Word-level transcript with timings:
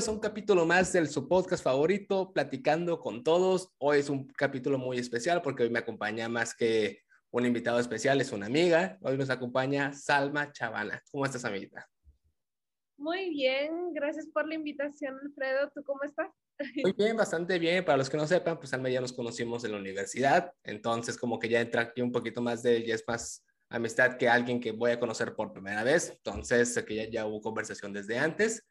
Bienvenidos 0.00 0.16
a 0.16 0.18
un 0.18 0.32
capítulo 0.32 0.64
más 0.64 0.94
del 0.94 1.08
su 1.10 1.28
podcast 1.28 1.62
favorito, 1.62 2.32
Platicando 2.32 2.98
con 2.98 3.22
Todos. 3.22 3.74
Hoy 3.76 3.98
es 3.98 4.08
un 4.08 4.26
capítulo 4.28 4.78
muy 4.78 4.96
especial 4.96 5.42
porque 5.42 5.64
hoy 5.64 5.68
me 5.68 5.80
acompaña 5.80 6.26
más 6.26 6.54
que 6.54 7.00
un 7.30 7.44
invitado 7.44 7.78
especial, 7.78 8.18
es 8.18 8.32
una 8.32 8.46
amiga. 8.46 8.96
Hoy 9.02 9.18
nos 9.18 9.28
acompaña 9.28 9.92
Salma 9.92 10.52
Chavana. 10.52 11.02
¿Cómo 11.12 11.26
estás, 11.26 11.44
amiguita? 11.44 11.86
Muy 12.96 13.28
bien, 13.28 13.92
gracias 13.92 14.26
por 14.28 14.48
la 14.48 14.54
invitación, 14.54 15.18
Alfredo. 15.22 15.70
¿Tú 15.74 15.84
cómo 15.84 16.02
estás? 16.02 16.30
Muy 16.82 16.94
bien, 16.96 17.14
bastante 17.14 17.58
bien. 17.58 17.84
Para 17.84 17.98
los 17.98 18.08
que 18.08 18.16
no 18.16 18.26
sepan, 18.26 18.56
pues 18.56 18.70
Salma 18.70 18.88
ya 18.88 19.02
nos 19.02 19.12
conocimos 19.12 19.64
en 19.64 19.72
la 19.72 19.78
universidad, 19.78 20.50
entonces 20.64 21.18
como 21.18 21.38
que 21.38 21.50
ya 21.50 21.60
entra 21.60 21.82
aquí 21.82 22.00
un 22.00 22.10
poquito 22.10 22.40
más 22.40 22.62
de, 22.62 22.86
ya 22.86 22.94
es 22.94 23.04
más 23.06 23.44
amistad 23.68 24.16
que 24.16 24.30
alguien 24.30 24.60
que 24.60 24.72
voy 24.72 24.92
a 24.92 24.98
conocer 24.98 25.34
por 25.34 25.52
primera 25.52 25.84
vez, 25.84 26.10
entonces 26.16 26.82
que 26.86 26.94
ya, 26.94 27.10
ya 27.10 27.26
hubo 27.26 27.42
conversación 27.42 27.92
desde 27.92 28.18
antes. 28.18 28.66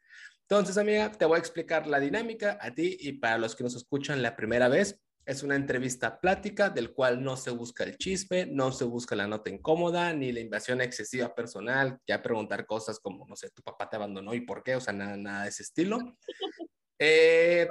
Entonces, 0.50 0.78
amiga, 0.78 1.12
te 1.12 1.24
voy 1.26 1.36
a 1.36 1.38
explicar 1.38 1.86
la 1.86 2.00
dinámica 2.00 2.58
a 2.60 2.74
ti 2.74 2.96
y 2.98 3.12
para 3.12 3.38
los 3.38 3.54
que 3.54 3.62
nos 3.62 3.76
escuchan 3.76 4.20
la 4.20 4.34
primera 4.34 4.68
vez. 4.68 5.00
Es 5.24 5.44
una 5.44 5.54
entrevista 5.54 6.20
plática 6.20 6.70
del 6.70 6.92
cual 6.92 7.22
no 7.22 7.36
se 7.36 7.52
busca 7.52 7.84
el 7.84 7.96
chisme, 7.96 8.46
no 8.46 8.72
se 8.72 8.82
busca 8.82 9.14
la 9.14 9.28
nota 9.28 9.48
incómoda, 9.48 10.12
ni 10.12 10.32
la 10.32 10.40
invasión 10.40 10.80
excesiva 10.80 11.32
personal, 11.36 12.00
ya 12.04 12.20
preguntar 12.20 12.66
cosas 12.66 12.98
como, 12.98 13.24
no 13.28 13.36
sé, 13.36 13.50
tu 13.50 13.62
papá 13.62 13.88
te 13.88 13.94
abandonó 13.94 14.34
y 14.34 14.40
por 14.40 14.64
qué, 14.64 14.74
o 14.74 14.80
sea, 14.80 14.92
nada, 14.92 15.16
nada 15.16 15.44
de 15.44 15.50
ese 15.50 15.62
estilo. 15.62 15.98
Eh, 17.02 17.66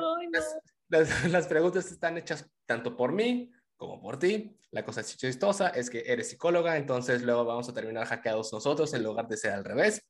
las, 0.90 1.26
las, 1.26 1.46
preguntas 1.46 1.92
están 1.92 2.18
hechas 2.18 2.50
tanto 2.66 2.98
por 2.98 3.12
mí 3.12 3.52
como 3.78 4.02
por 4.02 4.18
ti. 4.18 4.58
La 4.72 4.84
cosa 4.84 5.04
chistosa 5.04 5.70
es 5.70 5.92
que 5.92 6.00
eres 6.08 6.30
psicóloga, 6.30 6.78
entonces 6.78 7.22
luego 7.22 7.46
vamos 7.46 7.70
a 7.70 7.74
terminar 7.74 8.08
hackeados 8.08 8.52
nosotros 8.52 8.92
en 8.96 9.04
lugar 9.04 9.28
de 9.28 9.38
ser 9.38 9.52
al 9.52 9.64
revés. 9.64 10.04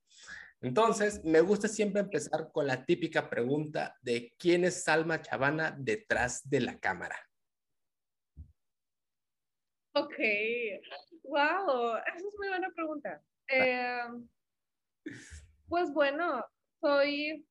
Entonces, 0.62 1.24
me 1.24 1.40
gusta 1.40 1.70
siempre 1.70 2.02
empezar 2.02 2.52
con 2.52 2.68
la 2.68 2.86
típica 2.86 3.30
pregunta 3.30 3.98
de 4.02 4.34
quién 4.38 4.66
es 4.66 4.84
Salma 4.84 5.22
Chavana 5.22 5.76
detrás 5.80 6.48
de 6.50 6.60
la 6.60 6.78
cámara. 6.80 7.16
Ok, 9.94 10.16
wow, 11.24 11.96
esa 11.98 12.28
es 12.28 12.36
muy 12.38 12.50
buena 12.50 12.70
pregunta. 12.72 13.24
Eh, 13.48 14.02
pues 15.68 15.92
bueno, 15.94 16.46
soy, 16.82 17.48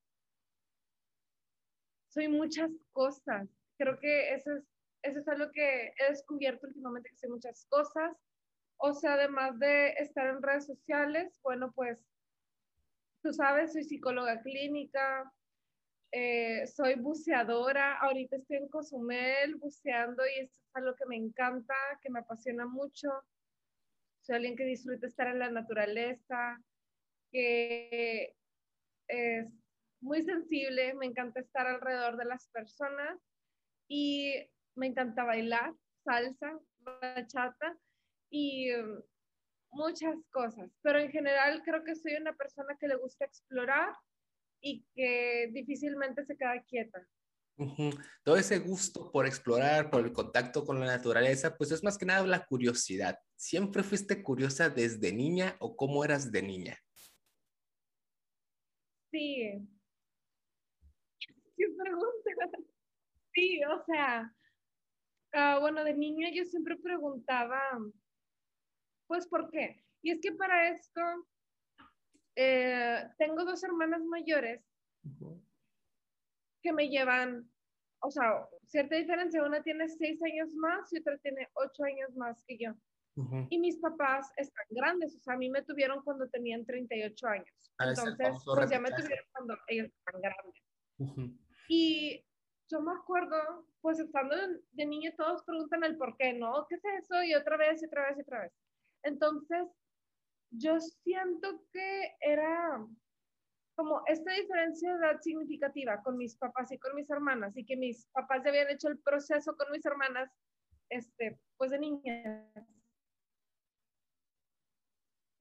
soy 2.10 2.28
muchas 2.28 2.70
cosas. 2.92 3.48
Creo 3.78 3.98
que 3.98 4.34
eso 4.34 4.52
es, 4.52 4.64
eso 5.02 5.20
es 5.20 5.28
algo 5.28 5.50
que 5.52 5.92
he 5.98 6.10
descubierto 6.10 6.66
últimamente, 6.66 7.08
que 7.08 7.16
soy 7.16 7.30
muchas 7.30 7.64
cosas. 7.70 8.16
O 8.76 8.92
sea, 8.92 9.14
además 9.14 9.58
de 9.58 9.92
estar 9.94 10.28
en 10.28 10.42
redes 10.42 10.66
sociales, 10.66 11.40
bueno, 11.42 11.72
pues 11.72 11.98
tú 13.22 13.32
sabes, 13.32 13.72
soy 13.72 13.84
psicóloga 13.84 14.40
clínica, 14.42 15.32
eh, 16.12 16.66
soy 16.66 16.94
buceadora, 16.94 17.98
ahorita 17.98 18.36
estoy 18.36 18.58
en 18.58 18.68
Cozumel 18.68 19.56
buceando 19.56 20.22
y 20.26 20.44
es 20.44 20.50
algo 20.72 20.94
que 20.94 21.06
me 21.06 21.16
encanta, 21.16 21.74
que 22.02 22.10
me 22.10 22.20
apasiona 22.20 22.66
mucho. 22.66 23.08
Soy 24.22 24.36
alguien 24.36 24.56
que 24.56 24.64
disfruta 24.64 25.06
estar 25.06 25.28
en 25.28 25.38
la 25.38 25.50
naturaleza, 25.50 26.58
que 27.30 28.34
es 29.08 29.46
muy 30.00 30.22
sensible, 30.22 30.94
me 30.94 31.06
encanta 31.06 31.40
estar 31.40 31.66
alrededor 31.66 32.16
de 32.16 32.24
las 32.24 32.48
personas 32.48 33.18
y 33.88 34.34
me 34.76 34.86
encanta 34.86 35.24
bailar 35.24 35.74
salsa, 36.04 36.58
bachata 36.78 37.76
y 38.30 38.70
muchas 39.70 40.16
cosas, 40.30 40.70
pero 40.82 40.98
en 40.98 41.10
general 41.10 41.62
creo 41.64 41.84
que 41.84 41.94
soy 41.94 42.14
una 42.14 42.34
persona 42.34 42.76
que 42.78 42.88
le 42.88 42.96
gusta 42.96 43.24
explorar 43.24 43.94
y 44.60 44.84
que 44.94 45.50
difícilmente 45.52 46.24
se 46.24 46.36
queda 46.36 46.62
quieta. 46.62 47.06
Todo 48.22 48.36
ese 48.36 48.60
gusto 48.60 49.10
por 49.10 49.26
explorar, 49.26 49.90
por 49.90 50.04
el 50.04 50.12
contacto 50.12 50.64
con 50.64 50.78
la 50.78 50.86
naturaleza, 50.86 51.56
pues 51.56 51.72
es 51.72 51.82
más 51.82 51.98
que 51.98 52.06
nada 52.06 52.24
la 52.24 52.46
curiosidad. 52.46 53.18
¿Siempre 53.34 53.82
fuiste 53.82 54.22
curiosa 54.22 54.70
desde 54.70 55.12
niña 55.12 55.56
o 55.58 55.76
cómo 55.76 56.04
eras 56.04 56.30
de 56.30 56.42
niña? 56.42 56.78
Sí. 59.10 59.68
¿Qué 61.56 61.66
pregunta? 61.76 62.30
Sí, 63.32 63.60
o 63.64 63.84
sea, 63.84 64.32
uh, 65.34 65.60
bueno, 65.60 65.82
de 65.82 65.94
niña 65.94 66.30
yo 66.32 66.44
siempre 66.44 66.76
preguntaba, 66.76 67.60
pues, 69.08 69.26
¿por 69.26 69.50
qué? 69.50 69.82
Y 70.02 70.12
es 70.12 70.20
que 70.20 70.32
para 70.32 70.70
esto, 70.70 71.00
eh, 72.36 73.02
tengo 73.18 73.44
dos 73.44 73.64
hermanas 73.64 74.04
mayores 74.04 74.62
que 76.62 76.72
me 76.72 76.88
llevan, 76.88 77.50
o 78.00 78.10
sea, 78.10 78.46
cierta 78.66 78.94
diferencia, 78.94 79.42
una 79.42 79.62
tiene 79.62 79.88
seis 79.88 80.22
años 80.22 80.54
más 80.54 80.92
y 80.92 80.98
otra 80.98 81.18
tiene 81.18 81.48
ocho 81.54 81.82
años 81.82 82.14
más 82.16 82.44
que 82.46 82.58
yo. 82.58 82.74
Y 83.50 83.58
mis 83.58 83.76
papás 83.78 84.30
están 84.36 84.64
grandes, 84.70 85.16
o 85.16 85.20
sea, 85.20 85.34
a 85.34 85.36
mí 85.36 85.50
me 85.50 85.62
tuvieron 85.62 86.04
cuando 86.04 86.28
tenían 86.28 86.64
38 86.64 87.26
años. 87.26 87.72
Ah, 87.78 87.88
Entonces, 87.88 88.44
pues 88.44 88.70
ya 88.70 88.78
me 88.78 88.90
tuvieron 88.90 89.26
cuando 89.32 89.56
ellos 89.66 89.88
están 89.88 90.20
grandes. 90.20 91.34
Y 91.68 92.24
yo 92.70 92.80
me 92.80 92.92
acuerdo, 92.92 93.66
pues 93.80 93.98
estando 93.98 94.36
de 94.70 94.86
niña, 94.86 95.12
todos 95.16 95.42
preguntan 95.42 95.82
el 95.82 95.96
por 95.96 96.16
qué, 96.16 96.32
¿no? 96.34 96.64
¿Qué 96.68 96.76
es 96.76 96.84
eso? 97.02 97.20
Y 97.24 97.34
otra 97.34 97.56
vez, 97.56 97.82
y 97.82 97.86
otra 97.86 98.08
vez, 98.08 98.18
y 98.18 98.20
otra 98.20 98.42
vez. 98.42 98.52
Entonces, 99.02 99.66
yo 100.50 100.80
siento 100.80 101.62
que 101.72 102.16
era 102.20 102.86
como 103.76 104.02
esta 104.06 104.32
diferencia 104.32 104.92
de 104.92 104.98
edad 104.98 105.20
significativa 105.20 106.02
con 106.02 106.16
mis 106.16 106.36
papás 106.36 106.72
y 106.72 106.78
con 106.78 106.94
mis 106.96 107.08
hermanas, 107.10 107.56
y 107.56 107.64
que 107.64 107.76
mis 107.76 108.06
papás 108.06 108.42
ya 108.42 108.50
habían 108.50 108.70
hecho 108.70 108.88
el 108.88 108.98
proceso 108.98 109.56
con 109.56 109.70
mis 109.70 109.84
hermanas, 109.86 110.30
este, 110.90 111.38
pues 111.56 111.70
de 111.70 111.78
niñas. 111.78 112.52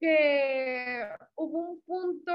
Que 0.00 1.08
hubo 1.34 1.70
un 1.70 1.80
punto 1.82 2.32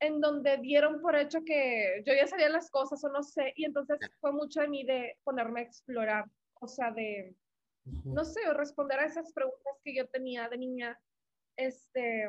en 0.00 0.20
donde 0.20 0.56
dieron 0.58 1.00
por 1.00 1.14
hecho 1.14 1.44
que 1.44 2.02
yo 2.04 2.12
ya 2.12 2.26
sabía 2.26 2.48
las 2.48 2.68
cosas 2.70 3.02
o 3.04 3.08
no 3.08 3.22
sé, 3.22 3.52
y 3.54 3.64
entonces 3.64 3.98
fue 4.20 4.32
mucho 4.32 4.62
de 4.62 4.68
mí 4.68 4.84
de 4.84 5.16
ponerme 5.22 5.60
a 5.60 5.64
explorar, 5.64 6.24
o 6.60 6.66
sea, 6.66 6.90
de, 6.90 7.36
no 7.84 8.24
sé, 8.24 8.40
responder 8.54 8.98
a 9.00 9.06
esas 9.06 9.32
preguntas 9.32 9.74
que 9.82 9.94
yo 9.94 10.06
tenía 10.08 10.48
de 10.48 10.58
niña. 10.58 10.98
Este, 11.56 12.28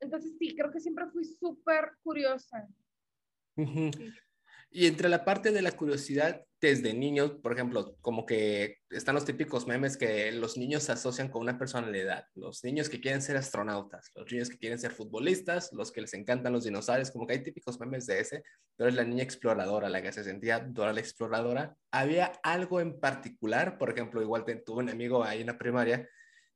entonces 0.00 0.36
sí, 0.38 0.54
creo 0.54 0.70
que 0.70 0.80
siempre 0.80 1.06
fui 1.06 1.24
súper 1.24 1.92
curiosa. 2.02 2.68
Y 4.70 4.86
entre 4.86 5.08
la 5.08 5.24
parte 5.24 5.52
de 5.52 5.62
la 5.62 5.72
curiosidad 5.72 6.44
desde 6.66 6.94
niños, 6.94 7.32
por 7.42 7.52
ejemplo, 7.52 7.96
como 8.00 8.26
que 8.26 8.78
están 8.90 9.14
los 9.14 9.24
típicos 9.24 9.66
memes 9.66 9.96
que 9.96 10.30
los 10.32 10.56
niños 10.56 10.82
se 10.84 10.92
asocian 10.92 11.28
con 11.28 11.42
una 11.42 11.58
personalidad, 11.58 12.26
los 12.34 12.62
niños 12.64 12.88
que 12.88 13.00
quieren 13.00 13.22
ser 13.22 13.36
astronautas, 13.36 14.10
los 14.14 14.30
niños 14.30 14.50
que 14.50 14.58
quieren 14.58 14.78
ser 14.78 14.92
futbolistas, 14.92 15.72
los 15.72 15.92
que 15.92 16.00
les 16.00 16.14
encantan 16.14 16.52
los 16.52 16.64
dinosaurios, 16.64 17.10
como 17.10 17.26
que 17.26 17.34
hay 17.34 17.42
típicos 17.42 17.80
memes 17.80 18.06
de 18.06 18.20
ese, 18.20 18.42
pero 18.76 18.88
es 18.88 18.94
la 18.94 19.04
niña 19.04 19.22
exploradora, 19.22 19.88
la 19.88 20.02
que 20.02 20.12
se 20.12 20.24
sentía 20.24 20.60
Dora 20.60 20.92
la 20.92 21.00
exploradora. 21.00 21.76
Había 21.90 22.32
algo 22.42 22.80
en 22.80 23.00
particular, 23.00 23.78
por 23.78 23.90
ejemplo, 23.90 24.22
igual 24.22 24.44
tuve 24.64 24.82
un 24.82 24.90
amigo 24.90 25.24
ahí 25.24 25.40
en 25.40 25.48
la 25.48 25.58
primaria 25.58 26.08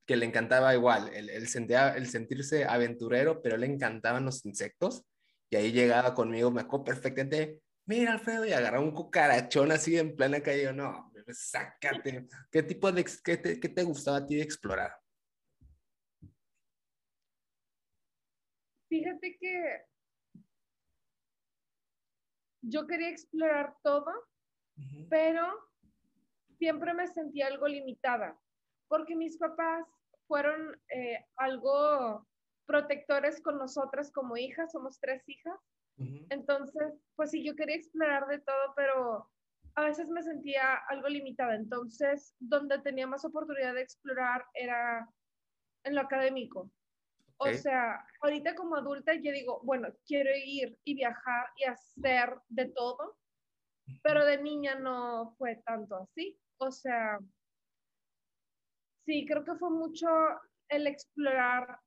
que 0.06 0.16
le 0.16 0.27
encantaba 0.27 0.75
igual, 0.75 1.09
el, 1.15 1.31
el, 1.31 1.44
el 1.44 2.06
sentirse 2.06 2.65
aventurero, 2.65 3.42
pero 3.42 3.56
le 3.56 3.66
encantaban 3.66 4.25
los 4.25 4.44
insectos, 4.44 5.04
y 5.50 5.56
ahí 5.56 5.72
llegaba 5.72 6.15
conmigo, 6.15 6.50
me 6.50 6.60
acuerdo 6.60 6.84
perfectamente, 6.84 7.60
mira 7.90 8.12
Alfredo, 8.12 8.46
y 8.46 8.52
agarra 8.52 8.78
un 8.78 8.92
cucarachón 8.92 9.72
así 9.72 9.98
en 9.98 10.14
plena 10.14 10.40
calle, 10.40 10.72
no, 10.72 11.12
sácate. 11.32 12.28
¿Qué 12.48 12.62
tipo 12.62 12.92
de, 12.92 13.04
qué 13.24 13.36
te, 13.36 13.58
qué 13.58 13.68
te 13.68 13.82
gustaba 13.82 14.18
a 14.18 14.26
ti 14.26 14.36
de 14.36 14.42
explorar? 14.42 14.92
Fíjate 18.88 19.36
que 19.38 19.82
yo 22.62 22.86
quería 22.86 23.09
explorar 23.09 23.74
todo, 23.82 24.12
pero 25.09 25.48
siempre 26.59 26.94
me 26.94 27.09
sentía 27.09 27.48
algo 27.48 27.66
limitada, 27.66 28.38
porque 28.86 29.16
mis 29.16 29.36
papás 29.36 29.84
fueron 30.28 30.80
eh, 30.91 31.26
algo 31.36 32.24
protectores 32.66 33.41
con 33.42 33.59
nosotras 33.59 34.12
como 34.12 34.36
hijas, 34.36 34.70
somos 34.70 35.00
tres 35.00 35.28
hijas, 35.28 35.59
entonces, 36.30 36.94
pues 37.14 37.30
sí, 37.30 37.44
yo 37.44 37.54
quería 37.54 37.76
explorar 37.76 38.26
de 38.26 38.38
todo, 38.38 38.74
pero 38.74 39.30
a 39.74 39.84
veces 39.84 40.08
me 40.08 40.22
sentía 40.22 40.76
algo 40.88 41.08
limitada. 41.08 41.54
Entonces, 41.54 42.34
donde 42.38 42.78
tenía 42.80 43.06
más 43.06 43.24
oportunidad 43.24 43.74
de 43.74 43.82
explorar 43.82 44.44
era 44.54 45.08
en 45.84 45.94
lo 45.94 46.00
académico. 46.00 46.70
O 47.42 47.50
sea, 47.54 48.04
ahorita 48.20 48.54
como 48.54 48.76
adulta 48.76 49.14
yo 49.14 49.32
digo, 49.32 49.60
bueno, 49.64 49.88
quiero 50.06 50.30
ir 50.44 50.78
y 50.84 50.94
viajar 50.94 51.47
y 51.56 51.64
hacer 51.64 52.34
de 52.48 52.66
todo, 52.68 53.16
pero 54.03 54.26
de 54.26 54.42
niña 54.42 54.74
no 54.74 55.34
fue 55.38 55.56
tanto 55.64 55.96
así. 55.96 56.38
O 56.58 56.70
sea, 56.70 57.18
sí, 59.06 59.24
creo 59.26 59.42
que 59.42 59.54
fue 59.54 59.70
mucho 59.70 60.06
el 60.68 60.86
explorar 60.86 61.80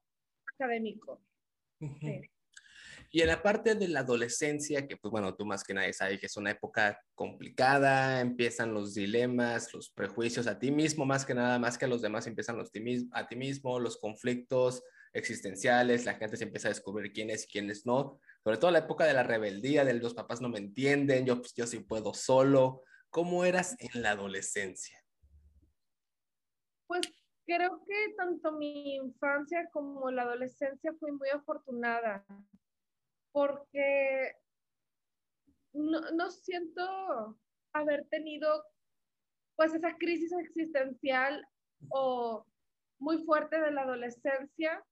académico. 0.56 1.22
Y 3.16 3.22
en 3.22 3.28
la 3.28 3.44
parte 3.44 3.76
de 3.76 3.88
la 3.90 4.00
adolescencia, 4.00 4.88
que 4.88 4.98
pues 4.98 5.12
bueno, 5.12 5.36
tú 5.36 5.46
más 5.46 5.64
que 5.64 5.76
nadie 5.76 5.94
sabes 5.94 6.20
que 6.20 6.26
es 6.26 6.36
una 6.36 6.50
época 6.50 7.00
complicada, 7.14 8.22
empiezan 8.22 8.74
los 8.74 8.96
dilemas, 8.96 9.72
los 9.72 9.92
prejuicios 9.92 10.48
a 10.48 10.58
ti 10.58 10.72
mismo, 10.72 11.06
más 11.06 11.24
que 11.24 11.36
nada, 11.36 11.60
más 11.60 11.78
que 11.78 11.86
a 11.86 11.88
los 11.88 12.02
demás, 12.02 12.26
empiezan 12.26 12.58
los 12.58 12.72
a 13.12 13.28
ti 13.28 13.36
mismo, 13.36 13.80
los 13.80 13.98
conflictos 13.98 14.82
existenciales, 15.14 16.06
la 16.06 16.16
gente 16.16 16.38
se 16.38 16.46
empieza 16.46 16.70
a 16.70 16.72
descubrir 16.72 17.14
quién 17.14 17.30
es 17.30 17.44
y 17.44 17.48
quién 17.50 17.70
es 17.70 17.86
no, 17.86 18.20
sobre 18.44 18.58
todo 18.58 18.72
la 18.72 18.80
época 18.80 19.06
de 19.06 19.14
la 19.14 19.22
rebeldía, 19.22 19.86
de 19.86 19.94
los 19.94 20.16
papás 20.16 20.42
no 20.42 20.50
me 20.50 20.58
entienden, 20.58 21.28
yo, 21.28 21.38
pues, 21.38 21.54
yo 21.54 21.68
sí 21.68 21.82
puedo 21.82 22.16
solo. 22.16 22.82
¿Cómo 23.12 23.46
eras 23.46 23.76
en 23.78 24.02
la 24.02 24.10
adolescencia? 24.10 24.98
Pues 26.88 27.02
creo 27.46 27.86
que 27.88 28.16
tanto 28.18 28.54
mi 28.54 28.96
infancia 28.96 29.70
como 29.72 30.10
la 30.10 30.24
adolescencia 30.24 30.92
fui 31.00 31.12
muy 31.12 31.30
afortunada 31.30 32.26
porque 33.34 34.38
no, 35.74 36.32
siento 36.32 37.38
haber 37.74 38.08
tenido 38.10 38.64
pues 39.56 39.74
esa 39.74 39.98
crisis 39.98 40.32
existencial 40.32 41.46
o 41.90 42.46
muy 43.00 43.24
fuerte 43.26 43.60
de 43.60 43.72
la 43.72 43.82
adolescencia 43.82 44.84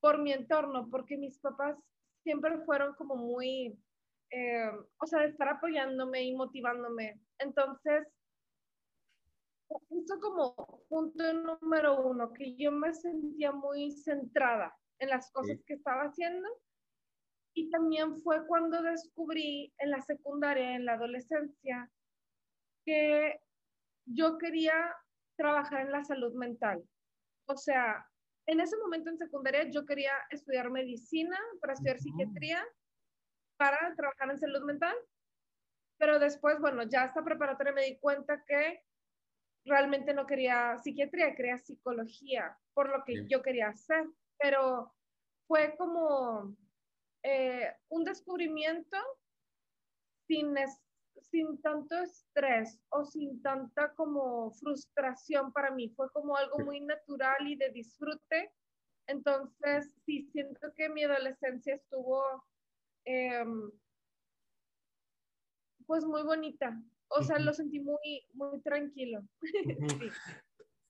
por 0.00 0.18
mi 0.18 0.32
entorno, 0.32 0.88
porque 0.90 1.16
mis 1.16 1.38
papás 1.38 1.76
siempre 2.22 2.58
fueron 2.64 2.94
como 2.94 3.16
muy, 3.16 3.78
eh, 4.30 4.70
o 4.98 5.06
sea, 5.06 5.20
de 5.20 5.28
estar 5.28 5.48
apoyándome 5.48 6.24
y 6.24 6.34
motivándome. 6.34 7.20
Entonces, 7.38 8.08
esto 9.90 10.18
como 10.20 10.54
punto 10.88 11.32
número 11.32 12.02
uno, 12.06 12.32
que 12.32 12.56
yo 12.56 12.72
me 12.72 12.92
sentía 12.94 13.52
muy 13.52 13.92
centrada 13.92 14.74
en 14.98 15.10
las 15.10 15.30
cosas 15.30 15.58
que 15.66 15.74
estaba 15.74 16.04
haciendo 16.04 16.48
y 17.54 17.70
también 17.70 18.16
fue 18.22 18.46
cuando 18.46 18.82
descubrí 18.82 19.72
en 19.78 19.90
la 19.90 20.00
secundaria, 20.00 20.74
en 20.74 20.84
la 20.84 20.94
adolescencia, 20.94 21.90
que 22.84 23.40
yo 24.06 24.38
quería 24.38 24.94
trabajar 25.36 25.82
en 25.82 25.92
la 25.92 26.04
salud 26.04 26.34
mental. 26.34 26.82
O 27.46 27.56
sea, 27.56 28.06
en 28.46 28.60
ese 28.60 28.76
momento 28.78 29.10
en 29.10 29.18
secundaria 29.18 29.68
yo 29.70 29.84
quería 29.84 30.12
estudiar 30.30 30.70
medicina 30.70 31.38
para 31.60 31.74
estudiar 31.74 31.98
psiquiatría, 31.98 32.64
para 33.56 33.94
trabajar 33.94 34.30
en 34.30 34.38
salud 34.38 34.62
mental, 34.62 34.96
pero 35.98 36.18
después, 36.18 36.58
bueno, 36.60 36.82
ya 36.84 37.04
hasta 37.04 37.22
preparatoria 37.22 37.72
me 37.72 37.84
di 37.84 37.98
cuenta 37.98 38.42
que 38.46 38.82
realmente 39.66 40.14
no 40.14 40.26
quería 40.26 40.78
psiquiatría, 40.78 41.34
quería 41.34 41.58
psicología, 41.58 42.58
por 42.72 42.88
lo 42.88 43.04
que 43.04 43.26
yo 43.28 43.42
quería 43.42 43.68
hacer, 43.68 44.06
pero 44.38 44.94
fue 45.46 45.76
como 45.76 46.56
eh, 47.22 47.72
un 47.88 48.04
descubrimiento 48.04 48.96
sin, 50.26 50.54
sin 51.30 51.60
tanto 51.60 51.98
estrés 51.98 52.78
o 52.90 53.04
sin 53.04 53.42
tanta 53.42 53.92
como 53.94 54.52
frustración 54.52 55.52
para 55.52 55.70
mí. 55.70 55.90
Fue 55.90 56.10
como 56.12 56.36
algo 56.36 56.58
muy 56.60 56.80
natural 56.80 57.46
y 57.46 57.56
de 57.56 57.70
disfrute. 57.70 58.52
Entonces, 59.06 59.92
sí, 60.06 60.28
siento 60.32 60.72
que 60.76 60.88
mi 60.88 61.04
adolescencia 61.04 61.74
estuvo 61.74 62.22
em, 63.04 63.70
pues 65.86 66.04
muy 66.04 66.22
bonita. 66.22 66.80
O 67.08 67.22
sea, 67.22 67.38
lo 67.40 67.52
sentí 67.52 67.80
muy, 67.80 68.24
muy 68.32 68.60
tranquilo. 68.60 69.26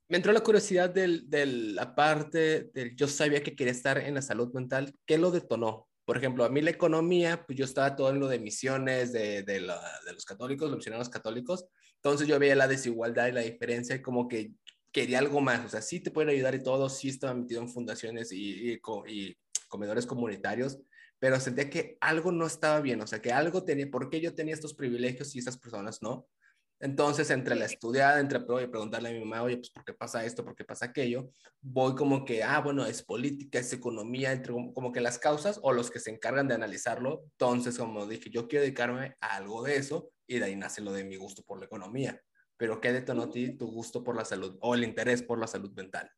Me 0.09 0.17
entró 0.17 0.33
la 0.33 0.41
curiosidad 0.41 0.91
de 0.91 1.47
la 1.47 1.95
parte 1.95 2.65
del 2.75 2.97
yo 2.97 3.07
sabía 3.07 3.45
que 3.45 3.55
quería 3.55 3.71
estar 3.71 3.97
en 3.97 4.15
la 4.15 4.23
salud 4.23 4.53
mental. 4.53 4.93
¿Qué 5.07 5.19
lo 5.19 5.31
detonó? 5.31 5.90
Por 6.11 6.17
ejemplo, 6.17 6.45
a 6.45 6.49
mí 6.49 6.61
la 6.61 6.71
economía, 6.71 7.47
pues 7.47 7.57
yo 7.57 7.65
estaba 7.65 7.95
todo 7.95 8.11
en 8.11 8.19
lo 8.19 8.27
de 8.27 8.41
misiones 8.41 9.13
de, 9.13 9.45
de, 9.45 9.61
los 9.61 10.25
católicos, 10.25 10.69
los 10.69 10.79
misioneros 10.79 11.09
católicos, 11.09 11.67
entonces 12.03 12.27
yo 12.27 12.37
veía 12.41 12.57
la 12.57 12.67
desigualdad 12.67 13.29
y 13.29 13.33
la 13.33 13.43
diferencia 13.43 13.95
y 13.95 14.03
como 14.03 14.27
que 14.27 14.51
quería 14.91 15.21
algo 15.21 15.41
más, 15.41 15.65
o 15.65 15.69
sea, 15.69 15.81
sí 15.81 16.01
te 16.01 16.11
pueden 16.11 16.31
ayudar 16.31 16.57
y 16.57 16.65
todo, 16.65 16.89
sí 16.89 17.11
estaba 17.11 17.35
metido 17.35 17.63
en 17.63 17.69
fundaciones 17.69 18.33
y, 18.33 18.73
y, 18.73 18.81
y 19.07 19.37
comedores 19.69 20.05
comunitarios, 20.05 20.81
pero 21.21 21.39
sentía 21.39 21.71
que 21.71 21.97
algo 22.01 22.33
no 22.33 22.45
estaba 22.45 22.81
bien, 22.81 23.01
o 23.03 23.07
sea, 23.07 23.23
que 23.23 23.31
algo 23.31 23.63
tenía, 23.63 23.89
¿por 23.89 24.11
qué 24.11 24.21
yo 24.21 24.35
tenía 24.35 24.55
estos 24.55 24.75
privilegios 24.75 25.37
y 25.37 25.39
esas 25.39 25.59
personas 25.59 26.03
no? 26.03 26.27
Entonces, 26.83 27.29
entre 27.31 27.55
la 27.57 27.67
estudiada, 27.67 28.21
entre 28.21 28.41
preguntarle 28.41 29.11
a 29.11 29.13
mi 29.13 29.21
mamá, 29.21 29.43
oye, 29.43 29.59
pues, 29.59 29.69
¿por 29.69 29.85
qué 29.85 29.93
pasa 29.93 30.25
esto? 30.25 30.43
¿Por 30.43 30.57
qué 30.57 30.65
pasa 30.65 30.87
aquello? 30.87 31.31
Voy 31.61 31.95
como 31.95 32.25
que, 32.25 32.43
ah, 32.43 32.59
bueno, 32.61 32.87
es 32.87 33.03
política, 33.03 33.59
es 33.59 33.71
economía, 33.75 34.33
entre 34.33 34.55
como 34.73 34.91
que 34.91 35.03
las 35.03 35.19
causas 35.19 35.61
o 35.63 35.75
los 35.75 35.91
que 35.91 36.01
se 36.01 36.11
encargan 36.11 36.49
de 36.49 36.55
analizarlo. 36.55 37.25
Entonces, 37.33 37.77
como 37.77 38.07
dije, 38.07 38.31
yo 38.31 38.49
quiero 38.49 38.63
dedicarme 38.63 39.15
a 39.21 39.37
algo 39.37 39.63
de 39.63 39.77
eso 39.77 40.11
y 40.27 40.39
de 40.39 40.47
ahí 40.47 40.57
nace 40.57 40.81
lo 40.81 40.93
de 40.93 41.05
mi 41.05 41.17
gusto 41.17 41.43
por 41.45 41.59
la 41.59 41.67
economía. 41.67 42.19
Pero, 42.57 42.81
¿qué 42.81 42.93
detonó 42.93 43.25
a 43.25 43.31
ti 43.31 43.59
tu 43.59 43.71
gusto 43.71 44.03
por 44.03 44.17
la 44.17 44.25
salud 44.25 44.57
o 44.63 44.75
el 44.75 44.83
interés 44.83 45.23
por 45.23 45.39
la 45.39 45.47
salud 45.47 45.73
mental? 45.73 46.11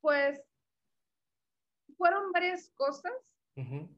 Pues, 0.00 0.40
fueron 1.98 2.32
varias 2.32 2.70
cosas, 2.76 3.12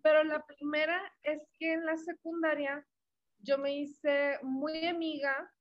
pero 0.03 0.25
la 0.25 0.45
primera 0.45 1.01
es 1.23 1.41
que 1.57 1.73
en 1.73 1.87
la 1.87 1.97
secundaria 1.97 2.85
yo 3.45 3.59
me 3.59 3.77
hice 3.77 4.39
muy 4.43 4.87
amiga 4.87 5.53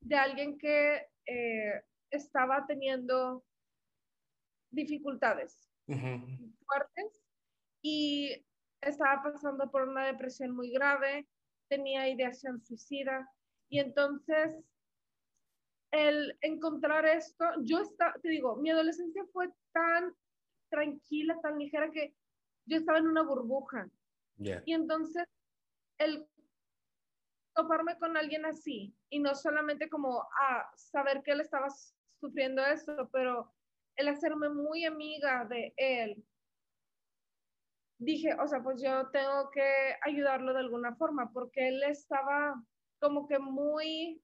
de 0.00 0.16
alguien 0.16 0.58
que 0.58 1.06
eh, 1.26 1.82
estaba 2.10 2.66
teniendo 2.66 3.44
dificultades 4.70 5.68
fuertes 5.86 7.24
y 7.82 8.44
estaba 8.80 9.22
pasando 9.22 9.70
por 9.70 9.88
una 9.88 10.06
depresión 10.06 10.54
muy 10.54 10.70
grave, 10.70 11.28
tenía 11.68 12.08
ideación 12.08 12.60
suicida 12.60 13.28
y 13.68 13.80
entonces 13.80 14.64
el 15.92 16.38
encontrar 16.40 17.04
esto, 17.06 17.44
yo 17.62 17.80
estaba, 17.80 18.14
te 18.22 18.28
digo, 18.28 18.56
mi 18.56 18.70
adolescencia 18.70 19.24
fue 19.32 19.48
tan 19.72 20.14
tranquila, 20.68 21.40
tan 21.42 21.58
ligera 21.58 21.90
que 21.90 22.14
yo 22.66 22.76
estaba 22.76 22.98
en 22.98 23.08
una 23.08 23.22
burbuja. 23.22 23.90
Y 24.64 24.72
entonces 24.72 25.24
el 25.98 26.26
toparme 27.62 27.98
con 27.98 28.16
alguien 28.16 28.44
así 28.44 28.94
y 29.10 29.18
no 29.18 29.34
solamente 29.34 29.88
como 29.88 30.22
a 30.22 30.26
ah, 30.38 30.70
saber 30.76 31.22
que 31.22 31.32
él 31.32 31.40
estaba 31.40 31.68
sufriendo 32.20 32.64
eso, 32.64 33.08
pero 33.12 33.52
el 33.96 34.08
hacerme 34.08 34.48
muy 34.48 34.84
amiga 34.84 35.44
de 35.44 35.74
él, 35.76 36.24
dije, 37.98 38.34
o 38.34 38.46
sea, 38.46 38.62
pues 38.62 38.82
yo 38.82 39.10
tengo 39.10 39.50
que 39.50 39.96
ayudarlo 40.02 40.52
de 40.54 40.60
alguna 40.60 40.94
forma 40.96 41.30
porque 41.32 41.68
él 41.68 41.82
estaba 41.82 42.62
como 42.98 43.26
que 43.26 43.38
muy 43.38 44.22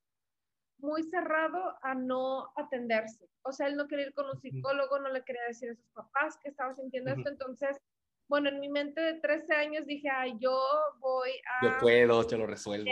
muy 0.78 1.02
cerrado 1.04 1.78
a 1.82 1.94
no 1.94 2.52
atenderse. 2.54 3.26
O 3.42 3.52
sea, 3.52 3.66
él 3.66 3.76
no 3.76 3.88
quería 3.88 4.06
ir 4.06 4.14
con 4.14 4.28
un 4.28 4.38
psicólogo, 4.38 4.98
no 4.98 5.08
le 5.08 5.24
quería 5.24 5.42
decir 5.48 5.70
a 5.70 5.74
sus 5.74 5.88
papás 5.92 6.38
que 6.42 6.50
estaba 6.50 6.74
sintiendo 6.74 7.12
esto, 7.12 7.30
entonces 7.30 7.80
bueno, 8.28 8.48
en 8.48 8.60
mi 8.60 8.68
mente 8.68 9.00
de 9.00 9.20
13 9.20 9.54
años 9.54 9.86
dije, 9.86 10.08
ay, 10.08 10.36
yo 10.38 10.58
voy 10.98 11.30
a... 11.30 11.66
Yo 11.66 11.78
puedo, 11.78 12.28
yo 12.28 12.38
lo 12.38 12.46
resuelvo. 12.46 12.90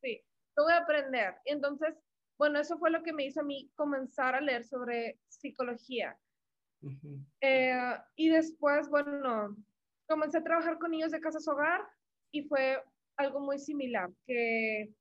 sí, 0.00 0.22
yo 0.56 0.64
voy 0.64 0.72
a 0.72 0.78
aprender. 0.78 1.34
Entonces, 1.44 1.94
bueno, 2.38 2.58
eso 2.58 2.78
fue 2.78 2.90
lo 2.90 3.02
que 3.02 3.12
me 3.12 3.24
hizo 3.24 3.40
a 3.40 3.44
mí 3.44 3.70
comenzar 3.74 4.34
a 4.34 4.40
leer 4.40 4.64
sobre 4.64 5.18
psicología. 5.28 6.18
Eh, 7.40 7.96
y 8.16 8.28
después, 8.28 8.88
bueno, 8.88 9.56
comencé 10.06 10.38
a 10.38 10.44
trabajar 10.44 10.78
con 10.78 10.90
niños 10.90 11.10
de 11.10 11.20
casas 11.20 11.48
hogar 11.48 11.80
y 12.30 12.42
fue 12.44 12.82
algo 13.16 13.40
muy 13.40 13.58
similar, 13.58 14.10
que 14.26 14.92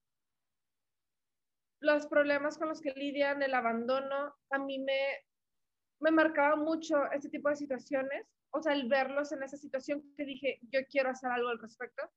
los 1.81 2.07
problemas 2.07 2.57
con 2.57 2.69
los 2.69 2.81
que 2.81 2.93
lidian, 2.93 3.41
el 3.41 3.53
abandono, 3.53 4.34
a 4.50 4.57
mí 4.57 4.79
me, 4.79 5.25
me 6.05 6.12
marcaba 6.12 6.55
mucho 6.55 7.12
este 7.12 7.29
tipo 7.29 7.50
de 7.50 7.55
situaciones 7.55 8.25
o 8.55 8.62
sea, 8.62 8.74
el 8.74 8.88
verlos 8.88 9.33
en 9.33 9.43
esa 9.43 9.57
situación 9.57 10.01
que 10.15 10.24
dije, 10.24 10.59
yo 10.71 10.79
quiero 10.89 11.09
hacer 11.09 11.29
algo 11.29 11.50
al 11.50 11.59
respecto. 11.59 12.09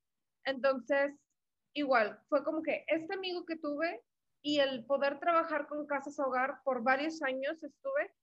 Entonces, 0.44 1.12
igual, 1.74 2.20
fue 2.28 2.44
como 2.44 2.62
que 2.62 2.84
este 2.86 3.14
amigo 3.14 3.44
que 3.44 3.56
tuve 3.56 4.00
y 4.40 4.60
el 4.60 4.84
poder 4.86 5.18
trabajar 5.18 5.66
con 5.66 5.84
Casas 5.86 6.18
Hogar 6.20 6.60
por 6.64 6.84
varios 6.84 7.22
años 7.22 7.62
estuve 7.62 8.14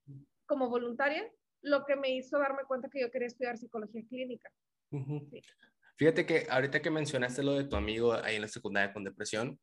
como 0.45 0.69
voluntaria, 0.69 1.29
lo 1.62 1.86
que 1.86 1.98
me 1.98 2.15
hizo 2.15 2.39
darme 2.39 2.63
cuenta 2.65 2.89
que 2.89 3.01
yo 3.01 3.12
quería 3.12 3.27
estudiar 3.27 3.57
psicología 3.57 4.01
clínica. 4.07 4.50
Fíjate 5.98 6.25
que 6.25 6.48
ahorita 6.50 6.81
que 6.81 6.91
mencionaste 6.91 7.43
lo 7.43 7.55
de 7.55 7.65
tu 7.65 7.75
amigo 7.75 8.13
ahí 8.13 8.36
en 8.36 8.43
la 8.43 8.48
secundaria 8.48 8.93
con 8.93 9.03
depresión, 9.03 9.60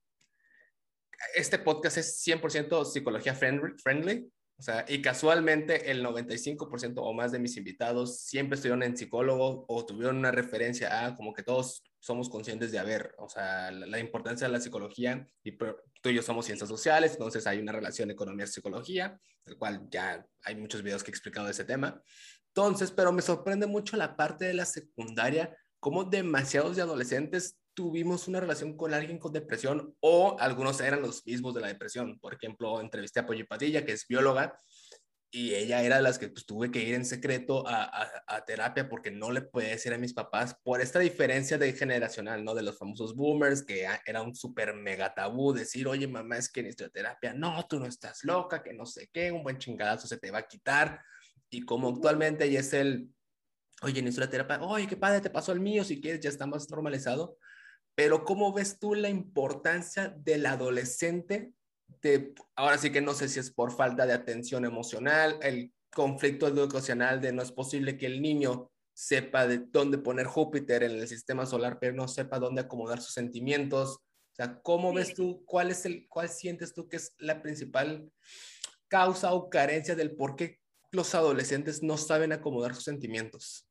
este 1.34 1.58
podcast 1.58 1.96
es 1.96 2.22
100% 2.26 2.84
psicología 2.84 3.34
friendly, 3.34 4.30
o 4.58 4.62
sea, 4.62 4.84
y 4.88 5.02
casualmente 5.02 5.90
el 5.90 6.04
95% 6.04 6.94
o 6.96 7.12
más 7.12 7.32
de 7.32 7.38
mis 7.38 7.56
invitados 7.56 8.20
siempre 8.20 8.56
estuvieron 8.56 8.82
en 8.82 8.96
psicólogo 8.96 9.64
o 9.66 9.86
tuvieron 9.86 10.18
una 10.18 10.30
referencia 10.30 11.04
a 11.04 11.16
como 11.16 11.32
que 11.32 11.42
todos 11.42 11.82
somos 11.98 12.28
conscientes 12.28 12.72
de 12.72 12.78
haber, 12.78 13.14
o 13.18 13.28
sea, 13.28 13.70
la, 13.70 13.98
importancia 13.98 14.46
de 14.46 14.52
la 14.52 14.60
psicología, 14.60 15.28
y 15.44 15.56
tú 15.56 16.08
y 16.08 16.14
yo 16.14 16.22
somos 16.22 16.46
ciencias 16.46 16.68
sociales, 16.68 17.12
entonces 17.12 17.46
hay 17.46 17.60
una 17.60 17.72
relación 17.72 18.10
economía-psicología, 18.10 19.20
el 19.46 19.56
cual 19.56 19.86
ya 19.88 20.26
hay 20.42 20.56
muchos 20.56 20.82
videos 20.82 21.04
que 21.04 21.10
he 21.10 21.14
explicado 21.14 21.46
de 21.46 21.52
ese 21.52 21.64
tema. 21.64 22.02
Entonces, 22.48 22.90
pero 22.90 23.12
me 23.12 23.22
sorprende 23.22 23.66
mucho 23.66 23.96
la 23.96 24.16
parte 24.16 24.46
de 24.46 24.54
la 24.54 24.64
secundaria, 24.64 25.56
como 25.78 26.04
demasiados 26.04 26.76
de 26.76 26.82
adolescentes 26.82 27.56
tuvimos 27.74 28.28
una 28.28 28.40
relación 28.40 28.76
con 28.76 28.94
alguien 28.94 29.18
con 29.18 29.32
depresión 29.32 29.94
o 30.00 30.36
algunos 30.38 30.80
eran 30.80 31.02
los 31.02 31.24
mismos 31.26 31.54
de 31.54 31.60
la 31.60 31.68
depresión. 31.68 32.18
Por 32.18 32.34
ejemplo, 32.34 32.80
entrevisté 32.80 33.20
a 33.20 33.26
Polly 33.26 33.44
Padilla, 33.44 33.84
que 33.84 33.92
es 33.92 34.06
bióloga, 34.06 34.58
y 35.34 35.54
ella 35.54 35.82
era 35.82 35.96
de 35.96 36.02
las 36.02 36.18
que 36.18 36.28
pues, 36.28 36.44
tuve 36.44 36.70
que 36.70 36.82
ir 36.82 36.94
en 36.94 37.06
secreto 37.06 37.66
a, 37.66 38.06
a, 38.26 38.44
terapia 38.44 38.86
porque 38.86 39.10
no 39.10 39.30
le 39.30 39.40
puede 39.40 39.70
decir 39.70 39.94
a 39.94 39.98
mis 39.98 40.12
papás 40.12 40.54
por 40.62 40.82
esta 40.82 40.98
diferencia 40.98 41.56
de 41.56 41.72
generacional, 41.72 42.44
¿no? 42.44 42.54
De 42.54 42.62
los 42.62 42.76
famosos 42.76 43.16
boomers, 43.16 43.62
que 43.62 43.86
era 44.04 44.20
un 44.20 44.34
súper 44.34 44.74
mega 44.74 45.14
tabú 45.14 45.54
decir, 45.54 45.88
oye, 45.88 46.06
mamá, 46.06 46.36
es 46.36 46.52
que 46.52 46.62
necesito 46.62 46.90
terapia. 46.90 47.32
No, 47.32 47.66
tú 47.66 47.80
no 47.80 47.86
estás 47.86 48.24
loca, 48.24 48.62
que 48.62 48.74
no 48.74 48.84
sé 48.84 49.08
qué, 49.10 49.32
un 49.32 49.42
buen 49.42 49.56
chingadazo 49.56 50.06
se 50.06 50.18
te 50.18 50.30
va 50.30 50.40
a 50.40 50.46
quitar. 50.46 51.00
Y 51.48 51.62
como 51.62 51.88
actualmente 51.88 52.44
ella 52.44 52.60
es 52.60 52.74
el, 52.74 53.08
oye, 53.80 54.02
necesito 54.02 54.26
la 54.26 54.30
terapia, 54.30 54.62
oye, 54.62 54.86
qué 54.86 54.98
padre, 54.98 55.22
te 55.22 55.30
pasó 55.30 55.52
el 55.52 55.60
mío, 55.60 55.82
si 55.82 55.98
quieres, 55.98 56.20
ya 56.20 56.28
está 56.28 56.46
más 56.46 56.68
normalizado. 56.68 57.38
Pero 57.94 58.24
¿cómo 58.24 58.52
ves 58.52 58.78
tú 58.78 58.94
la 58.94 59.08
importancia 59.08 60.08
del 60.08 60.46
adolescente 60.46 61.52
ahora 62.56 62.78
sí 62.78 62.90
que 62.90 63.00
no 63.00 63.14
sé 63.14 63.28
si 63.28 63.38
es 63.38 63.50
por 63.50 63.72
falta 63.72 64.06
de 64.06 64.12
atención 64.12 64.64
emocional, 64.64 65.38
el 65.42 65.72
conflicto 65.94 66.48
educacional 66.48 67.20
de 67.20 67.32
no 67.32 67.42
es 67.42 67.52
posible 67.52 67.96
que 67.96 68.06
el 68.06 68.22
niño 68.22 68.70
sepa 68.94 69.46
de 69.46 69.58
dónde 69.58 69.98
poner 69.98 70.26
Júpiter 70.26 70.82
en 70.82 70.92
el 70.92 71.08
sistema 71.08 71.46
solar, 71.46 71.78
pero 71.80 71.94
no 71.94 72.08
sepa 72.08 72.38
dónde 72.38 72.62
acomodar 72.62 73.00
sus 73.00 73.14
sentimientos. 73.14 73.96
O 73.96 74.34
sea, 74.34 74.60
¿cómo 74.62 74.92
ves 74.92 75.14
tú, 75.14 75.44
cuál 75.44 75.70
es 75.70 75.84
el, 75.86 76.06
cuál 76.08 76.28
sientes 76.28 76.72
tú 76.74 76.88
que 76.88 76.96
es 76.96 77.14
la 77.18 77.42
principal 77.42 78.10
causa 78.88 79.32
o 79.32 79.48
carencia 79.48 79.94
del 79.94 80.14
por 80.16 80.36
qué 80.36 80.58
los 80.90 81.14
adolescentes 81.14 81.82
no 81.82 81.96
saben 81.96 82.32
acomodar 82.32 82.74
sus 82.74 82.84
sentimientos? 82.84 83.66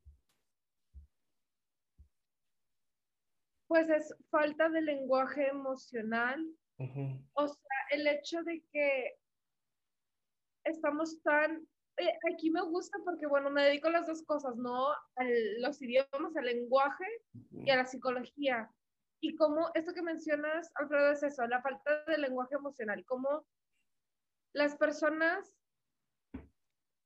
Pues 3.71 3.89
es 3.89 4.13
falta 4.29 4.67
de 4.67 4.81
lenguaje 4.81 5.47
emocional. 5.47 6.45
O 7.31 7.47
sea, 7.47 7.77
el 7.91 8.05
hecho 8.05 8.43
de 8.43 8.61
que 8.69 9.17
estamos 10.65 11.23
tan... 11.23 11.65
Eh, 11.95 12.19
aquí 12.33 12.51
me 12.51 12.63
gusta 12.63 12.99
porque, 13.05 13.27
bueno, 13.27 13.49
me 13.49 13.63
dedico 13.63 13.87
a 13.87 13.91
las 13.91 14.07
dos 14.07 14.23
cosas, 14.23 14.57
¿no? 14.57 14.89
A 14.91 15.23
los 15.59 15.81
idiomas, 15.81 16.35
al 16.35 16.47
lenguaje 16.47 17.05
y 17.49 17.69
a 17.69 17.77
la 17.77 17.85
psicología. 17.85 18.69
Y 19.21 19.37
como 19.37 19.71
esto 19.73 19.93
que 19.93 20.01
mencionas, 20.01 20.69
Alfredo, 20.75 21.13
es 21.13 21.23
eso, 21.23 21.47
la 21.47 21.61
falta 21.61 22.03
de 22.07 22.17
lenguaje 22.17 22.55
emocional, 22.55 23.05
cómo 23.05 23.45
las 24.53 24.75
personas 24.75 25.49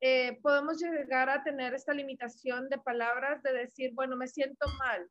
eh, 0.02 0.40
podemos 0.42 0.82
llegar 0.82 1.30
a 1.30 1.44
tener 1.44 1.76
esta 1.76 1.94
limitación 1.94 2.70
de 2.70 2.80
palabras 2.80 3.44
de 3.44 3.54
decir, 3.54 3.94
bueno, 3.94 4.16
me 4.16 4.28
siento 4.28 4.66
mal. 4.80 5.08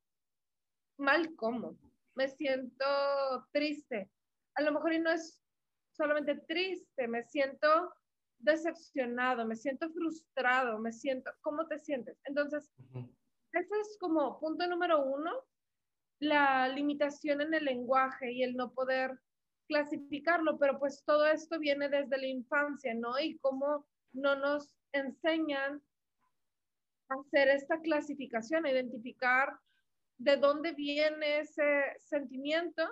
¿Mal 0.98 1.34
cómo? 1.36 1.76
Me 2.14 2.28
siento 2.28 2.84
triste. 3.52 4.10
A 4.54 4.62
lo 4.62 4.72
mejor 4.72 4.92
y 4.92 5.00
no 5.00 5.10
es 5.10 5.40
solamente 5.92 6.36
triste, 6.46 7.08
me 7.08 7.22
siento 7.24 7.92
decepcionado, 8.38 9.46
me 9.46 9.56
siento 9.56 9.90
frustrado, 9.90 10.78
me 10.78 10.92
siento, 10.92 11.30
¿cómo 11.40 11.66
te 11.66 11.78
sientes? 11.78 12.20
Entonces, 12.24 12.70
ese 13.52 13.80
es 13.80 13.96
como 13.98 14.38
punto 14.38 14.66
número 14.66 15.04
uno, 15.04 15.30
la 16.20 16.68
limitación 16.68 17.40
en 17.40 17.54
el 17.54 17.64
lenguaje 17.64 18.32
y 18.32 18.42
el 18.42 18.54
no 18.54 18.72
poder 18.72 19.18
clasificarlo, 19.68 20.58
pero 20.58 20.78
pues 20.78 21.02
todo 21.04 21.26
esto 21.26 21.58
viene 21.58 21.88
desde 21.88 22.18
la 22.18 22.26
infancia, 22.26 22.94
¿no? 22.94 23.18
Y 23.18 23.38
cómo 23.38 23.86
no 24.12 24.36
nos 24.36 24.76
enseñan 24.92 25.82
a 27.08 27.14
hacer 27.14 27.48
esta 27.48 27.80
clasificación, 27.80 28.66
a 28.66 28.70
identificar 28.70 29.58
de 30.18 30.37
dónde 30.37 30.73
viene 30.73 31.40
ese 31.40 31.97
sentimiento 31.99 32.88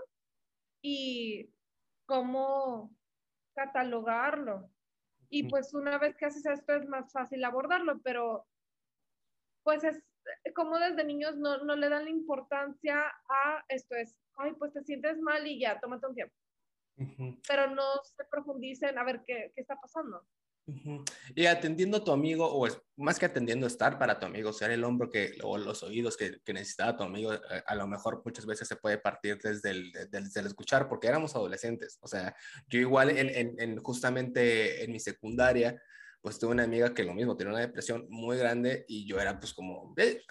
y 0.83 1.51
cómo 2.07 2.95
catalogarlo. 3.55 4.71
Y 5.29 5.49
pues 5.49 5.73
una 5.73 5.99
vez 5.99 6.17
que 6.17 6.27
haces 6.27 6.45
esto 6.45 6.75
es 6.75 6.87
más 6.87 7.11
fácil 7.11 7.43
abordarlo, 7.45 8.01
pero 8.03 8.47
pues 9.63 9.85
es 9.85 10.03
como 10.55 10.79
desde 10.79 11.05
niños 11.05 11.37
no, 11.37 11.59
no 11.65 11.77
le 11.77 11.89
dan 11.89 12.05
la 12.05 12.11
importancia 12.11 13.07
a 13.29 13.65
esto 13.69 13.95
es, 13.95 14.17
ay, 14.37 14.53
pues 14.59 14.73
te 14.73 14.83
sientes 14.83 15.19
mal 15.21 15.47
y 15.47 15.61
ya, 15.61 15.81
tómate 15.81 16.07
un 16.07 16.15
tiempo. 16.15 16.35
Pero 17.49 17.71
no 17.71 17.83
se 18.05 18.25
profundicen 18.31 18.99
a 18.99 19.05
ver 19.05 19.23
qué, 19.27 19.53
qué 19.55 19.61
está 19.61 19.77
pasando. 19.77 20.27
Y 21.35 21.47
atendiendo 21.47 21.99
a 21.99 22.05
tu 22.05 22.13
amigo, 22.13 22.47
o 22.47 22.67
es, 22.67 22.81
más 22.97 23.19
que 23.19 23.27
atendiendo, 23.27 23.67
estar 23.67 23.99
para 23.99 24.19
tu 24.19 24.27
amigo, 24.27 24.53
ser 24.53 24.71
el 24.71 24.85
hombro 24.85 25.11
que, 25.11 25.37
o 25.43 25.59
los 25.59 25.83
oídos 25.83 26.17
que, 26.17 26.41
que 26.45 26.53
necesitaba 26.53 26.97
tu 26.97 27.03
amigo, 27.03 27.33
eh, 27.35 27.41
a, 27.67 27.75
lo 27.75 27.87
mejor 27.87 28.23
muchas 28.25 28.47
veces 28.47 28.69
se 28.69 28.77
puede 28.77 28.99
partir 28.99 29.39
desde 29.43 29.71
el, 29.71 29.93
desde 30.11 30.41
el, 30.41 30.47
escuchar, 30.47 30.89
porque 30.89 31.09
éramos 31.09 31.35
adolescentes. 31.35 31.99
O 32.01 32.07
sea, 32.07 32.35
yo 32.69 32.79
igual 32.79 33.11
en, 33.11 33.59
en, 33.59 33.77
justamente 33.83 34.85
en 34.85 34.93
mi 34.93 35.01
secundaria, 35.01 35.83
pues 36.21 36.39
tuve 36.39 36.53
una 36.53 36.65
amiga 36.65 36.95
que 36.95 37.03
lo 37.03 37.15
mismo, 37.15 37.37
tenía 37.37 37.53
una 37.53 37.61
depresión 37.61 38.07
muy 38.09 38.37
grande 38.37 38.85
y 38.87 39.07
yo 39.07 39.21
era 39.21 39.41
pues 39.41 39.53
como, 39.53 39.93
eh, 39.97 40.23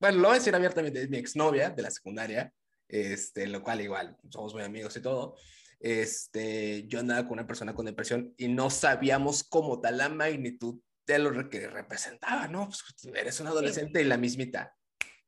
bueno, 0.00 0.18
lo 0.18 0.28
voy 0.28 0.36
a 0.36 0.38
decir 0.38 0.54
abiertamente, 0.54 1.02
es 1.02 1.08
mi 1.08 1.18
exnovia 1.18 1.70
de 1.70 1.82
la 1.82 1.90
secundaria, 1.90 2.52
este, 2.88 3.46
lo 3.46 3.62
cual 3.62 3.80
igual 3.80 4.16
somos 4.30 4.52
muy 4.52 4.64
amigos 4.64 4.96
y 4.96 5.00
todo 5.00 5.36
este, 5.80 6.86
yo 6.86 7.00
andaba 7.00 7.24
con 7.24 7.34
una 7.34 7.46
persona 7.46 7.74
con 7.74 7.86
depresión 7.86 8.34
y 8.36 8.48
no 8.48 8.70
sabíamos 8.70 9.44
cómo 9.44 9.80
tal 9.80 9.98
la 9.98 10.08
magnitud 10.08 10.80
de 11.06 11.18
lo 11.18 11.48
que 11.48 11.68
representaba, 11.68 12.48
¿no? 12.48 12.68
Pues, 12.68 12.84
eres 13.14 13.40
un 13.40 13.46
adolescente 13.46 14.00
y 14.00 14.04
la 14.04 14.16
mismita, 14.16 14.74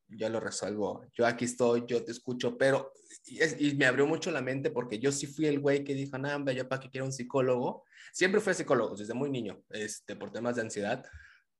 yo 0.07 0.27
lo 0.29 0.39
resuelvo, 0.39 1.05
yo 1.13 1.25
aquí 1.25 1.45
estoy, 1.45 1.85
yo 1.87 2.03
te 2.03 2.11
escucho, 2.11 2.57
pero, 2.57 2.91
y, 3.25 3.75
me 3.75 3.85
abrió 3.85 4.05
mucho 4.05 4.31
la 4.31 4.41
mente 4.41 4.71
porque 4.71 4.99
yo 4.99 5.11
sí 5.11 5.27
fui 5.27 5.45
el 5.45 5.59
güey 5.59 5.83
que 5.83 5.93
dijo, 5.93 6.17
no, 6.17 6.51
yo 6.51 6.67
para 6.67 6.81
qué 6.81 6.89
quiero 6.89 7.05
un 7.05 7.13
psicólogo, 7.13 7.85
siempre 8.11 8.41
fui 8.41 8.53
psicólogo, 8.53 8.95
desde 8.95 9.13
muy 9.13 9.29
niño, 9.29 9.63
este, 9.69 10.15
por 10.15 10.31
temas 10.31 10.55
de 10.55 10.63
ansiedad, 10.63 11.05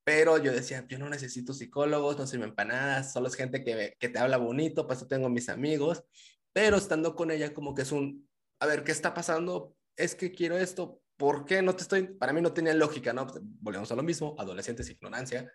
pero 0.03 0.37
yo 0.39 0.51
decía, 0.51 0.85
yo 0.87 0.97
no 0.97 1.07
necesito 1.09 1.53
psicólogos, 1.53 2.17
no 2.17 2.25
sirven 2.25 2.55
para 2.55 2.69
nada, 2.69 3.03
solo 3.03 3.27
es 3.27 3.35
gente 3.35 3.63
que, 3.63 3.95
que 3.99 4.09
te 4.09 4.19
habla 4.19 4.37
bonito, 4.37 4.87
pues 4.87 5.07
tengo 5.07 5.29
mis 5.29 5.49
amigos, 5.49 6.03
pero 6.51 6.77
estando 6.77 7.15
con 7.15 7.31
ella 7.31 7.53
como 7.53 7.75
que 7.75 7.83
es 7.83 7.91
un, 7.91 8.28
a 8.59 8.65
ver, 8.65 8.83
¿qué 8.83 8.91
está 8.91 9.13
pasando? 9.13 9.75
Es 9.95 10.15
que 10.15 10.31
quiero 10.31 10.57
esto, 10.57 11.01
¿por 11.17 11.45
qué 11.45 11.61
no 11.61 11.75
te 11.75 11.83
estoy? 11.83 12.03
Para 12.03 12.33
mí 12.33 12.41
no 12.41 12.53
tenía 12.53 12.73
lógica, 12.73 13.13
¿no? 13.13 13.27
Volvemos 13.61 13.91
a 13.91 13.95
lo 13.95 14.03
mismo, 14.03 14.35
adolescentes, 14.37 14.89
ignorancia, 14.89 15.51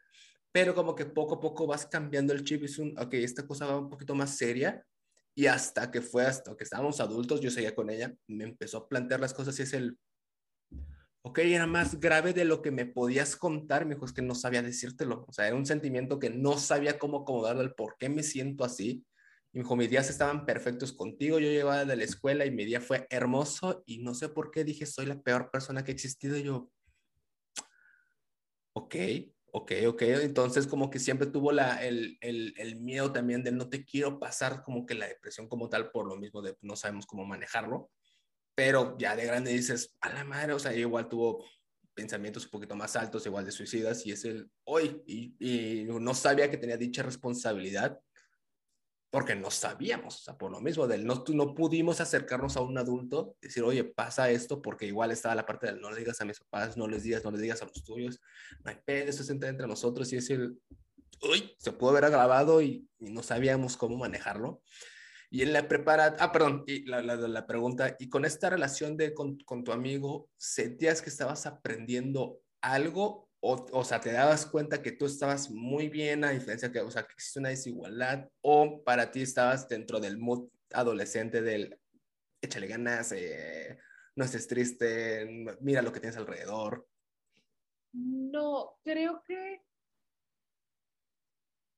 pero 0.53 0.75
como 0.75 0.95
que 0.95 1.07
poco 1.07 1.37
a 1.37 1.41
poco 1.41 1.67
vas 1.67 1.87
cambiando 1.87 2.33
el 2.33 2.45
chip 2.45 2.63
y 2.63 2.67
es 2.67 2.79
un, 2.79 2.99
ok, 2.99 3.15
esta 3.15 3.47
cosa 3.47 3.67
va 3.67 3.79
un 3.79 3.91
poquito 3.91 4.15
más 4.15 4.37
seria 4.37 4.85
y 5.35 5.47
hasta 5.47 5.91
que 5.91 6.01
fue, 6.01 6.25
hasta 6.25 6.57
que 6.57 6.65
estábamos 6.65 7.01
adultos, 7.01 7.41
yo 7.41 7.51
seguía 7.51 7.75
con 7.75 7.91
ella, 7.91 8.15
me 8.29 8.45
empezó 8.45 8.79
a 8.79 8.89
plantear 8.89 9.21
las 9.21 9.35
cosas 9.35 9.59
y 9.59 9.63
es 9.63 9.73
el, 9.73 9.99
ok, 11.23 11.39
era 11.39 11.67
más 11.67 11.99
grave 11.99 12.33
de 12.33 12.45
lo 12.45 12.63
que 12.63 12.71
me 12.71 12.87
podías 12.87 13.35
contar, 13.35 13.85
me 13.85 13.95
dijo, 13.95 14.07
es 14.07 14.13
que 14.13 14.23
no 14.23 14.35
sabía 14.35 14.63
decírtelo, 14.63 15.25
o 15.27 15.33
sea, 15.33 15.47
era 15.47 15.57
un 15.57 15.67
sentimiento 15.67 16.19
que 16.19 16.31
no 16.31 16.57
sabía 16.59 16.99
cómo 16.99 17.23
acomodarlo, 17.23 17.63
el 17.63 17.75
por 17.75 17.97
qué 17.99 18.09
me 18.09 18.23
siento 18.23 18.65
así, 18.65 19.05
y 19.55 19.59
me 19.59 19.63
dijo, 19.63 19.77
mis 19.77 19.89
días 19.89 20.11
estaban 20.11 20.45
perfectos 20.45 20.93
contigo, 20.93 21.39
yo 21.39 21.49
llegaba 21.49 21.85
de 21.85 21.95
la 21.95 22.03
escuela 22.03 22.45
y 22.45 22.51
mi 22.51 22.65
día 22.65 22.81
fue 22.81 23.07
hermoso 23.09 23.85
y 23.87 23.99
no 23.99 24.13
sé 24.13 24.29
por 24.29 24.51
qué 24.51 24.65
dije, 24.65 24.85
soy 24.85 25.07
la 25.07 25.23
peor 25.23 25.53
persona 25.53 25.85
que 25.85 25.93
ha 25.93 25.95
existido. 25.95 26.37
Y 26.37 26.43
yo, 26.43 26.73
ok, 28.73 28.97
ok, 29.53 29.73
ok. 29.87 30.03
Entonces 30.03 30.67
como 30.67 30.91
que 30.91 30.99
siempre 30.99 31.29
tuvo 31.29 31.53
la, 31.53 31.85
el, 31.87 32.19
el, 32.21 32.53
el, 32.57 32.81
miedo 32.81 33.13
también 33.13 33.45
de 33.45 33.53
no 33.53 33.69
te 33.69 33.85
quiero 33.85 34.19
pasar 34.19 34.65
como 34.65 34.87
que 34.87 34.97
la 34.97 35.07
depresión 35.07 35.49
como 35.49 35.69
tal 35.69 35.93
por 35.93 36.09
lo 36.09 36.17
mismo 36.17 36.43
de 36.43 36.57
no 36.61 36.75
sabemos 36.75 37.07
cómo 37.07 37.25
manejarlo. 37.25 37.93
Pero 38.57 38.99
ya 38.99 39.15
de 39.15 39.25
grande 39.25 39.53
dices, 39.53 39.95
a 40.01 40.09
la 40.09 40.25
madre, 40.25 40.55
o 40.55 40.59
sea, 40.59 40.75
igual 40.75 41.09
tuvo 41.09 41.45
pensamientos 41.95 42.47
un 42.47 42.51
poquito 42.51 42.75
más 42.75 42.97
altos, 42.97 43.25
igual 43.25 43.45
de 43.45 43.53
suicidas, 43.53 44.05
y 44.05 44.11
es 44.11 44.25
el 44.25 44.51
hoy, 44.65 45.01
y 45.07 45.87
no 45.87 46.13
sabía 46.13 46.51
que 46.51 46.57
tenía 46.57 46.77
dicha 46.77 47.05
responsabilidad 47.05 48.01
porque 49.15 49.37
no 49.37 49.49
sabíamos, 49.49 50.17
o 50.17 50.23
sea, 50.25 50.37
por 50.37 50.51
lo 50.51 50.61
mismo, 50.61 50.89
del 50.89 51.07
no, 51.07 51.23
no 51.29 51.55
pudimos 51.55 52.01
acercarnos 52.01 52.57
a 52.57 52.63
un 52.63 52.77
adulto, 52.77 53.37
decir, 53.41 53.63
oye, 53.63 53.85
pasa 53.85 54.29
esto, 54.29 54.61
porque 54.61 54.87
igual 54.87 55.13
estaba 55.13 55.37
la 55.37 55.47
parte 55.47 55.69
del 55.69 55.81
no 55.81 55.93
le 55.93 56.01
digas 56.01 56.21
a 56.21 56.25
mis 56.25 56.41
papás, 56.41 56.77
no 56.77 56.89
les 56.89 57.05
digas, 57.05 57.23
no 57.23 57.31
les 57.31 57.41
digas 57.41 57.63
a 57.63 57.67
los 57.67 57.85
tuyos, 57.85 58.21
no 58.65 58.73
hay 58.73 58.79
pedo, 58.85 59.09
esto 59.09 59.23
es 59.23 59.31
entre, 59.31 59.69
nosotros 59.69 60.13
y 60.13 60.17
decir, 60.17 60.55
uy, 61.23 61.55
se 61.59 61.71
pudo 61.71 61.91
haber 61.91 62.07
agravado 62.07 62.61
y, 62.61 62.89
no 62.99 63.23
sabíamos 63.23 63.77
cómo 63.77 63.97
manejarlo. 63.97 64.63
Y 65.31 65.43
en 65.43 65.53
la 65.53 65.69
prepara, 65.69 66.17
ah, 66.19 66.33
perdón, 66.33 66.65
y 66.67 66.85
la, 66.85 67.01
la, 67.01 67.15
la 67.15 67.47
pregunta, 67.47 67.95
y 68.01 68.09
con 68.09 68.25
esta 68.25 68.51
relación 68.51 68.97
de 68.97 69.15
con, 69.15 69.39
con 69.45 69.63
tu 69.63 69.71
amigo, 69.71 70.29
¿sentías 70.39 71.03
que 71.03 71.11
estabas 71.11 71.47
aprendiendo 71.47 72.41
algo 72.61 73.24
o, 73.47 73.67
o, 73.73 73.85
sea, 73.85 74.01
te 74.01 74.11
dabas 74.11 74.47
cuenta 74.47 74.81
que 74.81 74.93
tú 74.93 75.05
estabas 75.05 75.51
muy 75.51 75.91
bien 75.91 76.25
a 76.25 76.31
diferencia 76.31 76.73
que, 76.73 76.81
o 76.81 76.91
sea, 76.91 77.07
que 77.07 77.13
existe 77.13 77.41
una 77.41 77.51
desigualdad, 77.51 78.27
o 78.41 78.83
para 78.83 79.11
ti 79.11 79.21
estabas 79.21 79.69
dentro 79.69 80.01
del 80.01 80.17
mood 80.17 80.49
adolescente 80.73 81.43
del 81.43 81.79
échale 82.41 82.67
ganas, 82.67 83.13
eh, 83.13 83.79
no 84.17 84.25
estés 84.25 84.49
triste, 84.49 85.29
mira 85.61 85.83
lo 85.83 85.93
que 85.93 86.01
tienes 86.01 86.17
alrededor. 86.17 86.89
No, 87.93 88.79
creo 88.83 89.23
que, 89.25 89.63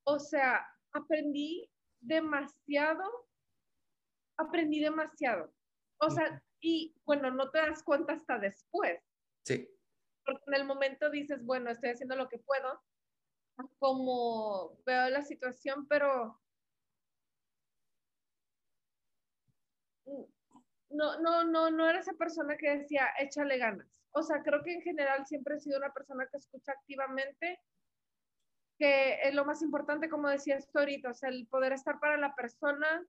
o 0.04 0.20
sea, 0.20 0.64
aprendí 0.92 1.68
demasiado, 2.00 3.28
aprendí 4.36 4.78
demasiado. 4.78 5.52
O 5.98 6.10
sea, 6.10 6.40
y 6.60 6.94
bueno, 7.04 7.32
no 7.32 7.50
te 7.50 7.58
das 7.58 7.82
cuenta 7.82 8.12
hasta 8.12 8.38
después. 8.38 9.00
Sí 9.44 9.75
porque 10.26 10.42
en 10.48 10.54
el 10.54 10.66
momento 10.66 11.08
dices, 11.08 11.44
bueno, 11.44 11.70
estoy 11.70 11.90
haciendo 11.90 12.16
lo 12.16 12.28
que 12.28 12.38
puedo, 12.38 12.82
como 13.78 14.76
veo 14.84 15.08
la 15.08 15.22
situación, 15.22 15.86
pero 15.86 16.38
no, 20.90 21.20
no, 21.20 21.44
no, 21.44 21.70
no 21.70 21.88
era 21.88 22.00
esa 22.00 22.14
persona 22.14 22.56
que 22.56 22.78
decía, 22.78 23.08
échale 23.18 23.58
ganas. 23.58 24.02
O 24.10 24.22
sea, 24.22 24.42
creo 24.42 24.62
que 24.62 24.74
en 24.74 24.82
general 24.82 25.26
siempre 25.26 25.56
he 25.56 25.60
sido 25.60 25.78
una 25.78 25.92
persona 25.92 26.26
que 26.30 26.38
escucha 26.38 26.72
activamente, 26.72 27.60
que 28.78 29.20
es 29.22 29.34
lo 29.34 29.44
más 29.44 29.62
importante, 29.62 30.08
como 30.08 30.28
decía 30.28 30.56
esto 30.56 30.80
ahorita, 30.80 31.10
o 31.10 31.14
sea, 31.14 31.28
el 31.28 31.46
poder 31.46 31.72
estar 31.72 31.98
para 32.00 32.16
la 32.16 32.34
persona, 32.34 33.06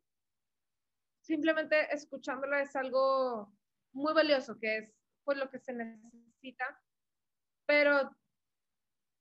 simplemente 1.22 1.94
escuchándola 1.94 2.62
es 2.62 2.76
algo 2.76 3.54
muy 3.92 4.14
valioso, 4.14 4.58
que 4.60 4.78
es 4.78 4.94
pues 5.24 5.38
lo 5.38 5.50
que 5.50 5.60
se 5.60 5.74
necesita 5.74 6.80
pero 7.68 8.10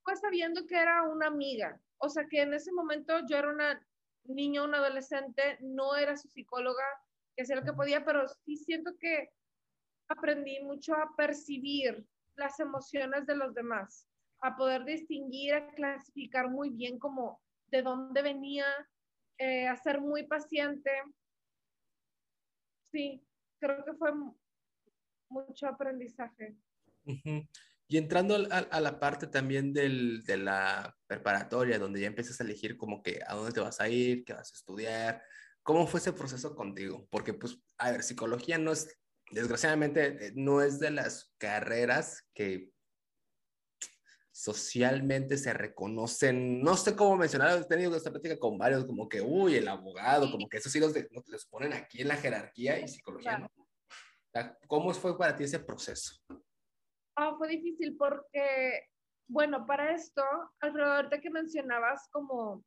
pues 0.05 0.21
sabiendo 0.21 0.67
que 0.67 0.77
era 0.77 1.03
una 1.03 1.27
amiga, 1.27 1.79
o 1.99 2.09
sea 2.09 2.27
que 2.31 2.41
en 2.41 2.55
ese 2.55 2.73
momento 2.73 3.13
yo 3.29 3.37
era 3.37 3.51
una 3.51 3.87
niña, 4.25 4.63
una 4.63 4.79
adolescente, 4.79 5.59
no 5.61 5.97
era 5.97 6.17
su 6.17 6.29
psicóloga, 6.29 6.85
que 7.35 7.43
hacía 7.43 7.57
lo 7.57 7.65
que 7.65 7.73
podía, 7.73 8.05
pero 8.05 8.27
sí 8.29 8.57
siento 8.57 8.97
que 8.99 9.31
aprendí 10.09 10.61
mucho 10.63 10.95
a 10.95 11.15
percibir 11.17 12.07
las 12.37 12.59
emociones 12.61 13.27
de 13.27 13.37
los 13.37 13.53
demás, 13.53 14.07
a 14.41 14.57
poder 14.57 14.85
distinguir, 14.85 15.55
a 15.55 15.75
clasificar 15.75 16.49
muy 16.49 16.71
bien 16.71 16.99
como 16.99 17.41
de 17.67 17.83
dónde 17.83 18.23
venía, 18.23 18.67
eh, 19.39 19.67
a 19.67 19.77
ser 19.77 20.01
muy 20.01 20.25
paciente. 20.27 20.91
Sí, 22.93 23.21
creo 23.59 23.85
que 23.85 23.95
fue 23.95 24.13
mucho 25.29 25.67
aprendizaje. 25.67 26.57
Y 27.89 27.99
entrando 27.99 28.37
a, 28.51 28.81
la 28.81 28.99
parte 28.99 29.29
también 29.29 29.73
del, 29.73 30.25
de 30.25 30.37
la 30.39 30.97
preparatoria, 31.07 31.79
donde 31.79 32.01
ya 32.01 32.09
empiezas 32.09 32.41
a 32.41 32.45
elegir 32.45 32.77
como 32.77 33.03
que 33.03 33.21
a 33.27 33.35
dónde 33.35 33.53
te 33.53 33.61
vas 33.61 33.81
a 33.81 33.89
ir, 33.89 34.25
qué 34.25 34.33
vas 34.33 34.51
a 34.53 34.57
estudiar, 34.57 35.23
¿cómo 35.63 35.87
fue 35.87 36.01
ese 36.01 36.13
proceso 36.13 36.57
contigo? 36.57 37.07
Porque, 37.11 37.33
pues, 37.33 37.59
a 37.79 37.93
ver, 37.93 38.03
psicología 38.03 38.59
no 38.59 38.73
es, 38.73 38.99
desgraciadamente, 39.31 40.27
eh, 40.27 40.33
no 40.35 40.63
es 40.63 40.81
de 40.81 40.91
las 40.91 41.33
carreras 41.39 42.25
que 42.35 42.71
socialmente 44.33 45.39
se 45.39 45.55
reconocen, 45.55 46.61
no 46.61 46.77
sé 46.77 46.95
cómo 46.95 47.17
mencionar, 47.17 47.57
he 47.57 47.65
tenido 47.65 47.97
esta 47.97 48.11
práctica 48.11 48.39
con 48.39 48.59
varios, 48.59 48.85
como 48.85 49.09
que, 49.09 49.23
uy, 49.23 49.55
el 49.55 49.69
abogado, 49.69 50.31
como 50.31 50.49
que 50.49 50.59
esos 50.59 50.71
sí 50.71 50.81
los, 50.81 50.93
los 51.29 51.47
ponen 51.47 51.73
aquí 51.73 52.03
en 52.03 52.09
la 52.09 52.17
jerarquía 52.17 52.79
y 52.81 52.89
psicología 52.89 53.39
no. 53.39 53.51
¿Cómo 54.67 54.93
fue 54.93 55.17
para 55.17 55.35
ti 55.35 55.45
ese 55.45 55.59
proceso? 55.59 56.17
Ah, 57.17 57.35
fue 57.39 57.49
difícil 57.49 57.97
porque, 57.97 58.91
bueno, 59.27 59.65
para 59.67 59.95
esto, 59.95 60.23
Alfredo, 60.61 60.93
ahorita 60.93 61.21
que 61.21 61.31
mencionabas 61.31 62.09
como 62.11 62.63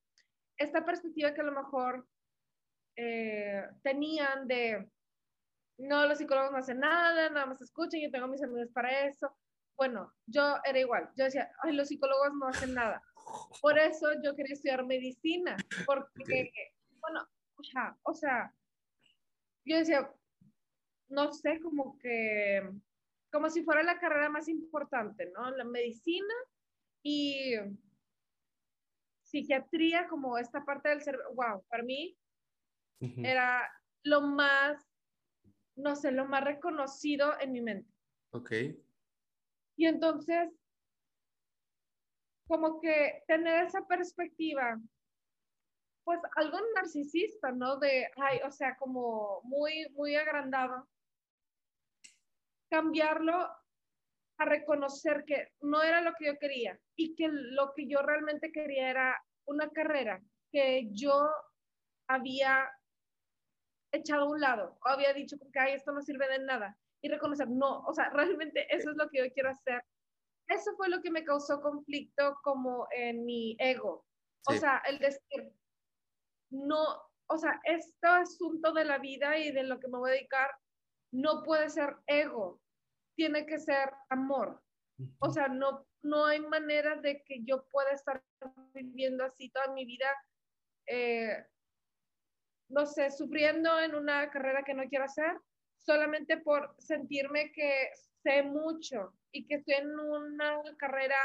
esta 0.57 0.83
perspectiva 0.83 1.33
que 1.33 1.41
a 1.41 1.45
lo 1.45 1.51
mejor 1.51 2.07
eh, 2.95 3.63
tenían 3.83 4.47
de, 4.47 4.89
no, 5.77 6.07
los 6.07 6.17
psicólogos 6.17 6.51
no 6.51 6.57
hacen 6.57 6.79
nada, 6.79 7.29
nada 7.29 7.45
más 7.45 7.61
escuchan, 7.61 8.01
yo 8.01 8.09
tengo 8.09 8.27
mis 8.27 8.43
amigos 8.43 8.69
para 8.73 9.05
eso. 9.05 9.31
Bueno, 9.77 10.11
yo 10.25 10.57
era 10.65 10.79
igual, 10.79 11.09
yo 11.15 11.25
decía, 11.25 11.51
ay, 11.61 11.73
los 11.73 11.87
psicólogos 11.87 12.33
no 12.33 12.47
hacen 12.47 12.73
nada. 12.73 13.01
Por 13.61 13.77
eso 13.77 14.07
yo 14.23 14.35
quería 14.35 14.53
estudiar 14.53 14.83
medicina, 14.83 15.55
porque, 15.85 16.51
bueno, 16.99 17.25
o 18.03 18.13
sea, 18.15 18.53
yo 19.63 19.77
decía, 19.77 20.11
no 21.07 21.31
sé, 21.31 21.59
como 21.61 21.97
que 21.99 22.67
como 23.31 23.49
si 23.49 23.63
fuera 23.63 23.83
la 23.83 23.99
carrera 23.99 24.29
más 24.29 24.47
importante, 24.47 25.31
¿no? 25.31 25.51
La 25.51 25.63
medicina 25.63 26.33
y 27.03 27.55
psiquiatría 29.23 30.07
como 30.07 30.37
esta 30.37 30.65
parte 30.65 30.89
del 30.89 31.01
cerebro. 31.01 31.33
Wow, 31.33 31.63
para 31.69 31.83
mí 31.83 32.17
era 32.99 33.69
lo 34.03 34.21
más, 34.21 34.85
no 35.75 35.95
sé, 35.95 36.11
lo 36.11 36.25
más 36.25 36.43
reconocido 36.43 37.39
en 37.39 37.51
mi 37.51 37.61
mente. 37.61 37.93
Ok. 38.31 38.51
Y 39.77 39.85
entonces, 39.85 40.49
como 42.47 42.81
que 42.81 43.23
tener 43.27 43.65
esa 43.65 43.87
perspectiva, 43.87 44.81
pues 46.03 46.19
algo 46.35 46.57
narcisista, 46.75 47.51
¿no? 47.51 47.77
De, 47.77 48.09
ay, 48.17 48.39
o 48.45 48.51
sea, 48.51 48.75
como 48.77 49.41
muy, 49.43 49.87
muy 49.91 50.15
agrandado 50.15 50.89
cambiarlo 52.69 53.49
a 54.37 54.45
reconocer 54.45 55.25
que 55.25 55.49
no 55.61 55.81
era 55.83 56.01
lo 56.01 56.13
que 56.13 56.27
yo 56.27 56.37
quería 56.39 56.79
y 56.95 57.15
que 57.15 57.27
lo 57.27 57.73
que 57.75 57.87
yo 57.87 58.01
realmente 58.01 58.51
quería 58.51 58.89
era 58.89 59.23
una 59.45 59.69
carrera 59.69 60.21
que 60.51 60.87
yo 60.91 61.29
había 62.07 62.69
echado 63.91 64.23
a 64.23 64.29
un 64.29 64.39
lado 64.39 64.77
o 64.83 64.87
había 64.87 65.13
dicho 65.13 65.37
que 65.37 65.59
Ay, 65.59 65.73
esto 65.73 65.91
no 65.91 66.01
sirve 66.01 66.27
de 66.29 66.39
nada 66.39 66.77
y 67.01 67.09
reconocer, 67.09 67.47
no, 67.49 67.81
o 67.81 67.93
sea, 67.93 68.09
realmente 68.13 68.67
eso 68.73 68.91
es 68.91 68.97
lo 68.97 69.09
que 69.09 69.19
yo 69.19 69.33
quiero 69.33 69.49
hacer. 69.49 69.83
Eso 70.47 70.75
fue 70.77 70.89
lo 70.89 71.01
que 71.01 71.11
me 71.11 71.23
causó 71.23 71.61
conflicto 71.61 72.35
como 72.43 72.87
en 72.91 73.23
mi 73.25 73.55
ego. 73.59 74.05
O 74.47 74.53
sea, 74.53 74.81
el 74.87 74.97
decir, 74.97 75.53
no, 76.49 76.83
o 77.27 77.37
sea, 77.37 77.59
este 77.65 78.07
asunto 78.07 78.73
de 78.73 78.83
la 78.83 78.97
vida 78.97 79.37
y 79.37 79.51
de 79.51 79.63
lo 79.63 79.79
que 79.79 79.87
me 79.87 79.99
voy 79.99 80.09
a 80.09 80.13
dedicar 80.13 80.49
no 81.11 81.43
puede 81.43 81.69
ser 81.69 81.97
ego, 82.07 82.61
tiene 83.15 83.45
que 83.45 83.59
ser 83.59 83.91
amor. 84.09 84.61
O 85.19 85.29
sea, 85.29 85.47
no, 85.47 85.85
no 86.03 86.25
hay 86.25 86.39
manera 86.41 86.95
de 86.95 87.23
que 87.23 87.43
yo 87.43 87.65
pueda 87.69 87.91
estar 87.91 88.23
viviendo 88.73 89.23
así 89.23 89.49
toda 89.49 89.73
mi 89.73 89.85
vida, 89.85 90.07
eh, 90.87 91.45
no 92.69 92.85
sé, 92.85 93.09
sufriendo 93.11 93.79
en 93.79 93.95
una 93.95 94.29
carrera 94.29 94.63
que 94.63 94.73
no 94.73 94.83
quiero 94.89 95.05
hacer, 95.05 95.39
solamente 95.77 96.37
por 96.37 96.75
sentirme 96.79 97.51
que 97.51 97.89
sé 98.23 98.43
mucho 98.43 99.13
y 99.31 99.47
que 99.47 99.55
estoy 99.55 99.75
en 99.75 99.99
una 99.99 100.61
carrera 100.77 101.17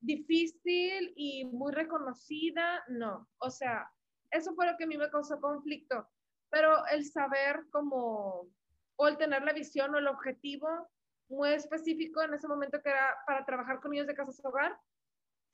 difícil 0.00 1.12
y 1.16 1.44
muy 1.44 1.72
reconocida, 1.72 2.84
no. 2.88 3.28
O 3.38 3.50
sea, 3.50 3.90
eso 4.30 4.54
fue 4.54 4.70
lo 4.70 4.76
que 4.76 4.84
a 4.84 4.86
mí 4.86 4.96
me 4.96 5.10
causó 5.10 5.40
conflicto. 5.40 6.08
Pero 6.50 6.86
el 6.86 7.04
saber 7.04 7.64
cómo 7.70 8.48
o 8.96 9.08
el 9.08 9.16
tener 9.16 9.42
la 9.42 9.52
visión 9.52 9.94
o 9.94 9.98
el 9.98 10.08
objetivo 10.08 10.90
muy 11.28 11.50
específico 11.50 12.22
en 12.22 12.34
ese 12.34 12.48
momento 12.48 12.80
que 12.82 12.90
era 12.90 13.16
para 13.26 13.44
trabajar 13.44 13.80
con 13.80 13.90
niños 13.90 14.06
de 14.06 14.14
casa 14.14 14.32
hogar, 14.48 14.78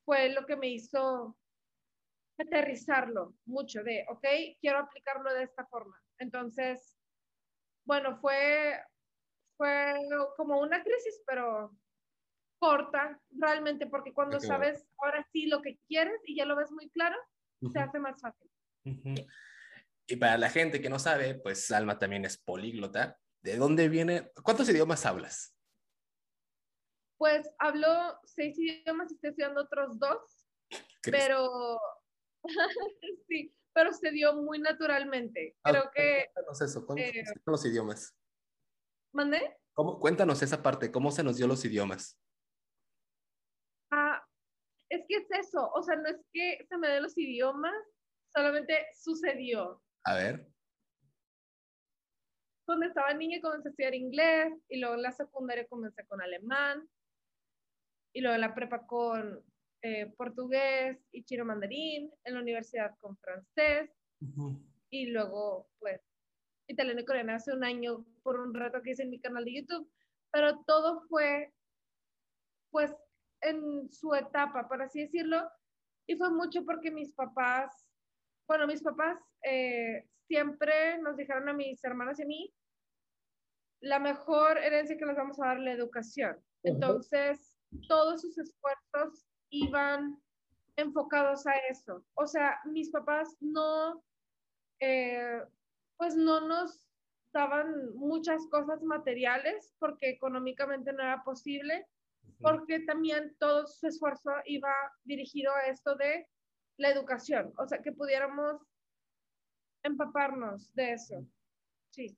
fue 0.05 0.31
lo 0.31 0.45
que 0.47 0.57
me 0.57 0.69
hizo 0.69 1.37
aterrizarlo 2.39 3.35
mucho 3.45 3.83
de, 3.83 4.05
ok, 4.09 4.27
quiero 4.61 4.79
aplicarlo 4.79 5.33
de 5.33 5.45
esta 5.45 5.67
forma. 5.67 5.97
Entonces, 6.19 6.99
bueno, 7.85 8.19
fue, 8.21 8.81
fue 9.57 9.95
como 10.37 10.61
una 10.61 10.83
crisis, 10.83 11.23
pero 11.27 11.75
corta 12.59 13.21
realmente, 13.31 13.87
porque 13.87 14.13
cuando 14.13 14.39
sabes 14.41 14.87
ahora 14.99 15.27
sí 15.33 15.47
lo 15.47 15.63
que 15.63 15.79
quieres 15.89 16.21
y 16.25 16.37
ya 16.37 16.45
lo 16.45 16.57
ves 16.57 16.71
muy 16.71 16.89
claro, 16.91 17.17
se 17.73 17.79
hace 17.79 17.99
más 17.99 18.21
fácil. 18.21 18.51
Y 20.07 20.17
para 20.17 20.37
la 20.37 20.51
gente 20.51 20.81
que 20.81 20.91
no 20.91 20.99
sabe, 20.99 21.35
pues 21.35 21.71
Alma 21.71 21.99
también 21.99 22.25
es 22.25 22.39
políglota. 22.39 23.19
¿De 23.43 23.57
dónde 23.57 23.89
viene? 23.89 24.31
¿Cuántos 24.45 24.69
idiomas 24.69 25.05
hablas? 25.05 25.57
Pues 27.19 27.49
hablo 27.59 27.89
seis 28.25 28.57
idiomas 28.59 29.11
y 29.11 29.15
estoy 29.15 29.31
estudiando 29.31 29.63
otros 29.63 29.99
dos, 29.99 30.47
pero 31.03 31.79
sí, 33.29 33.55
pero 33.73 33.93
se 33.93 34.11
dio 34.13 34.35
muy 34.35 34.61
naturalmente. 34.61 35.57
Ah, 35.65 35.71
Creo 35.71 35.91
que... 35.93 36.31
Cuéntanos 36.33 36.61
eso, 36.63 36.87
¿cómo 36.87 36.99
eh, 37.01 37.25
los 37.47 37.65
idiomas? 37.67 38.17
¿Mandé? 39.13 39.59
¿Cómo, 39.75 39.99
cuéntanos 39.99 40.41
esa 40.43 40.63
parte, 40.63 40.93
¿cómo 40.93 41.11
se 41.11 41.25
nos 41.25 41.37
dio 41.37 41.49
los 41.49 41.65
idiomas? 41.65 42.19
Ah, 43.91 44.25
es 44.89 45.05
que 45.09 45.17
es 45.17 45.31
eso, 45.47 45.69
o 45.75 45.83
sea, 45.83 45.97
no 45.97 46.09
es 46.09 46.25
que 46.33 46.65
se 46.69 46.79
me 46.79 46.89
den 46.89 47.03
los 47.03 47.17
idiomas, 47.19 47.75
solamente 48.33 48.87
sucedió. 48.95 49.83
A 50.05 50.15
ver 50.15 50.53
cuando 52.65 52.87
estaba 52.87 53.13
niña 53.15 53.41
comencé 53.41 53.69
a 53.69 53.71
estudiar 53.71 53.95
inglés 53.95 54.53
y 54.69 54.79
luego 54.79 54.95
en 54.95 55.03
la 55.03 55.13
secundaria 55.13 55.67
comencé 55.67 56.05
con 56.07 56.21
alemán. 56.21 56.89
y 58.15 58.21
luego 58.21 58.35
en 58.35 58.43
la 58.43 58.55
prepa 58.55 58.87
con 58.87 59.43
eh, 59.83 60.07
portugués 60.17 60.99
y 61.13 61.25
chino 61.25 61.45
mandarín, 61.45 62.11
en 62.25 62.35
la 62.35 62.41
universidad 62.41 62.95
con 63.01 63.17
francés, 63.17 63.91
y 64.91 65.07
luego, 65.07 65.69
pues, 65.79 66.01
italiano 66.69 67.01
y 67.01 67.05
coreano 67.05 67.33
hace 67.33 67.53
un 67.53 67.65
año 67.65 68.05
por 68.23 68.39
un 68.39 68.55
rato 68.55 68.83
que 68.83 68.91
hice 68.91 69.03
en 69.03 69.11
mi 69.11 69.19
canal 69.19 69.45
de 69.45 69.55
YouTube, 69.55 69.91
pero 70.31 70.63
todo 70.67 71.01
fue, 71.09 71.53
pues, 72.71 72.95
en 73.41 73.91
su 73.91 74.15
etapa, 74.15 74.69
por 74.69 74.83
así 74.83 75.01
decirlo, 75.01 75.51
y 76.07 76.17
fue 76.17 76.31
mucho 76.31 76.65
porque 76.65 76.91
mis 76.91 77.13
papás, 77.13 77.89
bueno, 78.47 78.67
mis 78.67 78.83
papás 78.83 79.19
eh, 79.43 80.07
siempre 80.33 80.97
nos 81.03 81.19
dijeron 81.19 81.47
a 81.51 81.53
mis 81.53 81.85
hermanas 81.85 82.19
y 82.19 82.23
a 82.23 82.27
mí, 82.27 82.55
la 83.83 83.99
mejor 83.99 84.57
herencia 84.57 84.97
que 84.97 85.05
les 85.05 85.15
vamos 85.15 85.39
a 85.39 85.49
dar 85.49 85.61
la 85.61 85.73
educación. 85.73 86.43
Entonces, 86.63 87.55
todos 87.87 88.23
sus 88.23 88.39
esfuerzos 88.39 89.27
iban 89.51 90.17
enfocados 90.77 91.47
a 91.47 91.53
eso. 91.69 92.03
O 92.15 92.27
sea, 92.27 92.59
mis 92.65 92.91
papás 92.91 93.37
no, 93.41 94.03
eh, 94.81 95.43
pues 95.99 96.17
no 96.17 96.49
nos 96.49 96.89
daban 97.35 97.95
muchas 97.95 98.47
cosas 98.47 98.83
materiales 98.83 99.75
porque 99.79 100.09
económicamente 100.09 100.95
no 100.95 101.03
era 101.03 101.23
posible, 101.25 101.87
porque 102.41 102.81
también 102.81 103.37
todo 103.39 103.67
su 103.67 103.87
esfuerzo 103.87 104.31
iba 104.47 104.73
dirigido 105.05 105.53
a 105.55 105.67
esto 105.67 105.95
de 105.95 106.27
la 106.79 106.89
educación, 106.89 107.53
o 107.59 107.67
sea, 107.67 107.83
que 107.83 107.93
pudiéramos 107.93 108.63
empaparnos 109.83 110.73
de 110.75 110.93
eso. 110.93 111.27
Sí. 111.91 112.17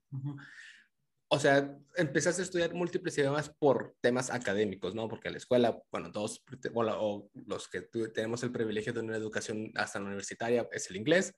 O 1.29 1.38
sea, 1.38 1.77
empezaste 1.96 2.42
a 2.42 2.44
estudiar 2.44 2.74
múltiples 2.74 3.16
idiomas 3.18 3.48
por 3.48 3.96
temas 4.00 4.31
académicos, 4.31 4.94
¿no? 4.94 5.09
Porque 5.09 5.29
en 5.29 5.35
la 5.35 5.38
escuela, 5.38 5.83
bueno, 5.90 6.12
todos, 6.12 6.44
o 6.74 7.31
los 7.46 7.68
que 7.68 7.81
tenemos 7.81 8.42
el 8.42 8.53
privilegio 8.53 8.92
de 8.92 9.00
una 9.00 9.16
educación 9.16 9.72
hasta 9.74 9.98
la 9.98 10.07
universitaria, 10.07 10.68
es 10.70 10.90
el 10.90 10.96
inglés. 10.96 11.35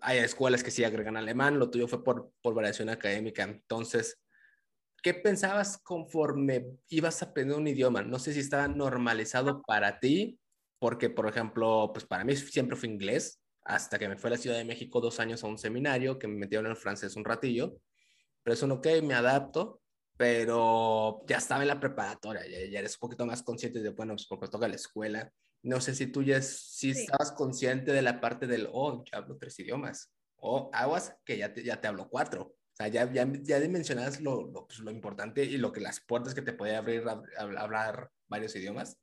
Hay 0.00 0.18
escuelas 0.18 0.64
que 0.64 0.70
sí 0.70 0.82
agregan 0.82 1.16
alemán, 1.16 1.58
lo 1.58 1.70
tuyo 1.70 1.86
fue 1.86 2.02
por, 2.02 2.32
por 2.42 2.54
variación 2.54 2.88
académica. 2.88 3.44
Entonces, 3.44 4.20
¿qué 5.02 5.14
pensabas 5.14 5.78
conforme 5.78 6.66
ibas 6.88 7.22
a 7.22 7.26
aprender 7.26 7.56
un 7.56 7.68
idioma? 7.68 8.02
No 8.02 8.18
sé 8.18 8.32
si 8.32 8.40
estaba 8.40 8.66
normalizado 8.66 9.62
para 9.62 10.00
ti, 10.00 10.40
porque, 10.80 11.10
por 11.10 11.28
ejemplo, 11.28 11.90
pues 11.92 12.06
para 12.06 12.24
mí 12.24 12.34
siempre 12.34 12.76
fue 12.76 12.88
inglés, 12.88 13.39
hasta 13.74 13.98
que 13.98 14.08
me 14.08 14.16
fue 14.16 14.28
a 14.28 14.32
la 14.32 14.36
Ciudad 14.36 14.56
de 14.56 14.64
México 14.64 15.00
dos 15.00 15.20
años 15.20 15.42
a 15.44 15.46
un 15.46 15.58
seminario, 15.58 16.18
que 16.18 16.28
me 16.28 16.36
metieron 16.36 16.66
en 16.66 16.72
el 16.72 16.76
francés 16.76 17.16
un 17.16 17.24
ratillo, 17.24 17.76
pero 18.42 18.54
es 18.54 18.62
un 18.62 18.72
ok, 18.72 18.86
me 19.02 19.14
adapto, 19.14 19.80
pero 20.16 21.22
ya 21.26 21.38
estaba 21.38 21.62
en 21.62 21.68
la 21.68 21.80
preparatoria, 21.80 22.42
ya, 22.46 22.78
eres 22.78 22.94
un 22.94 23.00
poquito 23.00 23.26
más 23.26 23.42
consciente 23.42 23.80
de, 23.80 23.90
bueno, 23.90 24.14
pues 24.14 24.26
porque 24.26 24.48
toca 24.48 24.68
la 24.68 24.74
escuela. 24.74 25.32
No 25.62 25.80
sé 25.80 25.94
si 25.94 26.06
tú 26.06 26.22
ya 26.22 26.40
sí, 26.42 26.90
estabas 26.90 27.32
consciente 27.32 27.92
de 27.92 28.02
la 28.02 28.20
parte 28.20 28.46
del, 28.46 28.68
oh, 28.72 29.04
ya 29.10 29.18
hablo 29.18 29.36
tres 29.36 29.58
idiomas, 29.58 30.12
o 30.36 30.70
aguas 30.72 31.16
que 31.24 31.38
ya 31.38 31.52
te, 31.52 31.62
ya 31.62 31.80
te 31.80 31.88
hablo 31.88 32.08
cuatro 32.08 32.56
sea, 32.80 32.88
ya, 32.88 33.12
ya, 33.12 33.30
ya 33.42 33.60
dimensionas 33.60 34.20
lo, 34.20 34.46
lo, 34.50 34.66
pues, 34.66 34.78
lo, 34.80 34.90
importante 34.90 35.44
y 35.44 35.58
lo 35.58 35.72
que 35.72 35.80
las 35.80 36.00
puertas 36.00 36.34
que 36.34 36.42
te 36.42 36.52
puede 36.52 36.76
abrir 36.76 37.06
a, 37.06 37.22
hablar 37.38 38.10
varios 38.28 38.56
idiomas. 38.56 38.98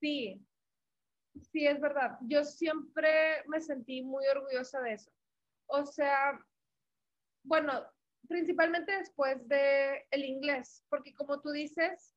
Sí, 0.00 0.40
sí, 1.42 1.66
es 1.66 1.80
verdad. 1.80 2.18
Yo 2.22 2.44
siempre 2.44 3.42
me 3.46 3.60
sentí 3.60 4.02
muy 4.02 4.26
orgullosa 4.26 4.80
de 4.80 4.94
eso. 4.94 5.10
O 5.66 5.84
sea, 5.84 6.38
bueno, 7.44 7.84
principalmente 8.28 8.92
después 8.96 9.46
de 9.48 10.06
el 10.10 10.24
inglés, 10.24 10.84
porque 10.88 11.14
como 11.14 11.40
tú 11.40 11.50
dices, 11.50 12.14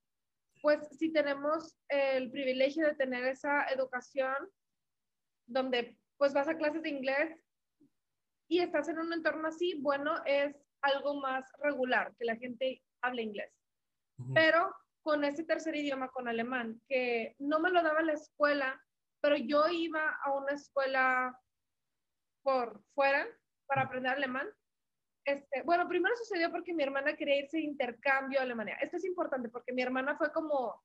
pues 0.61 0.87
si 0.97 1.11
tenemos 1.11 1.77
el 1.89 2.29
privilegio 2.31 2.85
de 2.85 2.95
tener 2.95 3.25
esa 3.25 3.65
educación 3.69 4.35
donde 5.47 5.97
pues 6.17 6.33
vas 6.33 6.47
a 6.47 6.57
clases 6.57 6.83
de 6.83 6.89
inglés 6.89 7.35
y 8.47 8.59
estás 8.59 8.89
en 8.89 8.99
un 8.99 9.11
entorno 9.13 9.47
así, 9.47 9.79
bueno, 9.81 10.15
es 10.25 10.55
algo 10.81 11.19
más 11.19 11.49
regular, 11.59 12.13
que 12.17 12.25
la 12.25 12.35
gente 12.35 12.81
hable 13.01 13.23
inglés. 13.23 13.51
Pero 14.35 14.75
con 15.01 15.23
ese 15.23 15.43
tercer 15.43 15.75
idioma, 15.75 16.09
con 16.09 16.27
alemán, 16.27 16.79
que 16.87 17.35
no 17.39 17.59
me 17.59 17.71
lo 17.71 17.81
daba 17.81 18.01
la 18.03 18.13
escuela, 18.13 18.79
pero 19.21 19.37
yo 19.37 19.67
iba 19.69 20.17
a 20.23 20.31
una 20.33 20.53
escuela 20.53 21.39
por 22.43 22.83
fuera 22.93 23.27
para 23.67 23.83
aprender 23.83 24.13
alemán. 24.13 24.47
Este, 25.23 25.61
bueno, 25.61 25.87
primero 25.87 26.15
sucedió 26.17 26.51
porque 26.51 26.73
mi 26.73 26.83
hermana 26.83 27.15
quería 27.15 27.39
irse 27.39 27.57
de 27.57 27.63
intercambio 27.63 28.39
a 28.39 28.43
Alemania. 28.43 28.77
Esto 28.81 28.97
es 28.97 29.05
importante 29.05 29.49
porque 29.49 29.71
mi 29.71 29.83
hermana 29.83 30.17
fue 30.17 30.31
como 30.31 30.81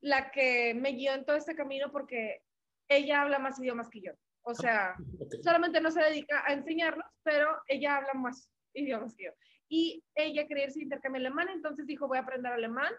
la 0.00 0.30
que 0.30 0.74
me 0.74 0.92
guió 0.92 1.12
en 1.12 1.24
todo 1.24 1.36
este 1.36 1.54
camino 1.54 1.92
porque 1.92 2.42
ella 2.88 3.22
habla 3.22 3.38
más 3.38 3.58
idiomas 3.58 3.88
que 3.90 4.00
yo. 4.00 4.12
O 4.42 4.54
sea, 4.54 4.94
solamente 5.42 5.80
no 5.80 5.90
se 5.90 6.02
dedica 6.02 6.44
a 6.46 6.52
enseñarlos, 6.52 7.06
pero 7.22 7.48
ella 7.66 7.96
habla 7.96 8.14
más 8.14 8.50
idiomas 8.74 9.14
que 9.14 9.24
yo. 9.24 9.32
Y 9.68 10.04
ella 10.14 10.46
quería 10.46 10.64
irse 10.64 10.80
a 10.80 10.82
intercambio 10.82 11.20
alemán, 11.20 11.48
entonces 11.48 11.86
dijo, 11.86 12.06
voy 12.06 12.18
a 12.18 12.22
aprender 12.22 12.52
alemán. 12.52 12.92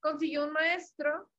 Consiguió 0.00 0.46
un 0.46 0.52
maestro 0.52 1.30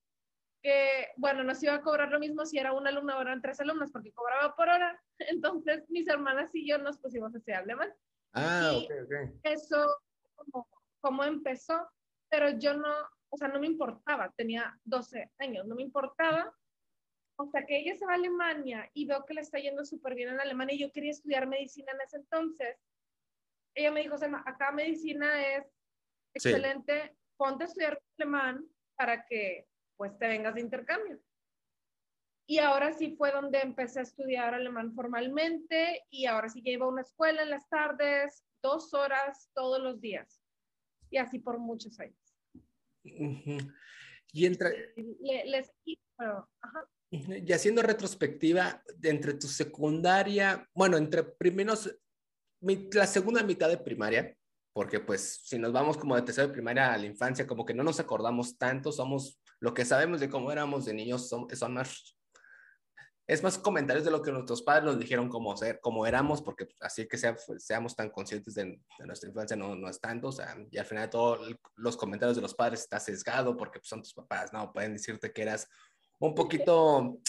que, 0.63 1.09
bueno, 1.17 1.43
nos 1.43 1.61
iba 1.61 1.75
a 1.75 1.81
cobrar 1.81 2.09
lo 2.09 2.19
mismo 2.19 2.45
si 2.45 2.57
era 2.57 2.71
una 2.73 2.89
alumna 2.89 3.17
o 3.17 3.21
eran 3.21 3.41
tres 3.41 3.59
alumnas, 3.59 3.91
porque 3.91 4.13
cobraba 4.13 4.55
por 4.55 4.69
hora. 4.69 4.99
Entonces, 5.19 5.83
mis 5.89 6.07
hermanas 6.07 6.49
y 6.53 6.67
yo 6.67 6.77
nos 6.77 6.97
pusimos 6.97 7.35
a 7.35 7.37
estudiar 7.37 7.63
alemán. 7.63 7.93
Ah, 8.33 8.71
ok, 8.75 8.91
ok. 9.03 9.39
Eso, 9.43 9.85
como, 10.35 10.67
como 11.01 11.23
empezó, 11.23 11.87
pero 12.29 12.49
yo 12.57 12.73
no, 12.73 12.91
o 13.29 13.37
sea, 13.37 13.49
no 13.49 13.59
me 13.59 13.67
importaba, 13.67 14.33
tenía 14.37 14.75
12 14.85 15.29
años, 15.39 15.67
no 15.67 15.75
me 15.75 15.83
importaba 15.83 16.51
hasta 17.37 17.65
que 17.65 17.79
ella 17.79 17.95
se 17.95 18.05
va 18.05 18.13
a 18.13 18.15
Alemania 18.15 18.89
y 18.93 19.05
veo 19.05 19.25
que 19.25 19.33
le 19.33 19.41
está 19.41 19.59
yendo 19.59 19.83
súper 19.85 20.15
bien 20.15 20.29
en 20.29 20.39
Alemania 20.39 20.75
y 20.75 20.79
yo 20.79 20.91
quería 20.91 21.11
estudiar 21.11 21.47
medicina 21.47 21.91
en 21.91 22.01
ese 22.01 22.17
entonces, 22.17 22.77
ella 23.75 23.91
me 23.91 24.01
dijo, 24.01 24.17
Selma, 24.17 24.43
acá 24.45 24.71
medicina 24.71 25.55
es 25.55 25.65
excelente, 26.33 27.17
ponte 27.37 27.63
a 27.63 27.67
estudiar 27.67 27.99
alemán 28.17 28.65
para 28.95 29.25
que 29.25 29.67
pues 29.97 30.17
te 30.17 30.27
vengas 30.27 30.55
de 30.55 30.61
intercambio. 30.61 31.19
Y 32.45 32.59
ahora 32.59 32.93
sí 32.93 33.15
fue 33.15 33.31
donde 33.31 33.59
empecé 33.61 33.99
a 33.99 34.03
estudiar 34.03 34.53
alemán 34.53 34.93
formalmente 34.93 36.05
y 36.09 36.25
ahora 36.25 36.49
sí 36.49 36.61
iba 36.65 36.85
a 36.85 36.89
una 36.89 37.01
escuela 37.01 37.41
en 37.41 37.49
las 37.49 37.67
tardes, 37.69 38.43
dos 38.61 38.93
horas 38.93 39.49
todos 39.53 39.81
los 39.81 40.01
días. 40.01 40.41
Y 41.09 41.17
así 41.17 41.39
por 41.39 41.59
muchos 41.59 41.99
años. 41.99 42.17
Y 43.03 44.45
entra... 44.45 44.71
les, 45.45 45.71
ajá. 46.17 46.89
Y 47.11 47.53
haciendo 47.53 47.83
retrospectiva, 47.83 48.83
entre 49.03 49.35
tu 49.35 49.47
secundaria, 49.47 50.67
bueno, 50.73 50.97
entre 50.97 51.23
primeros, 51.23 51.95
la 52.59 53.05
segunda 53.05 53.43
mitad 53.43 53.69
de 53.69 53.77
primaria, 53.77 54.35
porque 54.73 54.99
pues 54.99 55.41
si 55.45 55.59
nos 55.59 55.71
vamos 55.71 55.95
como 55.95 56.15
de 56.15 56.23
tercera 56.23 56.47
de 56.47 56.53
primaria 56.53 56.91
a 56.91 56.97
la 56.97 57.05
infancia, 57.05 57.45
como 57.45 57.65
que 57.65 57.75
no 57.75 57.83
nos 57.83 57.99
acordamos 57.99 58.57
tanto, 58.57 58.91
somos, 58.91 59.39
lo 59.63 59.73
que 59.73 59.85
sabemos 59.85 60.19
de 60.19 60.29
cómo 60.29 60.51
éramos 60.51 60.83
de 60.83 60.93
niños 60.93 61.29
son, 61.29 61.47
son 61.55 61.73
más, 61.75 62.17
es 63.25 63.41
más 63.41 63.57
comentarios 63.57 64.03
de 64.03 64.11
lo 64.11 64.21
que 64.21 64.29
nuestros 64.29 64.61
padres 64.61 64.83
nos 64.83 64.99
dijeron 64.99 65.29
como, 65.29 65.55
ser, 65.55 65.79
como 65.79 66.05
éramos, 66.05 66.41
porque 66.41 66.67
así 66.81 67.07
que 67.07 67.17
sea, 67.17 67.33
pues, 67.33 67.63
seamos 67.63 67.95
tan 67.95 68.09
conscientes 68.09 68.55
de, 68.55 68.77
nuestra 69.05 69.29
infancia 69.29 69.55
no, 69.55 69.73
no 69.73 69.87
es 69.87 70.01
tanto, 70.01 70.27
o 70.27 70.31
sea, 70.33 70.57
y 70.69 70.77
al 70.77 70.85
final 70.85 71.09
todos 71.09 71.55
los 71.77 71.95
comentarios 71.95 72.35
de 72.35 72.41
los 72.41 72.53
padres 72.53 72.81
está 72.81 72.99
sesgado 72.99 73.55
porque 73.55 73.79
pues, 73.79 73.87
son 73.87 74.01
tus 74.01 74.13
papás, 74.13 74.51
¿no? 74.51 74.73
Pueden 74.73 74.91
decirte 74.91 75.31
que 75.31 75.43
eras 75.43 75.69
un 76.19 76.35
poquito, 76.35 77.21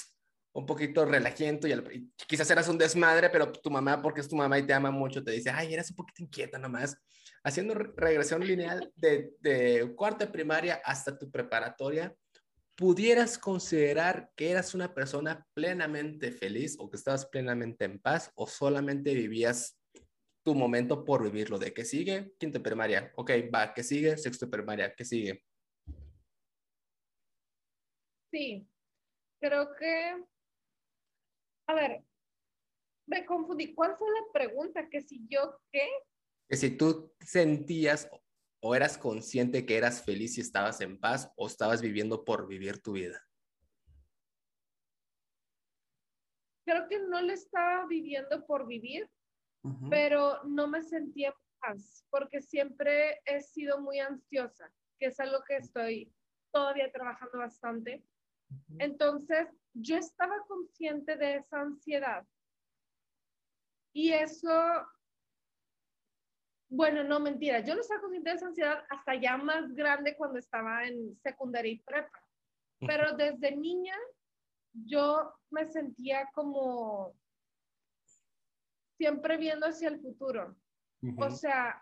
un 0.55 0.67
poquito 0.67 1.05
relajiento 1.05 1.69
y, 1.69 2.13
quizás 2.27 2.51
eras 2.51 2.67
un 2.67 2.79
desmadre, 2.79 3.31
pero 3.31 3.53
tu 3.53 3.71
mamá, 3.71 4.03
porque 4.03 4.23
es 4.23 4.29
tu 4.29 4.35
mamá 4.35 4.59
y 4.59 4.67
te 4.67 4.73
ama 4.75 4.91
mucho, 4.91 5.23
te 5.23 5.31
dice, 5.31 5.51
ay, 5.51 5.73
eras 5.73 5.89
un 5.91 5.97
poquito 5.97 6.21
inquieta 6.21 6.59
nomás. 6.59 6.99
Haciendo 7.45 7.75
regresión 7.75 8.45
lineal 8.45 8.91
de, 8.97 9.35
de 9.39 9.95
cuarta 9.95 10.33
primaria 10.33 10.81
hasta 10.85 11.17
tu 11.17 11.31
preparatoria, 11.31 12.13
¿pudieras 12.77 13.39
considerar 13.39 14.31
que 14.37 14.51
eras 14.51 14.75
una 14.75 14.95
persona 14.95 15.47
plenamente 15.55 16.33
feliz 16.33 16.77
o 16.79 16.91
que 16.91 16.97
estabas 16.97 17.27
plenamente 17.27 17.85
en 17.85 18.01
paz 18.01 18.33
o 18.35 18.47
solamente 18.47 19.15
vivías 19.15 19.79
tu 20.45 20.55
momento 20.55 21.05
por 21.05 21.23
vivirlo? 21.23 21.59
¿De 21.59 21.73
qué 21.73 21.85
sigue? 21.85 22.35
Quinta 22.39 22.61
primaria. 22.61 23.13
Ok, 23.17 23.31
va, 23.55 23.73
¿qué 23.73 23.83
sigue? 23.83 24.17
Sexto 24.17 24.51
primaria. 24.51 24.95
¿Qué 24.95 25.05
sigue? 25.05 25.45
Sí, 28.33 28.69
creo 29.41 29.75
que, 29.77 30.25
a 31.69 31.75
ver, 31.75 32.03
me 33.07 33.25
confundí. 33.25 33.75
¿Cuál 33.75 33.97
fue 33.97 34.09
la 34.11 34.33
pregunta? 34.33 34.89
Que 34.89 35.01
si 35.01 35.25
yo 35.29 35.61
qué? 35.71 35.89
Que 36.49 36.57
si 36.57 36.77
tú 36.77 37.15
sentías 37.21 38.11
o 38.67 38.75
eras 38.75 38.97
consciente 38.97 39.67
que 39.67 39.77
eras 39.77 40.03
feliz 40.03 40.39
y 40.39 40.41
estabas 40.41 40.81
en 40.81 40.99
paz 40.99 41.31
o 41.37 41.47
estabas 41.47 41.83
viviendo 41.83 42.25
por 42.25 42.49
vivir 42.49 42.81
tu 42.81 42.93
vida. 42.93 43.23
Creo 46.65 46.89
que 46.89 46.99
no 46.99 47.21
le 47.21 47.35
estaba 47.35 47.85
viviendo 47.87 48.47
por 48.47 48.67
vivir, 48.67 49.07
pero 49.91 50.43
no 50.45 50.67
me 50.67 50.83
sentía 50.83 51.29
en 51.29 51.35
paz 51.61 52.07
porque 52.09 52.41
siempre 52.41 53.21
he 53.27 53.43
sido 53.43 53.83
muy 53.83 54.01
ansiosa. 54.01 54.73
que 54.99 55.07
es 55.07 55.21
algo 55.21 55.43
que 55.47 55.57
estoy 55.57 56.11
todavía 56.51 56.91
trabajando 56.91 57.37
bastante. 57.37 58.03
Entonces, 58.79 59.47
yo 59.75 59.99
estaba 59.99 60.37
consciente 60.49 61.17
de 61.17 61.37
esa 61.37 61.61
ansiedad. 61.61 62.25
Y 63.93 64.13
eso, 64.13 64.87
bueno, 66.75 67.05
no 67.05 67.21
mentira, 67.21 67.61
yo 67.61 67.75
no 67.75 67.81
estaba 67.81 68.01
consciente 68.01 68.31
de 68.31 68.37
esa 68.37 68.47
ansiedad 68.47 68.85
hasta 68.91 69.15
ya 69.15 69.37
más 69.37 69.73
grande 69.75 70.17
cuando 70.17 70.39
estaba 70.41 70.85
en 70.85 71.17
secundaria 71.23 71.73
y 71.73 71.79
prepa. 71.79 72.21
Pero 72.81 73.17
desde 73.17 73.57
niña 73.57 73.97
yo 74.73 75.33
me 75.51 75.67
sentía 75.67 76.29
como 76.35 77.15
siempre 78.97 79.37
viendo 79.37 79.67
hacia 79.67 79.89
el 79.89 80.01
futuro. 80.01 80.57
O 81.19 81.31
sea, 81.31 81.81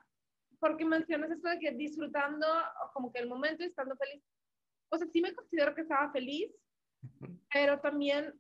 porque 0.61 0.85
mencionas 0.85 1.31
esto 1.31 1.48
de 1.48 1.59
que 1.59 1.72
disfrutando 1.72 2.46
como 2.92 3.11
que 3.11 3.20
el 3.20 3.28
momento 3.28 3.62
y 3.62 3.68
estando 3.68 3.96
feliz. 3.96 4.22
O 4.90 4.98
sea, 4.98 5.07
sí 5.07 5.22
me 5.22 5.35
considero 5.35 5.74
que 5.74 5.83
estaba 5.83 6.12
feliz, 6.12 6.52
pero 7.50 7.81
también 7.81 8.35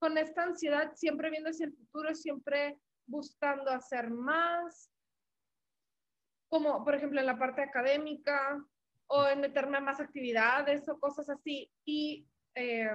con 0.00 0.18
esta 0.18 0.42
ansiedad, 0.42 0.92
siempre 0.96 1.30
viendo 1.30 1.50
hacia 1.50 1.66
el 1.66 1.74
futuro, 1.74 2.12
siempre 2.14 2.80
buscando 3.06 3.70
hacer 3.70 4.10
más, 4.10 4.90
como 6.50 6.84
por 6.84 6.94
ejemplo 6.94 7.20
en 7.20 7.26
la 7.26 7.38
parte 7.38 7.62
académica 7.62 8.62
o 9.06 9.26
en 9.26 9.40
meterme 9.40 9.78
a 9.78 9.80
más 9.80 10.00
actividades 10.00 10.88
o 10.88 10.98
cosas 10.98 11.30
así. 11.30 11.72
Y 11.84 12.28
eh, 12.54 12.90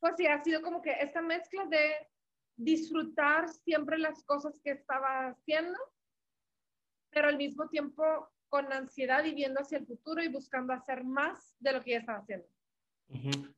pues 0.00 0.14
sí, 0.16 0.26
ha 0.26 0.42
sido 0.42 0.62
como 0.62 0.80
que 0.80 0.92
esta 0.92 1.20
mezcla 1.20 1.66
de 1.66 2.08
disfrutar 2.56 3.48
siempre 3.48 3.98
las 3.98 4.22
cosas 4.24 4.58
que 4.62 4.70
estaba 4.70 5.28
haciendo, 5.28 5.78
pero 7.10 7.28
al 7.28 7.36
mismo 7.36 7.68
tiempo 7.68 8.02
con 8.48 8.72
ansiedad 8.72 9.24
y 9.24 9.34
viendo 9.34 9.60
hacia 9.60 9.78
el 9.78 9.86
futuro 9.86 10.22
y 10.22 10.28
buscando 10.28 10.72
hacer 10.72 11.04
más 11.04 11.54
de 11.58 11.72
lo 11.72 11.82
que 11.82 11.90
ya 11.92 11.98
estaba 11.98 12.18
haciendo. 12.20 12.46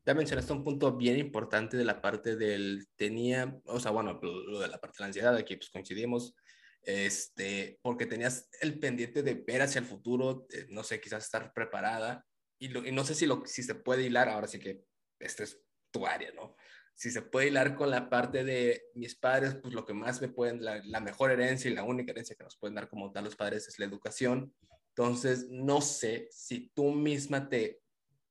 Ya 0.05 0.15
mencionaste 0.15 0.53
un 0.53 0.65
punto 0.65 0.97
bien 0.97 1.19
importante 1.19 1.77
de 1.77 1.85
la 1.85 2.03
parte 2.03 2.37
del 2.37 2.87
tenía, 2.97 3.59
o 3.65 3.81
sea, 3.81 3.91
bueno, 3.91 4.19
lo 4.23 4.61
de 4.61 4.69
la 4.69 4.79
parte 4.79 4.97
de 4.99 5.03
la 5.03 5.07
ansiedad, 5.07 5.37
aquí 5.37 5.57
pues 5.57 5.71
coincidimos, 5.71 6.35
este, 6.83 7.79
porque 7.83 8.07
tenías 8.07 8.49
el 8.61 8.79
pendiente 8.79 9.23
de 9.23 9.35
ver 9.35 9.63
hacia 9.63 9.81
el 9.81 9.87
futuro, 9.87 10.47
no 10.69 10.83
sé, 10.83 11.01
quizás 11.01 11.25
estar 11.25 11.53
preparada, 11.53 12.25
y, 12.59 12.77
y, 12.89 12.93
no 12.93 13.05
sé 13.05 13.15
si, 13.15 13.27
lo, 13.27 13.43
si 13.47 13.63
se 13.63 13.75
puede 13.75 14.03
hilar, 14.03 14.29
ahora 14.29 14.49
sí 14.49 14.59
que 14.59 14.83
este 15.21 15.45
es 15.45 15.61
tu 15.91 16.07
área, 16.07 16.33
¿no? 16.33 16.57
Si 16.95 17.11
se 17.11 17.23
puede 17.23 17.49
hilar 17.49 17.77
con 17.77 17.91
la 17.91 18.11
parte 18.11 18.43
de 18.43 18.83
mis 18.95 19.15
padres, 19.15 19.55
pues 19.55 19.73
lo 19.73 19.87
que 19.87 19.95
más 19.95 20.21
me 20.21 20.29
pueden, 20.29 20.65
la, 20.65 20.83
la 20.85 21.01
mejor 21.01 21.31
herencia 21.31 21.71
y 21.71 21.75
la 21.75 21.85
única 21.85 22.11
herencia 22.11 22.35
que 22.35 22.43
nos 22.43 22.57
pueden 22.57 22.75
dar 22.75 22.89
como 22.89 23.13
tal 23.13 23.25
los 23.25 23.37
padres 23.37 23.69
es 23.69 23.79
la 23.79 23.87
educación. 23.87 24.53
Entonces, 24.89 25.47
no 25.49 25.81
sé 25.81 26.29
si 26.33 26.71
tú 26.75 26.91
misma 26.91 27.49
te, 27.49 27.81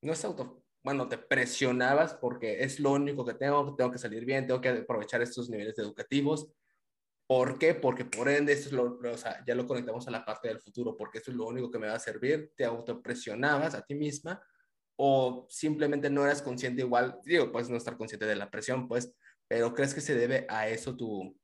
no 0.02 0.12
es 0.12 0.26
auto, 0.26 0.66
bueno, 0.84 1.08
te 1.08 1.18
presionabas 1.18 2.14
porque 2.14 2.64
es 2.64 2.80
lo 2.80 2.92
único 2.92 3.26
que 3.26 3.34
tengo, 3.34 3.76
tengo 3.76 3.92
que 3.92 3.98
salir 3.98 4.26
bien, 4.26 4.48
tengo 4.48 4.62
que 4.62 4.70
aprovechar 4.70 5.22
estos 5.22 5.50
niveles 5.50 5.78
educativos. 5.80 6.50
¿Por 7.28 7.60
qué? 7.60 7.74
Porque 7.74 8.06
por 8.06 8.30
ende, 8.30 8.54
esto 8.54 8.70
es 8.70 8.74
lo, 8.74 8.98
o 9.12 9.18
sea, 9.18 9.44
ya 9.46 9.54
lo 9.54 9.68
conectamos 9.68 10.08
a 10.08 10.12
la 10.12 10.24
parte 10.24 10.48
del 10.48 10.62
futuro, 10.62 10.96
porque 10.96 11.18
esto 11.18 11.32
es 11.32 11.38
lo 11.38 11.46
único 11.46 11.70
que 11.70 11.78
me 11.78 11.88
va 11.88 11.96
a 11.96 12.00
servir. 12.00 12.54
Te 12.56 12.64
autopresionabas 12.64 13.76
a 13.76 13.82
ti 13.82 13.96
misma 13.96 14.42
o 14.98 15.46
simplemente 15.50 16.10
no 16.10 16.24
eras 16.24 16.42
consciente 16.42 16.82
igual, 16.82 17.20
digo, 17.24 17.52
puedes 17.52 17.70
no 17.70 17.78
estar 17.78 17.98
consciente 17.98 18.26
de 18.26 18.36
la 18.36 18.50
presión, 18.50 18.88
pues, 18.88 19.14
pero 19.48 19.74
¿crees 19.74 19.94
que 19.94 20.02
se 20.02 20.16
debe 20.16 20.46
a 20.50 20.68
eso 20.68 20.98
tu, 20.98 21.40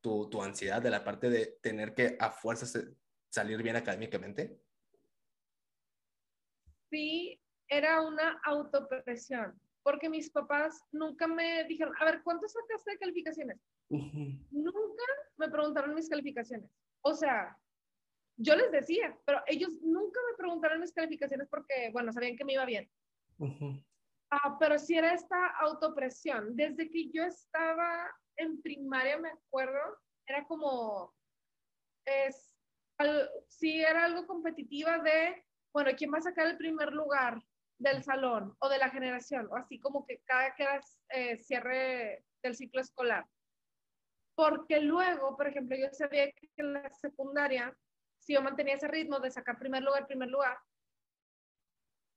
tu, 0.00 0.28
tu 0.30 0.42
ansiedad 0.42 0.80
de 0.80 0.90
la 0.90 1.04
parte 1.04 1.28
de 1.28 1.58
tener 1.60 1.94
que 1.94 2.16
a 2.18 2.30
fuerzas 2.30 2.78
salir 3.28 3.62
bien 3.62 3.76
académicamente? 3.76 4.58
Sí, 6.90 7.38
era 7.68 8.00
una 8.00 8.40
autopresión, 8.44 9.60
porque 9.82 10.08
mis 10.08 10.30
papás 10.30 10.82
nunca 10.92 11.26
me 11.26 11.64
dijeron, 11.64 11.92
a 12.00 12.06
ver, 12.06 12.22
¿cuánto 12.22 12.48
sacaste 12.48 12.92
de 12.92 12.98
calificaciones? 12.98 13.60
Nunca 14.50 15.04
me 15.36 15.48
preguntaron 15.48 15.94
mis 15.94 16.08
calificaciones. 16.08 16.70
O 17.02 17.14
sea, 17.14 17.56
yo 18.36 18.56
les 18.56 18.70
decía, 18.72 19.16
pero 19.24 19.40
ellos 19.46 19.72
nunca 19.82 20.20
me 20.30 20.36
preguntaron 20.36 20.80
mis 20.80 20.92
calificaciones 20.92 21.48
porque, 21.48 21.90
bueno, 21.92 22.12
sabían 22.12 22.36
que 22.36 22.44
me 22.44 22.54
iba 22.54 22.64
bien. 22.64 22.90
Ah, 24.30 24.56
pero 24.58 24.78
sí 24.78 24.96
era 24.96 25.14
esta 25.14 25.46
autopresión. 25.60 26.56
Desde 26.56 26.90
que 26.90 27.10
yo 27.10 27.22
estaba 27.24 28.10
en 28.36 28.60
primaria, 28.62 29.18
me 29.18 29.30
acuerdo, 29.30 29.78
era 30.26 30.44
como, 30.46 31.14
es, 32.04 32.56
sí 33.48 33.80
era 33.80 34.04
algo 34.04 34.26
competitiva 34.26 34.98
de, 34.98 35.44
bueno, 35.72 35.90
¿quién 35.96 36.12
va 36.12 36.18
a 36.18 36.22
sacar 36.22 36.46
el 36.48 36.56
primer 36.56 36.92
lugar 36.92 37.40
del 37.78 38.02
salón 38.02 38.56
o 38.58 38.68
de 38.68 38.78
la 38.78 38.90
generación? 38.90 39.46
O 39.50 39.56
así 39.56 39.78
como 39.78 40.04
que 40.06 40.20
cada 40.24 40.54
que 40.54 40.62
era 40.62 40.80
eh, 41.10 41.36
cierre 41.36 42.24
del 42.42 42.56
ciclo 42.56 42.80
escolar. 42.80 43.26
Porque 44.34 44.80
luego, 44.80 45.36
por 45.36 45.46
ejemplo, 45.46 45.76
yo 45.76 45.88
sabía 45.92 46.30
que 46.32 46.50
en 46.56 46.72
la 46.72 46.90
secundaria 46.90 47.76
si 48.24 48.32
yo 48.32 48.42
mantenía 48.42 48.74
ese 48.74 48.88
ritmo 48.88 49.20
de 49.20 49.30
sacar 49.30 49.58
primer 49.58 49.82
lugar, 49.82 50.06
primer 50.06 50.30
lugar, 50.30 50.58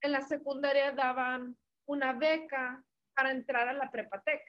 en 0.01 0.13
la 0.13 0.21
secundaria 0.21 0.91
daban 0.93 1.57
una 1.85 2.13
beca 2.13 2.81
para 3.13 3.31
entrar 3.31 3.67
a 3.67 3.73
la 3.73 3.91
prepatec. 3.91 4.41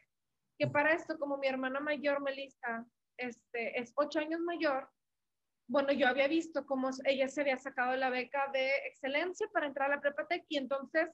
Que 0.57 0.69
para 0.69 0.93
esto, 0.93 1.19
como 1.19 1.37
mi 1.37 1.49
hermana 1.49 1.81
mayor, 1.81 2.21
Melissa, 2.21 2.87
este, 3.17 3.79
es 3.81 3.93
ocho 3.97 4.21
años 4.21 4.41
mayor, 4.41 4.89
bueno, 5.69 5.93
yo 5.93 6.07
había 6.07 6.29
visto 6.29 6.65
cómo 6.65 6.91
ella 7.05 7.29
se 7.29 7.41
había 7.43 7.59
sacado 7.59 7.95
la 7.97 8.09
beca 8.09 8.49
de 8.53 8.71
excelencia 8.87 9.49
para 9.53 9.67
entrar 9.67 9.91
a 9.91 9.97
la 9.97 10.01
prepatec 10.01 10.45
y 10.49 10.57
entonces, 10.59 11.11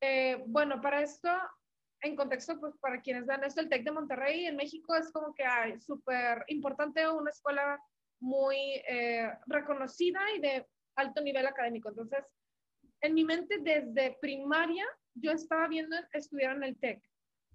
eh, 0.00 0.42
bueno, 0.46 0.80
para 0.80 1.02
esto, 1.02 1.28
en 2.04 2.16
contexto, 2.16 2.60
pues 2.60 2.76
para 2.78 3.00
quienes 3.00 3.26
dan 3.26 3.44
esto, 3.44 3.60
el 3.60 3.68
TEC 3.68 3.84
de 3.84 3.90
Monterrey 3.90 4.46
en 4.46 4.56
México 4.56 4.94
es 4.94 5.10
como 5.10 5.34
que 5.34 5.44
súper 5.80 6.44
importante, 6.48 7.08
una 7.08 7.30
escuela 7.30 7.80
muy 8.20 8.56
eh, 8.88 9.30
reconocida 9.46 10.20
y 10.36 10.40
de 10.40 10.66
alto 10.96 11.22
nivel 11.22 11.46
académico. 11.46 11.88
Entonces, 11.88 12.24
en 13.00 13.14
mi 13.14 13.24
mente 13.24 13.58
desde 13.58 14.18
primaria 14.20 14.84
yo 15.14 15.32
estaba 15.32 15.66
viendo 15.66 15.96
estudiar 16.12 16.56
en 16.56 16.64
el 16.64 16.78
TEC, 16.78 17.02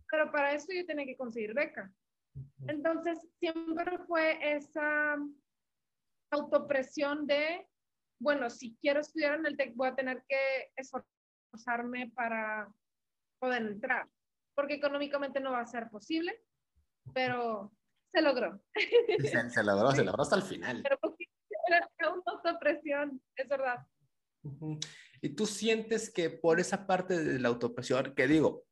pero 0.10 0.32
para 0.32 0.54
eso 0.54 0.68
yo 0.74 0.86
tenía 0.86 1.06
que 1.06 1.18
conseguir 1.18 1.54
beca. 1.54 1.92
Entonces, 2.68 3.20
siempre 3.40 4.00
fue 4.08 4.56
esa 4.56 5.16
autopresión 6.32 7.28
de, 7.28 7.68
bueno, 8.20 8.50
si 8.50 8.76
quiero 8.82 9.02
estudiar 9.02 9.40
en 9.40 9.46
el 9.46 9.58
TEC 9.58 9.76
voy 9.76 9.90
a 9.90 9.96
tener 9.96 10.24
que 10.28 10.72
esforzarme 10.76 12.12
para 12.16 12.68
poder 13.40 13.64
entrar, 13.64 14.08
porque 14.60 14.74
económicamente 14.74 15.40
no 15.40 15.54
va 15.54 15.62
a 15.62 15.66
ser 15.66 15.90
posible, 15.90 16.44
pero 17.14 17.72
se 18.12 18.22
logró. 18.22 18.62
Se, 18.76 19.64
logró, 19.64 19.92
se 19.92 20.04
logró 20.04 20.22
hasta 20.22 20.36
el 20.36 20.42
final. 20.42 20.84
Pero 20.84 21.00
era 21.70 22.14
una 22.14 22.24
autopresión, 22.26 23.22
es 23.38 23.48
verdad. 23.48 23.88
Y 25.22 25.30
tú 25.30 25.46
sientes 25.46 26.12
que 26.12 26.30
por 26.30 26.60
esa 26.60 26.86
parte 26.86 27.24
de 27.24 27.40
la 27.40 27.48
autopresión, 27.48 28.14
que 28.14 28.28
digo, 28.28 28.66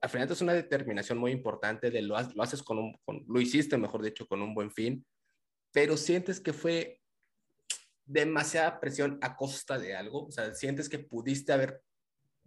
al 0.00 0.10
final 0.10 0.28
es 0.28 0.40
una 0.40 0.54
determinación 0.54 1.18
muy 1.18 1.30
importante 1.30 1.92
de 1.92 2.02
lo, 2.02 2.16
lo 2.34 2.42
haces 2.42 2.60
con 2.60 2.80
un, 2.80 2.98
lo 3.28 3.40
hiciste, 3.40 3.78
mejor 3.78 4.02
dicho, 4.02 4.26
con 4.26 4.42
un 4.42 4.56
buen 4.56 4.72
fin, 4.72 5.06
pero 5.72 5.96
sientes 5.96 6.40
que 6.40 6.52
fue 6.52 7.00
demasiada 8.04 8.80
presión 8.80 9.20
a 9.22 9.36
costa 9.36 9.78
de 9.78 9.94
algo, 9.94 10.26
o 10.26 10.32
sea, 10.32 10.52
sientes 10.52 10.88
que 10.88 10.98
pudiste 10.98 11.52
haber 11.52 11.80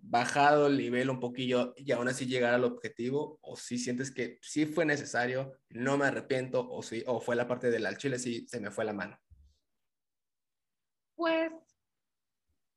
bajado 0.07 0.67
el 0.67 0.77
nivel 0.77 1.09
un 1.09 1.19
poquillo 1.19 1.73
y 1.77 1.91
aún 1.91 2.07
así 2.07 2.25
llegar 2.25 2.53
al 2.53 2.63
objetivo? 2.63 3.39
¿O 3.41 3.55
si 3.55 3.77
sientes 3.77 4.11
que 4.11 4.37
sí 4.41 4.65
fue 4.65 4.85
necesario, 4.85 5.59
no 5.69 5.97
me 5.97 6.05
arrepiento, 6.05 6.69
o, 6.69 6.81
sí, 6.83 7.03
o 7.07 7.19
fue 7.19 7.35
la 7.35 7.47
parte 7.47 7.71
del 7.71 7.85
al 7.85 7.97
chile, 7.97 8.19
sí 8.19 8.47
se 8.47 8.59
me 8.59 8.71
fue 8.71 8.85
la 8.85 8.93
mano? 8.93 9.19
Pues 11.15 11.51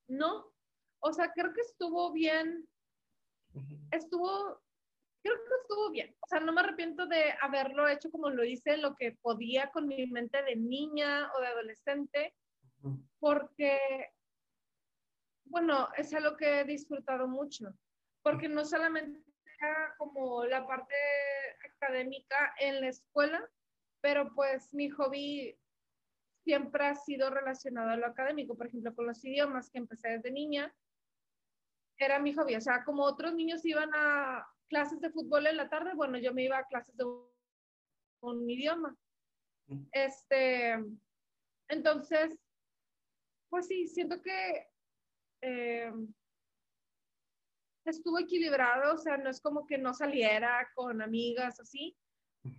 no, 0.09 0.53
o 1.01 1.13
sea, 1.13 1.31
creo 1.35 1.53
que 1.53 1.61
estuvo 1.61 2.13
bien, 2.13 2.67
estuvo, 3.91 4.63
creo 5.23 5.37
que 5.37 5.55
estuvo 5.61 5.91
bien, 5.91 6.17
o 6.21 6.27
sea, 6.29 6.41
no 6.41 6.53
me 6.53 6.61
arrepiento 6.61 7.07
de 7.07 7.35
haberlo 7.43 7.89
hecho 7.89 8.11
como 8.11 8.31
lo 8.31 8.45
hice, 8.45 8.79
lo 8.79 8.95
que 8.95 9.19
podía 9.21 9.71
con 9.71 9.87
mi 9.87 10.07
mente 10.07 10.43
de 10.45 10.57
niña 10.57 11.31
o 11.37 11.41
de 11.41 11.47
adolescente, 11.49 12.35
porque 13.19 13.79
bueno, 15.51 15.89
es 15.97 16.13
algo 16.15 16.37
que 16.37 16.61
he 16.61 16.65
disfrutado 16.65 17.29
mucho, 17.29 17.75
porque 18.23 18.49
no 18.49 18.65
solamente 18.65 19.23
era 19.61 19.95
como 19.99 20.45
la 20.45 20.67
parte 20.67 20.95
académica 21.75 22.55
en 22.61 22.81
la 22.81 22.89
escuela, 22.89 23.49
pero 24.01 24.33
pues 24.35 24.73
mi 24.73 24.89
hobby 24.91 25.59
siempre 26.45 26.87
ha 26.87 26.95
sido 26.95 27.31
relacionado 27.31 27.91
a 27.91 27.97
lo 27.97 28.07
académico, 28.07 28.57
por 28.57 28.69
ejemplo, 28.69 28.95
con 28.95 29.07
los 29.07 29.25
idiomas 29.25 29.71
que 29.71 29.79
empecé 29.79 30.09
desde 30.09 30.31
niña, 30.31 30.75
era 31.99 32.19
mi 32.21 32.33
hobby, 32.33 32.55
o 32.55 32.61
sea, 32.61 32.85
como 32.85 33.03
otros 33.03 33.35
niños 33.35 33.65
iban 33.65 33.91
a 33.95 34.47
clases 34.69 35.01
de 35.01 35.11
fútbol 35.11 35.47
en 35.47 35.57
la 35.57 35.69
tarde, 35.69 35.95
bueno, 35.95 36.19
yo 36.19 36.33
me 36.33 36.45
iba 36.45 36.59
a 36.59 36.67
clases 36.67 36.97
de 36.97 37.05
un, 37.05 37.29
un 38.21 38.49
idioma. 38.49 38.97
Este, 39.93 40.79
entonces, 41.69 42.39
pues 43.51 43.67
sí, 43.67 43.89
siento 43.89 44.23
que 44.23 44.69
eh, 45.41 45.93
estuvo 47.85 48.19
equilibrado, 48.19 48.95
o 48.95 48.99
sea, 48.99 49.17
no 49.17 49.31
es 49.31 49.41
como 49.41 49.67
que 49.67 49.79
no 49.79 49.95
saliera 49.95 50.71
con 50.75 51.01
amigas 51.03 51.59
así, 51.61 51.97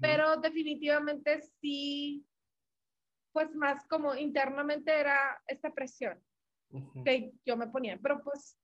pero 0.01 0.37
definitivamente 0.37 1.41
sí, 1.61 2.25
pues 3.31 3.53
más 3.55 3.85
como 3.87 4.15
internamente 4.15 4.91
era 4.91 5.41
esta 5.47 5.73
presión 5.73 6.21
que 7.03 7.31
yo 7.45 7.57
me 7.57 7.67
ponía, 7.67 7.97
pero 8.01 8.21
pues 8.23 8.57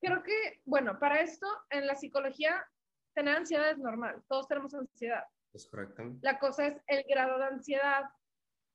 creo 0.00 0.22
que, 0.22 0.60
bueno, 0.64 0.98
para 0.98 1.20
esto 1.20 1.46
en 1.70 1.86
la 1.86 1.94
psicología 1.94 2.66
tener 3.14 3.36
ansiedad 3.36 3.70
es 3.70 3.78
normal, 3.78 4.22
todos 4.28 4.46
tenemos 4.48 4.74
ansiedad. 4.74 5.24
Es 5.54 5.66
correcto. 5.66 6.02
La 6.20 6.38
cosa 6.38 6.66
es 6.66 6.82
el 6.88 7.04
grado 7.08 7.38
de 7.38 7.44
ansiedad 7.44 8.04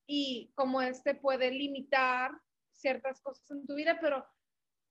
y 0.08 0.52
cómo 0.56 0.82
este 0.82 1.14
puede 1.14 1.52
limitar 1.52 2.32
ciertas 2.80 3.22
cosas 3.22 3.50
en 3.52 3.66
tu 3.66 3.76
vida, 3.76 3.98
pero 4.00 4.26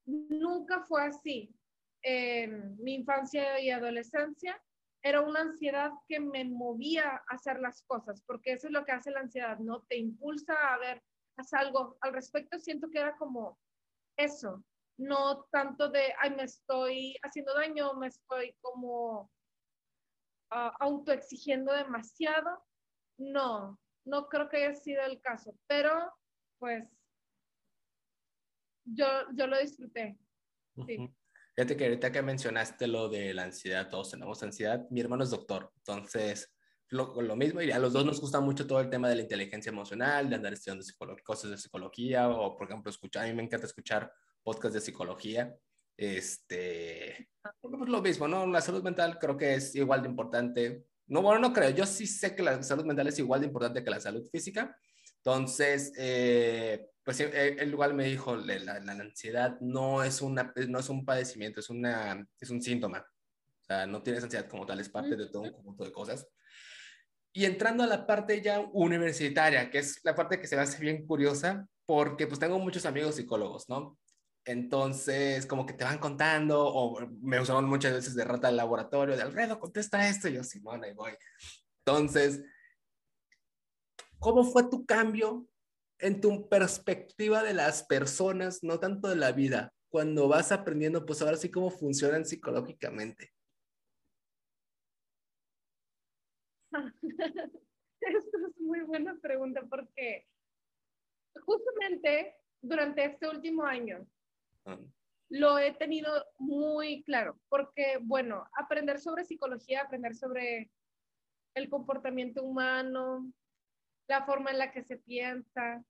nunca 0.07 0.85
fue 0.85 1.05
así. 1.05 1.55
En 2.03 2.77
mi 2.83 2.95
infancia 2.95 3.61
y 3.61 3.71
adolescencia 3.71 4.61
era 5.03 5.21
una 5.21 5.41
ansiedad 5.41 5.91
que 6.07 6.21
me 6.21 6.45
movía 6.45 7.09
a 7.09 7.35
hacer 7.35 7.61
las 7.61 7.83
cosas, 7.83 8.23
porque 8.23 8.53
eso 8.53 8.69
es 8.69 8.73
lo 8.73 8.85
que 8.85 8.93
hace 8.93 9.11
la 9.11 9.21
ansiedad, 9.21 9.59
¿no? 9.59 9.83
Te 9.83 9.97
impulsa 9.97 10.55
a 10.75 10.79
ver, 10.79 11.03
haz 11.37 11.53
algo 11.55 11.97
al 12.01 12.13
respecto. 12.13 12.59
Siento 12.59 12.89
que 12.91 12.99
era 12.99 13.17
como 13.17 13.59
eso, 14.17 14.65
no 14.99 15.45
tanto 15.53 15.89
de, 15.89 16.13
ay, 16.19 16.35
me 16.35 16.45
estoy 16.45 17.17
haciendo 17.23 17.55
daño, 17.55 17.95
me 17.95 18.09
estoy 18.09 18.55
como 18.61 19.31
uh, 20.51 20.71
autoexigiendo 20.81 21.73
demasiado. 21.73 22.65
No, 23.19 23.79
no 24.05 24.29
creo 24.29 24.49
que 24.49 24.59
haya 24.59 24.75
sido 24.75 25.03
el 25.05 25.21
caso, 25.21 25.57
pero 25.67 26.13
pues 26.59 26.85
yo, 28.95 29.07
yo 29.35 29.47
lo 29.47 29.59
disfruté. 29.59 30.19
Sí. 30.87 31.11
Fíjate 31.55 31.77
que 31.77 31.85
ahorita 31.85 32.13
que 32.13 32.23
mencionaste 32.23 32.87
lo 32.87 33.09
de 33.09 33.35
la 33.35 33.45
ansiedad, 33.45 33.89
todos 33.89 34.13
tenemos 34.13 34.41
ansiedad. 34.43 34.87
Mi 34.91 35.01
hermano 35.01 35.25
es 35.25 35.31
doctor, 35.31 35.73
entonces 35.77 36.55
lo, 36.91 37.21
lo 37.21 37.37
mismo, 37.37 37.61
y 37.61 37.71
a 37.71 37.79
los 37.79 37.93
dos 37.93 38.05
nos 38.05 38.21
gusta 38.21 38.41
mucho 38.41 38.67
todo 38.67 38.81
el 38.81 38.89
tema 38.89 39.09
de 39.09 39.17
la 39.17 39.23
inteligencia 39.23 39.71
emocional, 39.71 40.31
de 40.31 40.37
andar 40.37 40.53
estudiando 40.53 40.85
cosas 41.25 41.51
de 41.51 41.59
psicología, 41.59 42.29
o 42.29 42.57
por 42.57 42.69
ejemplo, 42.69 42.91
escuchar, 42.91 43.25
a 43.25 43.29
mí 43.29 43.35
me 43.35 43.43
encanta 43.43 43.67
escuchar 43.67 44.13
podcasts 44.43 44.75
de 44.75 44.81
psicología. 44.81 45.55
Este, 45.97 47.29
pues 47.61 47.89
lo 47.89 48.01
mismo, 48.01 48.29
¿no? 48.29 48.47
La 48.47 48.61
salud 48.61 48.83
mental 48.83 49.19
creo 49.19 49.37
que 49.37 49.55
es 49.55 49.75
igual 49.75 50.03
de 50.03 50.09
importante. 50.09 50.87
No, 51.09 51.23
bueno, 51.23 51.41
no 51.41 51.53
creo, 51.53 51.71
yo 51.71 51.85
sí 51.87 52.07
sé 52.07 52.37
que 52.37 52.43
la 52.43 52.63
salud 52.63 52.85
mental 52.85 53.09
es 53.09 53.19
igual 53.19 53.41
de 53.41 53.49
importante 53.49 53.83
que 53.83 53.91
la 53.91 54.01
salud 54.01 54.25
física. 54.31 54.79
Entonces, 55.17 55.93
eh, 55.99 56.87
pues 57.09 57.21
él 57.21 57.71
igual 57.71 57.95
me 57.95 58.05
dijo, 58.05 58.37
la, 58.37 58.59
la, 58.59 58.93
ansiedad 58.93 59.59
no 59.63 60.05
es, 60.05 60.21
una, 60.21 60.53
no 60.69 60.79
es 60.79 60.91
un 60.91 61.07
padecimiento, 61.07 61.61
es, 61.61 61.71
una, 61.71 62.29
es 62.39 62.51
un 62.51 62.61
síntoma. 62.61 62.99
O 62.99 63.65
sea, 63.65 63.87
no 63.87 64.03
tienes 64.03 64.25
ansiedad 64.25 64.47
como 64.47 64.67
tal, 64.67 64.79
es 64.79 64.91
parte 64.91 65.17
de 65.17 65.31
todo 65.31 65.45
un 65.45 65.53
conjunto 65.53 65.85
de 65.85 65.91
cosas. 65.91 66.29
Y 67.33 67.47
entrando 67.47 67.83
a 67.83 67.87
la 67.87 68.07
parte 68.07 68.43
ya 68.43 68.61
universitaria, 68.61 69.71
que 69.71 69.79
es 69.79 70.05
la 70.05 70.15
parte 70.15 70.39
que 70.39 70.47
se 70.47 70.55
me 70.55 70.61
hace 70.61 70.79
bien 70.83 71.07
curiosa, 71.07 71.67
porque 71.87 72.27
pues 72.27 72.39
tengo 72.39 72.59
muchos 72.59 72.85
amigos 72.85 73.15
psicólogos, 73.15 73.71
¿no? 73.71 73.99
Entonces, 74.45 75.47
como 75.47 75.65
que 75.65 75.73
te 75.73 75.85
van 75.85 76.01
contando, 76.01 76.63
o 76.63 77.01
me 77.23 77.41
usaron 77.41 77.65
muchas 77.65 77.95
veces 77.95 78.15
de 78.17 78.25
rata 78.25 78.49
al 78.49 78.57
laboratorio, 78.59 79.17
de 79.17 79.23
Alfredo, 79.23 79.59
contesta 79.59 80.07
esto, 80.07 80.29
y 80.29 80.35
yo, 80.35 80.45
Simón, 80.45 80.85
ahí 80.85 80.93
voy. 80.93 81.13
Entonces, 81.87 82.45
¿cómo 84.19 84.45
fue 84.45 84.69
tu 84.69 84.85
cambio 84.85 85.49
en 86.01 86.21
tu 86.21 86.49
perspectiva 86.49 87.43
de 87.43 87.55
las 87.55 87.85
personas, 87.85 88.63
no 88.63 88.79
tanto 88.79 89.09
de 89.09 89.17
la 89.17 89.33
vida, 89.33 89.73
cuando 89.89 90.29
vas 90.29 90.53
aprendiendo, 90.53 91.05
pues 91.05 91.23
ahora 91.23 91.37
sí 91.37 91.51
cómo 91.51 91.71
funcionan 91.71 92.25
psicológicamente? 92.25 93.33
Esto 98.01 98.39
es 98.49 98.61
muy 98.61 98.81
buena 98.81 99.19
pregunta 99.21 99.63
porque 99.69 100.27
justamente 101.45 102.37
durante 102.61 103.05
este 103.05 103.29
último 103.29 103.65
año 103.65 104.07
ah. 104.67 104.79
lo 105.31 105.59
he 105.59 105.73
tenido 105.75 106.11
muy 106.39 107.03
claro, 107.05 107.39
porque 107.49 107.99
bueno, 108.03 108.47
aprender 108.57 109.01
sobre 109.01 109.25
psicología, 109.25 109.83
aprender 109.83 110.15
sobre 110.15 110.71
el 111.55 111.69
comportamiento 111.69 112.43
humano, 112.43 113.33
la 114.09 114.25
forma 114.25 114.51
en 114.51 114.59
la 114.59 114.73
que 114.73 114.83
se 114.83 114.97
piensa. 114.97 115.85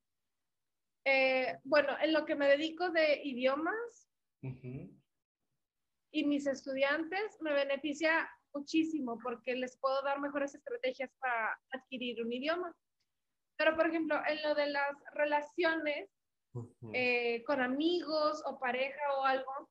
Eh, 1.06 1.58
bueno, 1.64 1.96
en 2.00 2.12
lo 2.12 2.26
que 2.26 2.34
me 2.34 2.48
dedico 2.48 2.90
de 2.90 3.22
idiomas 3.24 4.10
y 6.12 6.24
mis 6.24 6.46
estudiantes 6.46 7.38
me 7.40 7.52
beneficia 7.52 8.28
muchísimo 8.52 9.18
porque 9.22 9.54
les 9.54 9.78
puedo 9.78 10.02
dar 10.02 10.20
mejores 10.20 10.54
estrategias 10.54 11.10
para 11.18 11.58
adquirir 11.72 12.22
un 12.22 12.32
idioma. 12.32 12.74
Pero, 13.56 13.74
por 13.76 13.88
ejemplo, 13.88 14.20
en 14.26 14.42
lo 14.42 14.54
de 14.54 14.66
las 14.68 14.96
relaciones 15.12 16.10
eh, 16.92 17.42
con 17.44 17.60
amigos 17.60 18.42
o 18.46 18.58
pareja 18.58 19.00
o 19.16 19.24
algo, 19.24 19.70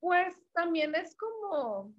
pues 0.00 0.36
también 0.52 0.94
es 0.94 1.16
como, 1.16 1.92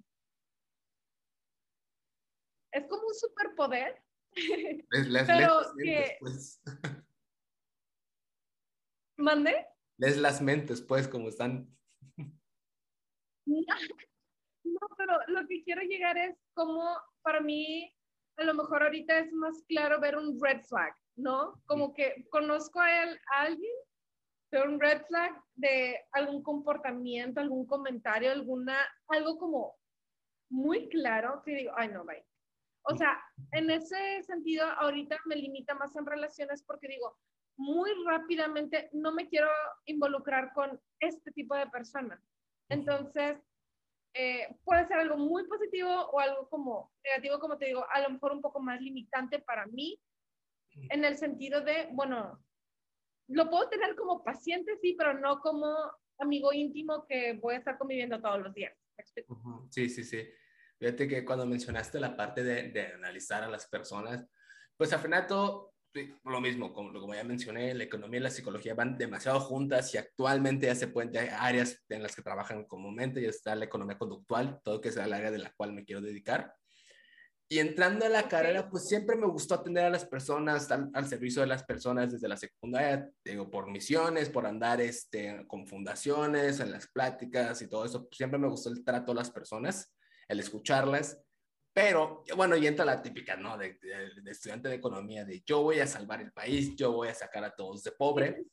es 2.72 2.86
como 2.86 3.06
un 3.06 3.14
superpoder 3.14 4.05
les, 4.90 5.26
Pero 5.26 5.60
que... 5.82 6.16
Pues. 6.20 6.62
¿Mande? 9.16 9.66
Les 9.98 10.18
las 10.18 10.42
mentes, 10.42 10.82
pues, 10.82 11.08
como 11.08 11.28
están. 11.28 11.74
No, 13.46 14.78
pero 14.98 15.18
lo 15.28 15.46
que 15.46 15.62
quiero 15.64 15.82
llegar 15.82 16.18
es 16.18 16.36
como 16.54 16.84
para 17.22 17.40
mí, 17.40 17.92
a 18.36 18.44
lo 18.44 18.54
mejor 18.54 18.82
ahorita 18.82 19.18
es 19.20 19.32
más 19.32 19.62
claro 19.68 20.00
ver 20.00 20.16
un 20.16 20.38
red 20.42 20.62
flag, 20.62 20.94
¿no? 21.16 21.62
Como 21.66 21.94
que 21.94 22.26
conozco 22.30 22.80
a, 22.80 23.04
él, 23.04 23.18
a 23.32 23.42
alguien, 23.42 23.72
pero 24.50 24.70
un 24.70 24.80
red 24.80 25.02
flag 25.06 25.32
de 25.54 25.98
algún 26.12 26.42
comportamiento, 26.42 27.40
algún 27.40 27.66
comentario, 27.66 28.30
alguna, 28.30 28.76
algo 29.08 29.38
como 29.38 29.76
muy 30.50 30.88
claro 30.88 31.42
que 31.44 31.52
digo, 31.52 31.72
ay 31.76 31.88
no, 31.88 32.04
bye. 32.04 32.24
O 32.88 32.96
sea, 32.96 33.20
en 33.52 33.70
ese 33.70 34.22
sentido, 34.22 34.64
ahorita 34.64 35.18
me 35.26 35.36
limita 35.36 35.74
más 35.74 35.94
en 35.96 36.06
relaciones 36.06 36.62
porque 36.62 36.88
digo, 36.88 37.18
muy 37.58 37.90
rápidamente 38.06 38.90
no 38.92 39.12
me 39.12 39.28
quiero 39.28 39.48
involucrar 39.86 40.52
con 40.52 40.80
este 41.00 41.32
tipo 41.32 41.54
de 41.56 41.66
persona. 41.66 42.22
Entonces, 42.68 43.38
eh, 44.14 44.56
puede 44.64 44.86
ser 44.86 44.98
algo 44.98 45.16
muy 45.16 45.46
positivo 45.46 45.90
o 45.90 46.20
algo 46.20 46.48
como 46.48 46.92
negativo, 47.04 47.38
como 47.38 47.58
te 47.58 47.66
digo, 47.66 47.84
a 47.90 48.00
lo 48.00 48.10
mejor 48.10 48.32
un 48.32 48.40
poco 48.40 48.60
más 48.60 48.80
limitante 48.80 49.40
para 49.40 49.66
mí, 49.66 50.00
en 50.90 51.04
el 51.04 51.16
sentido 51.16 51.62
de, 51.62 51.88
bueno, 51.92 52.38
lo 53.28 53.50
puedo 53.50 53.68
tener 53.68 53.96
como 53.96 54.22
paciente, 54.22 54.76
sí, 54.80 54.94
pero 54.96 55.18
no 55.18 55.40
como 55.40 55.74
amigo 56.18 56.52
íntimo 56.52 57.06
que 57.06 57.32
voy 57.34 57.54
a 57.54 57.58
estar 57.58 57.78
conviviendo 57.78 58.20
todos 58.20 58.40
los 58.40 58.54
días. 58.54 58.74
Sí, 59.70 59.88
sí, 59.88 60.04
sí. 60.04 60.28
Fíjate 60.78 61.08
que 61.08 61.24
cuando 61.24 61.46
mencionaste 61.46 61.98
la 61.98 62.16
parte 62.16 62.44
de, 62.44 62.70
de 62.70 62.86
analizar 62.88 63.42
a 63.42 63.48
las 63.48 63.66
personas, 63.66 64.26
pues 64.76 64.92
al 64.92 65.00
final 65.00 65.26
todo 65.26 65.72
lo 66.24 66.40
mismo, 66.40 66.72
como, 66.72 66.92
como, 66.92 67.14
ya 67.14 67.24
mencioné, 67.24 67.74
la 67.74 67.84
economía 67.84 68.20
y 68.20 68.22
la 68.24 68.30
psicología 68.30 68.74
van 68.74 68.98
demasiado 68.98 69.40
juntas 69.40 69.94
y 69.94 69.98
actualmente 69.98 70.66
ya 70.66 70.74
se 70.74 70.88
pueden, 70.88 71.16
hay 71.16 71.28
áreas 71.32 71.82
en 71.88 72.02
las 72.02 72.14
que 72.14 72.22
trabajan 72.22 72.64
comúnmente, 72.64 73.22
ya 73.22 73.30
está 73.30 73.54
la 73.54 73.64
economía 73.64 73.98
conductual, 73.98 74.60
todo 74.62 74.80
que 74.80 74.92
sea 74.92 75.04
el 75.04 75.12
área 75.12 75.30
de 75.30 75.38
la 75.38 75.52
cual 75.56 75.72
me 75.72 75.84
quiero 75.84 76.02
dedicar. 76.02 76.54
Y 77.48 77.60
entrando 77.60 78.04
a 78.04 78.08
la 78.08 78.28
carrera, 78.28 78.68
pues 78.68 78.88
siempre 78.88 79.14
me 79.14 79.26
gustó 79.26 79.54
atender 79.54 79.84
a 79.84 79.90
las 79.90 80.04
personas, 80.04 80.68
al, 80.72 80.90
al, 80.92 81.06
servicio 81.06 81.42
de 81.42 81.46
las 81.46 81.62
personas 81.62 82.10
desde 82.10 82.26
la 82.26 82.36
secundaria, 82.36 83.08
digo, 83.24 83.48
por 83.48 83.70
misiones, 83.70 84.28
por 84.28 84.46
andar 84.46 84.80
este, 84.80 85.46
con 85.46 85.64
fundaciones, 85.64 86.58
en 86.58 86.72
las 86.72 86.88
pláticas 86.88 87.62
y 87.62 87.68
todo 87.68 87.84
eso, 87.84 88.00
pues 88.00 88.16
siempre 88.16 88.38
me 88.38 88.48
gustó 88.48 88.68
el 88.70 88.84
trato 88.84 89.12
a 89.12 89.14
las 89.14 89.30
personas 89.30 89.95
el 90.28 90.40
escucharlas, 90.40 91.20
pero 91.76 92.24
bueno, 92.34 92.56
y 92.56 92.66
entra 92.66 92.86
la 92.86 93.02
típica, 93.02 93.36
¿no? 93.36 93.58
De, 93.58 93.78
estudiante 94.24 94.70
de 94.70 94.76
economía, 94.76 95.26
de 95.26 95.42
yo 95.44 95.60
voy 95.60 95.78
a 95.80 95.86
salvar 95.86 96.22
el 96.22 96.32
país, 96.32 96.74
yo 96.74 96.90
voy 96.90 97.08
a 97.08 97.14
sacar 97.14 97.44
a 97.44 97.54
todos 97.54 97.82
de 97.82 97.92
pobre. 97.92 98.46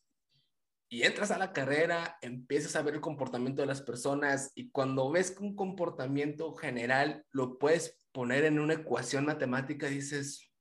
Y 0.89 1.03
entras 1.03 1.31
a 1.31 1.37
la 1.37 1.53
carrera, 1.53 2.17
empiezas 2.21 2.75
a 2.75 2.81
ver 2.81 2.95
el 2.95 2.99
comportamiento 2.99 3.61
de 3.61 3.67
las 3.69 3.81
personas 3.81 4.51
y 4.55 4.71
cuando 4.71 5.09
ves 5.09 5.31
que 5.31 5.41
un 5.41 5.55
comportamiento 5.55 6.53
general 6.53 7.25
lo 7.31 7.57
puedes 7.57 7.97
poner 8.11 8.43
en 8.43 8.59
una 8.59 8.73
ecuación 8.73 9.25
matemática, 9.25 9.87
dices, 9.87 10.51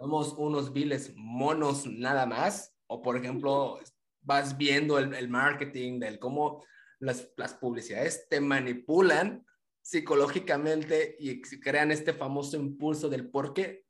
somos 0.00 0.34
unos 0.38 0.72
viles 0.72 1.12
monos 1.14 1.86
nada 1.86 2.26
más. 2.26 2.74
O 2.88 3.00
por 3.00 3.16
ejemplo, 3.16 3.78
vas 4.22 4.58
viendo 4.58 4.98
el, 4.98 5.14
el 5.14 5.28
marketing, 5.28 6.00
del 6.00 6.18
cómo 6.18 6.64
las, 6.98 7.30
las 7.36 7.54
publicidades 7.54 8.26
te 8.28 8.40
manipulan 8.40 9.46
psicológicamente 9.88 11.16
y 11.18 11.40
crean 11.40 11.90
este 11.90 12.12
famoso 12.12 12.58
impulso 12.58 13.08
del 13.08 13.30
por 13.30 13.54
qué 13.54 13.86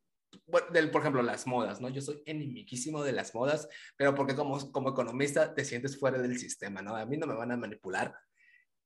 del, 0.71 0.91
por 0.91 1.01
ejemplo, 1.01 1.21
las 1.21 1.45
modas, 1.45 1.81
¿no? 1.81 1.89
Yo 1.89 2.01
soy 2.01 2.23
enemiquísimo 2.25 3.03
de 3.03 3.11
las 3.11 3.35
modas, 3.35 3.67
pero 3.97 4.15
porque 4.15 4.35
como, 4.35 4.71
como 4.71 4.91
economista 4.91 5.53
te 5.53 5.65
sientes 5.65 5.99
fuera 5.99 6.19
del 6.19 6.37
sistema, 6.37 6.81
¿no? 6.81 6.95
A 6.95 7.05
mí 7.05 7.17
no 7.17 7.27
me 7.27 7.33
van 7.33 7.51
a 7.51 7.57
manipular. 7.57 8.15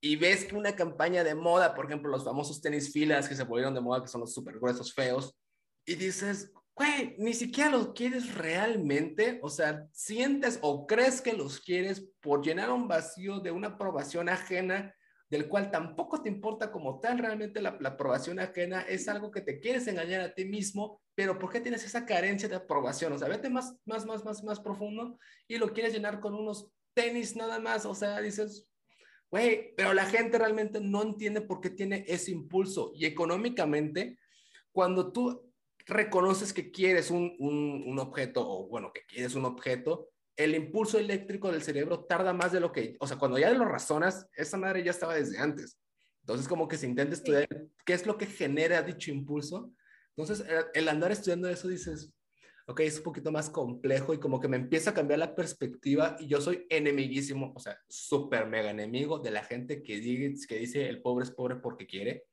Y 0.01 0.16
ves 0.16 0.45
que 0.45 0.55
una 0.55 0.76
campaña 0.76 1.24
de 1.24 1.36
moda, 1.36 1.76
por 1.76 1.86
ejemplo, 1.86 2.09
los 2.09 2.24
famosos 2.24 2.61
tenis 2.61 2.91
filas 2.91 3.30
que 3.30 3.36
se 3.36 3.43
volvieron 3.43 3.76
de 3.76 3.82
moda, 3.82 4.01
que 4.01 4.07
son 4.07 4.22
los 4.22 4.34
súper 4.34 4.57
gruesos, 4.57 4.93
feos, 4.93 5.38
y 5.86 5.95
dices, 5.95 6.51
güey, 6.76 7.16
ni 7.20 7.34
siquiera 7.34 7.70
los 7.70 7.89
quieres 7.89 8.34
realmente, 8.34 9.39
o 9.43 9.49
sea, 9.49 9.86
sientes 9.91 10.57
o 10.61 10.88
crees 10.88 11.22
que 11.22 11.34
los 11.34 11.59
quieres 11.59 12.07
por 12.22 12.43
llenar 12.43 12.72
un 12.72 12.88
vacío 12.88 13.39
de 13.39 13.51
una 13.51 13.68
aprobación 13.68 14.30
ajena 14.30 14.95
del 15.34 15.47
cual 15.47 15.71
tampoco 15.71 16.21
te 16.21 16.29
importa 16.29 16.71
como 16.71 16.99
tal 16.99 17.17
realmente 17.17 17.59
la, 17.59 17.69
aprobación 17.69 18.39
ajena, 18.39 18.81
es 18.81 19.07
algo 19.07 19.31
que 19.31 19.41
te 19.41 19.59
quieres 19.59 19.88
engañar 19.88 20.21
a 20.21 20.36
ti 20.36 20.45
mismo, 20.45 21.01
pero 21.15 21.39
¿por 21.39 21.51
qué 21.51 21.59
tienes 21.59 21.84
esa 21.84 22.05
carencia 22.05 22.47
de 22.47 22.55
aprobación? 22.55 23.13
O 23.13 23.17
sea, 23.17 23.27
vete 23.27 23.49
más, 23.49 23.75
más, 23.84 24.05
más, 24.05 24.23
más, 24.23 24.43
más 24.43 24.59
profundo 24.59 25.17
y 25.47 25.57
lo 25.57 25.73
quieres 25.73 25.91
llenar 25.91 26.19
con 26.19 26.36
unos 26.36 26.71
tenis 26.93 27.36
nada 27.36 27.59
más, 27.59 27.84
o 27.88 27.95
sea, 27.95 28.21
dices, 28.21 28.69
güey, 29.31 29.73
pero 29.75 29.95
la 29.95 30.05
gente 30.05 30.38
realmente 30.38 30.79
no 30.79 31.01
entiende 31.01 31.41
por 31.41 31.61
qué 31.61 31.71
tiene 31.71 32.05
ese 32.07 32.29
impulso 32.29 32.91
y 32.93 33.07
económicamente, 33.07 34.19
cuando 34.71 35.11
tú 35.11 35.51
reconoces 35.88 36.53
que 36.53 36.69
quieres 36.69 37.09
un, 37.09 37.36
un, 37.39 37.86
un 37.88 37.97
objeto 37.97 38.47
o 38.47 38.67
bueno, 38.67 38.91
que 38.93 39.01
quieres 39.07 39.34
un 39.34 39.45
objeto, 39.45 40.09
el 40.36 40.55
impulso 40.55 40.97
eléctrico 40.97 41.51
del 41.51 41.61
cerebro 41.61 42.05
tarda 42.05 42.34
más 42.34 42.51
de 42.51 42.59
lo 42.59 42.71
que, 42.71 42.95
o 42.99 43.07
sea, 43.07 43.17
cuando 43.17 43.38
ya 43.38 43.51
lo 43.51 43.65
razonas, 43.65 44.27
esa 44.36 44.57
madre 44.57 44.84
ya 44.84 44.91
estaba 44.91 45.15
desde 45.15 45.38
antes. 45.38 45.77
Entonces, 46.21 46.47
como 46.47 46.67
que 46.67 46.77
se 46.77 46.88
intenta 46.88 47.13
estudiar 47.13 47.47
qué 47.86 47.93
es 47.93 48.05
lo 48.05 48.17
que 48.17 48.25
genera 48.25 48.81
dicho 48.81 49.11
impulso. 49.11 49.71
Entonces, 50.15 50.45
el 50.73 50.88
andar 50.88 51.11
estudiando 51.11 51.49
eso 51.49 51.67
dices, 51.67 52.13
ok, 52.67 52.79
es 52.81 52.97
un 52.97 53.03
poquito 53.03 53.31
más 53.31 53.49
complejo 53.49 54.13
y 54.13 54.19
como 54.19 54.39
que 54.39 54.47
me 54.47 54.57
empieza 54.57 54.91
a 54.91 54.93
cambiar 54.93 55.19
la 55.19 55.36
perspectiva 55.36 56.15
y 56.19 56.27
yo 56.27 56.39
soy 56.39 56.65
enemiguísimo, 56.69 57.51
o 57.55 57.59
sea, 57.59 57.77
súper 57.89 58.47
mega 58.47 58.71
enemigo 58.71 59.19
de 59.19 59.31
la 59.31 59.43
gente 59.43 59.84
que, 59.84 59.97
dice, 59.97 60.47
que 60.47 60.57
dice 60.57 60.88
el 60.88 61.01
pobre 61.01 61.25
es 61.25 61.31
pobre 61.31 61.57
porque 61.57 61.86
quiere 61.86 62.25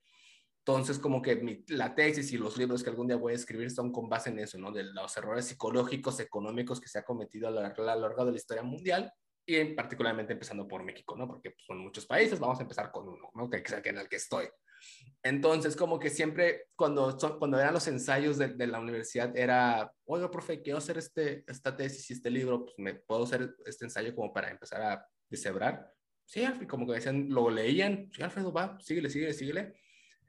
entonces, 0.66 0.98
como 0.98 1.22
que 1.22 1.64
la 1.68 1.94
tesis 1.94 2.32
y 2.32 2.38
los 2.38 2.58
libros 2.58 2.84
que 2.84 2.90
algún 2.90 3.06
día 3.06 3.16
voy 3.16 3.32
a 3.32 3.36
escribir 3.36 3.70
son 3.70 3.90
con 3.90 4.10
base 4.10 4.28
en 4.28 4.38
eso, 4.40 4.58
¿no? 4.58 4.70
De 4.70 4.84
los 4.84 5.16
errores 5.16 5.46
psicológicos, 5.46 6.20
económicos 6.20 6.80
que 6.80 6.88
se 6.88 6.98
ha 6.98 7.04
cometido 7.04 7.48
a 7.48 7.50
lo, 7.50 7.62
largo 7.62 8.24
de 8.26 8.32
la 8.32 8.36
historia 8.36 8.62
mundial 8.62 9.10
y 9.46 9.64
particularmente 9.74 10.34
empezando 10.34 10.68
por 10.68 10.84
México, 10.84 11.16
¿no? 11.16 11.26
Porque 11.26 11.52
pues, 11.52 11.64
son 11.66 11.78
muchos 11.78 12.04
países, 12.04 12.38
vamos 12.38 12.58
a 12.58 12.62
empezar 12.62 12.92
con 12.92 13.08
uno, 13.08 13.30
¿no? 13.34 13.48
Que 13.48 13.56
es 13.56 13.72
en 13.72 13.98
el 13.98 14.08
que 14.08 14.16
estoy. 14.16 14.48
Entonces, 15.22 15.76
como 15.76 15.98
que 15.98 16.10
siempre, 16.10 16.66
cuando, 16.76 17.16
cuando 17.38 17.58
eran 17.58 17.72
los 17.72 17.88
ensayos 17.88 18.36
de, 18.36 18.48
de 18.48 18.66
la 18.66 18.80
universidad, 18.80 19.34
era, 19.36 19.90
oiga, 20.04 20.30
profe, 20.30 20.60
quiero 20.60 20.78
hacer 20.78 20.98
este, 20.98 21.42
esta 21.48 21.74
tesis 21.74 22.10
y 22.10 22.12
este 22.12 22.30
libro, 22.30 22.66
pues 22.66 22.74
me 22.78 22.94
puedo 22.94 23.24
hacer 23.24 23.54
este 23.64 23.86
ensayo 23.86 24.14
como 24.14 24.30
para 24.30 24.50
empezar 24.50 24.82
a 24.82 25.06
deshebrar. 25.28 25.90
Sí, 26.26 26.44
como 26.68 26.86
que 26.86 26.92
decían, 26.92 27.30
lo 27.30 27.50
leían, 27.50 28.10
sí, 28.12 28.22
Alfredo, 28.22 28.52
va, 28.52 28.78
síguele, 28.80 29.08
síguele, 29.08 29.32
síguele 29.32 29.74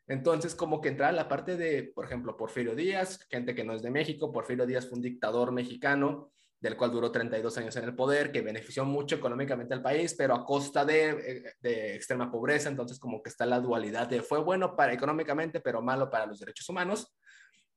entonces, 0.07 0.55
como 0.55 0.81
que 0.81 0.89
entraba 0.89 1.11
la 1.11 1.27
parte 1.27 1.57
de, 1.57 1.83
por 1.83 2.05
ejemplo, 2.05 2.35
Porfirio 2.35 2.75
Díaz, 2.75 3.25
gente 3.29 3.55
que 3.55 3.63
no 3.63 3.73
es 3.73 3.81
de 3.81 3.91
México, 3.91 4.31
Porfirio 4.31 4.65
Díaz 4.65 4.87
fue 4.87 4.97
un 4.97 5.03
dictador 5.03 5.51
mexicano, 5.51 6.31
del 6.59 6.77
cual 6.77 6.91
duró 6.91 7.11
32 7.11 7.57
años 7.57 7.75
en 7.75 7.85
el 7.85 7.95
poder, 7.95 8.31
que 8.31 8.41
benefició 8.41 8.85
mucho 8.85 9.15
económicamente 9.15 9.73
al 9.73 9.81
país, 9.81 10.13
pero 10.15 10.35
a 10.35 10.45
costa 10.45 10.85
de, 10.85 11.55
de, 11.59 11.95
extrema 11.95 12.31
pobreza, 12.31 12.69
entonces 12.69 12.99
como 12.99 13.23
que 13.23 13.29
está 13.29 13.47
la 13.47 13.59
dualidad 13.59 14.07
de 14.07 14.21
fue 14.21 14.39
bueno 14.39 14.75
para 14.75 14.93
económicamente, 14.93 15.59
pero 15.59 15.81
malo 15.81 16.09
para 16.09 16.27
los 16.27 16.39
derechos 16.39 16.69
humanos. 16.69 17.15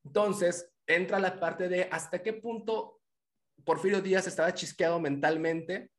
Entonces, 0.04 0.70
entra 0.86 1.18
la 1.18 1.40
parte 1.40 1.68
de 1.68 1.88
hasta 1.90 2.22
qué 2.22 2.34
punto 2.34 3.00
Porfirio 3.64 4.02
Díaz 4.02 4.26
estaba 4.26 4.52
chisqueado 4.52 5.00
mentalmente 5.00 5.90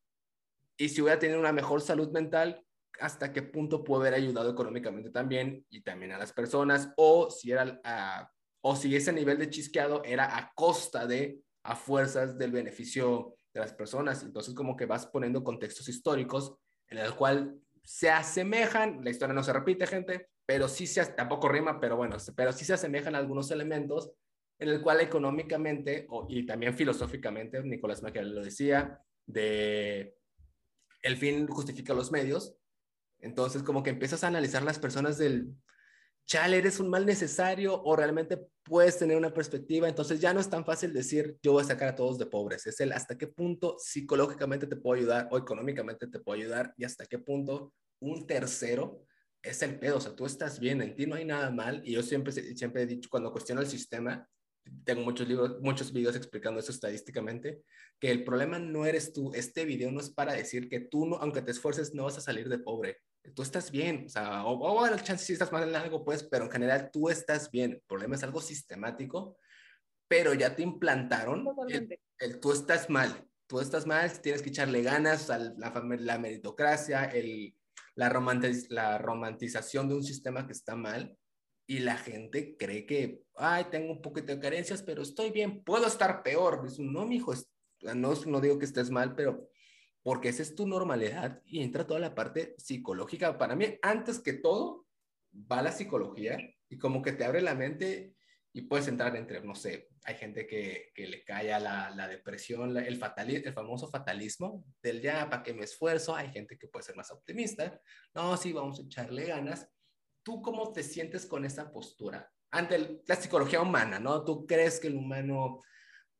y 0.77 0.89
si 0.89 1.01
hubiera 1.01 1.19
tenido 1.19 1.39
una 1.39 1.51
mejor 1.53 1.81
salud 1.81 2.11
mental, 2.11 2.64
hasta 2.99 3.31
qué 3.31 3.41
punto 3.41 3.83
puede 3.83 4.07
haber 4.07 4.21
ayudado 4.21 4.51
económicamente 4.51 5.09
también 5.09 5.65
y 5.69 5.81
también 5.81 6.11
a 6.11 6.17
las 6.17 6.33
personas, 6.33 6.91
o 6.97 7.29
si, 7.29 7.51
era, 7.51 7.81
o 8.61 8.75
si 8.75 8.95
ese 8.95 9.13
nivel 9.13 9.37
de 9.37 9.49
chisqueado 9.49 10.03
era 10.03 10.37
a 10.37 10.51
costa 10.55 11.05
de, 11.05 11.41
a 11.63 11.75
fuerzas 11.75 12.37
del 12.37 12.51
beneficio 12.51 13.35
de 13.53 13.59
las 13.59 13.73
personas. 13.73 14.23
Entonces, 14.23 14.53
como 14.53 14.75
que 14.75 14.85
vas 14.85 15.07
poniendo 15.07 15.43
contextos 15.43 15.87
históricos 15.89 16.55
en 16.89 16.99
el 16.99 17.13
cual 17.15 17.55
se 17.83 18.09
asemejan, 18.09 19.03
la 19.03 19.11
historia 19.11 19.33
no 19.33 19.43
se 19.43 19.53
repite, 19.53 19.87
gente, 19.87 20.29
pero 20.45 20.67
sí 20.67 20.87
se, 20.87 21.05
tampoco 21.05 21.49
rima, 21.49 21.79
pero 21.79 21.97
bueno, 21.97 22.17
pero 22.35 22.51
sí 22.51 22.65
se 22.65 22.73
asemejan 22.73 23.15
algunos 23.15 23.51
elementos 23.51 24.11
en 24.59 24.69
el 24.69 24.81
cual 24.81 25.01
económicamente 25.01 26.07
y 26.29 26.45
también 26.45 26.73
filosóficamente, 26.73 27.61
Nicolás 27.63 28.01
Maquiavelo 28.01 28.35
lo 28.35 28.43
decía, 28.43 29.01
de 29.25 30.15
el 31.01 31.17
fin 31.17 31.47
justifica 31.47 31.93
los 31.93 32.11
medios, 32.11 32.55
entonces, 33.19 33.63
como 33.63 33.83
que 33.83 33.89
empiezas 33.89 34.23
a 34.23 34.27
analizar 34.27 34.63
las 34.63 34.79
personas 34.79 35.17
del, 35.17 35.55
chale, 36.25 36.57
eres 36.57 36.79
un 36.79 36.89
mal 36.89 37.05
necesario 37.05 37.81
o 37.83 37.95
realmente 37.95 38.39
puedes 38.63 38.97
tener 38.97 39.17
una 39.17 39.33
perspectiva. 39.33 39.87
Entonces, 39.87 40.19
ya 40.19 40.33
no 40.33 40.39
es 40.39 40.49
tan 40.49 40.65
fácil 40.65 40.93
decir, 40.93 41.37
yo 41.41 41.53
voy 41.53 41.63
a 41.63 41.67
sacar 41.67 41.89
a 41.89 41.95
todos 41.95 42.17
de 42.17 42.25
pobres. 42.25 42.65
Es 42.65 42.79
el 42.79 42.91
hasta 42.91 43.17
qué 43.17 43.27
punto 43.27 43.77
psicológicamente 43.79 44.67
te 44.67 44.75
puedo 44.75 44.99
ayudar 44.99 45.27
o 45.31 45.37
económicamente 45.37 46.07
te 46.07 46.19
puedo 46.19 46.39
ayudar 46.39 46.73
y 46.77 46.83
hasta 46.83 47.05
qué 47.05 47.19
punto 47.19 47.73
un 47.99 48.25
tercero 48.25 49.05
es 49.41 49.61
el 49.61 49.79
pedo. 49.79 49.97
O 49.97 50.01
sea, 50.01 50.15
tú 50.15 50.25
estás 50.25 50.59
bien, 50.59 50.81
en 50.81 50.95
ti 50.95 51.05
no 51.05 51.15
hay 51.15 51.25
nada 51.25 51.51
mal. 51.51 51.81
Y 51.85 51.93
yo 51.93 52.01
siempre, 52.01 52.31
siempre 52.31 52.83
he 52.83 52.87
dicho, 52.87 53.09
cuando 53.09 53.31
cuestiono 53.31 53.61
el 53.61 53.67
sistema, 53.67 54.27
tengo 54.83 55.01
muchos 55.01 55.27
libros, 55.27 55.61
muchos 55.61 55.93
videos 55.93 56.15
explicando 56.15 56.59
eso 56.59 56.71
estadísticamente, 56.71 57.63
que 57.99 58.11
el 58.11 58.23
problema 58.23 58.59
no 58.59 58.85
eres 58.85 59.13
tú. 59.13 59.31
Este 59.33 59.65
video 59.65 59.91
no 59.91 59.99
es 59.99 60.09
para 60.09 60.33
decir 60.33 60.69
que 60.69 60.79
tú, 60.79 61.05
no, 61.05 61.17
aunque 61.17 61.41
te 61.41 61.51
esfuerces, 61.51 61.93
no 61.93 62.05
vas 62.05 62.17
a 62.17 62.21
salir 62.21 62.49
de 62.49 62.59
pobre 62.59 62.97
tú 63.33 63.41
estás 63.41 63.71
bien, 63.71 64.03
o 64.05 64.09
sea, 64.09 64.45
o, 64.45 64.59
o 64.59 64.87
la 64.87 65.01
chance 65.01 65.25
si 65.25 65.33
estás 65.33 65.51
mal 65.51 65.67
en 65.67 65.75
algo, 65.75 66.03
pues, 66.03 66.23
pero 66.23 66.45
en 66.45 66.51
general 66.51 66.89
tú 66.91 67.09
estás 67.09 67.49
bien. 67.49 67.73
El 67.73 67.81
problema 67.87 68.15
es 68.15 68.23
algo 68.23 68.41
sistemático, 68.41 69.37
pero 70.07 70.33
ya 70.33 70.55
te 70.55 70.63
implantaron 70.63 71.45
el, 72.19 72.39
tú 72.39 72.51
estás 72.51 72.89
mal, 72.89 73.27
tú 73.47 73.59
estás 73.59 73.85
mal, 73.85 74.11
tienes 74.21 74.41
que 74.41 74.49
echarle 74.49 74.83
ganas 74.83 75.29
a 75.29 75.39
la, 75.39 75.73
la 75.99 76.19
meritocracia, 76.19 77.05
el, 77.05 77.55
la, 77.95 78.09
la 78.69 78.97
romantización 78.97 79.89
de 79.89 79.95
un 79.95 80.03
sistema 80.03 80.45
que 80.45 80.53
está 80.53 80.75
mal 80.75 81.17
y 81.67 81.79
la 81.79 81.97
gente 81.97 82.55
cree 82.57 82.85
que, 82.85 83.23
ay, 83.35 83.65
tengo 83.71 83.91
un 83.91 84.01
poquito 84.01 84.27
de 84.27 84.39
carencias, 84.39 84.83
pero 84.83 85.01
estoy 85.01 85.31
bien, 85.31 85.63
puedo 85.63 85.87
estar 85.87 86.21
peor. 86.23 86.67
No, 86.79 87.05
mijo, 87.05 87.33
no, 87.95 88.13
no 88.13 88.41
digo 88.41 88.59
que 88.59 88.65
estés 88.65 88.89
mal, 88.89 89.15
pero 89.15 89.49
porque 90.03 90.29
esa 90.29 90.43
es 90.43 90.53
tu 90.53 90.67
normalidad 90.67 91.41
y 91.45 91.63
entra 91.63 91.87
toda 91.87 91.99
la 91.99 92.13
parte 92.13 92.53
psicológica. 92.57 93.37
Para 93.37 93.55
mí, 93.55 93.79
antes 93.81 94.19
que 94.19 94.33
todo, 94.33 94.85
va 95.51 95.61
la 95.61 95.71
psicología 95.71 96.37
y 96.69 96.77
como 96.77 97.01
que 97.01 97.13
te 97.13 97.25
abre 97.25 97.41
la 97.41 97.55
mente 97.55 98.15
y 98.53 98.61
puedes 98.61 98.87
entrar 98.87 99.15
entre, 99.15 99.41
no 99.41 99.55
sé, 99.55 99.89
hay 100.03 100.15
gente 100.15 100.45
que, 100.45 100.91
que 100.93 101.07
le 101.07 101.23
cae 101.23 101.51
a 101.51 101.59
la, 101.59 101.89
la 101.89 102.07
depresión, 102.07 102.77
el, 102.77 102.97
fatalismo, 102.97 103.47
el 103.47 103.53
famoso 103.53 103.89
fatalismo 103.89 104.63
del 104.81 105.01
ya, 105.01 105.29
¿para 105.29 105.41
qué 105.41 105.53
me 105.53 105.63
esfuerzo? 105.63 106.15
Hay 106.15 106.29
gente 106.29 106.57
que 106.57 106.67
puede 106.67 106.85
ser 106.85 106.95
más 106.95 107.11
optimista. 107.11 107.81
No, 108.13 108.37
sí, 108.37 108.53
vamos 108.53 108.79
a 108.79 108.83
echarle 108.83 109.25
ganas. 109.25 109.67
¿Tú 110.25 110.41
cómo 110.41 110.73
te 110.73 110.81
sientes 110.81 111.27
con 111.27 111.45
esa 111.45 111.71
postura? 111.71 112.33
Ante 112.49 113.03
la 113.05 113.15
psicología 113.15 113.61
humana, 113.61 113.99
¿no? 113.99 114.25
¿Tú 114.25 114.47
crees 114.47 114.79
que 114.79 114.87
el 114.87 114.95
humano 114.95 115.59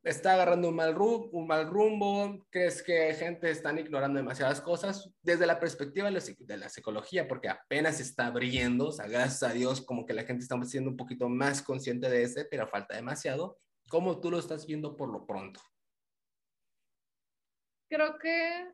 está 0.04 0.34
agarrando 0.34 0.70
un 0.70 0.76
mal, 0.76 0.96
un 0.96 1.48
mal 1.48 1.68
rumbo, 1.68 2.46
crees 2.52 2.84
que 2.84 3.16
gente 3.16 3.50
están 3.50 3.80
ignorando 3.80 4.18
demasiadas 4.18 4.62
cosas 4.62 5.10
desde 5.24 5.48
la 5.48 5.60
perspectiva 5.60 6.12
de 6.12 6.58
la, 6.58 6.70
psicología, 6.70 7.28
porque 7.28 7.50
apenas 7.50 8.00
está 8.00 8.28
abriendo, 8.28 8.90
o 8.90 8.92
sea, 8.92 9.08
gracias 9.08 9.42
a 9.42 9.54
Dios 9.54 9.82
como 9.82 10.06
que 10.06 10.14
la 10.14 10.24
gente 10.24 10.44
está 10.44 10.64
siendo 10.66 10.92
un 10.92 10.98
poquito 10.98 11.28
más 11.28 11.64
consciente 11.64 12.08
de 12.08 12.22
ese, 12.22 12.46
pero 12.46 12.68
falta 12.68 12.96
demasiado. 12.96 13.58
¿Cómo 13.90 14.20
tú 14.22 14.30
lo 14.30 14.38
estás 14.38 14.68
viendo 14.68 14.96
por 14.96 15.10
lo 15.10 15.26
pronto? 15.26 15.60
Creo 17.90 18.20
que 18.20 18.68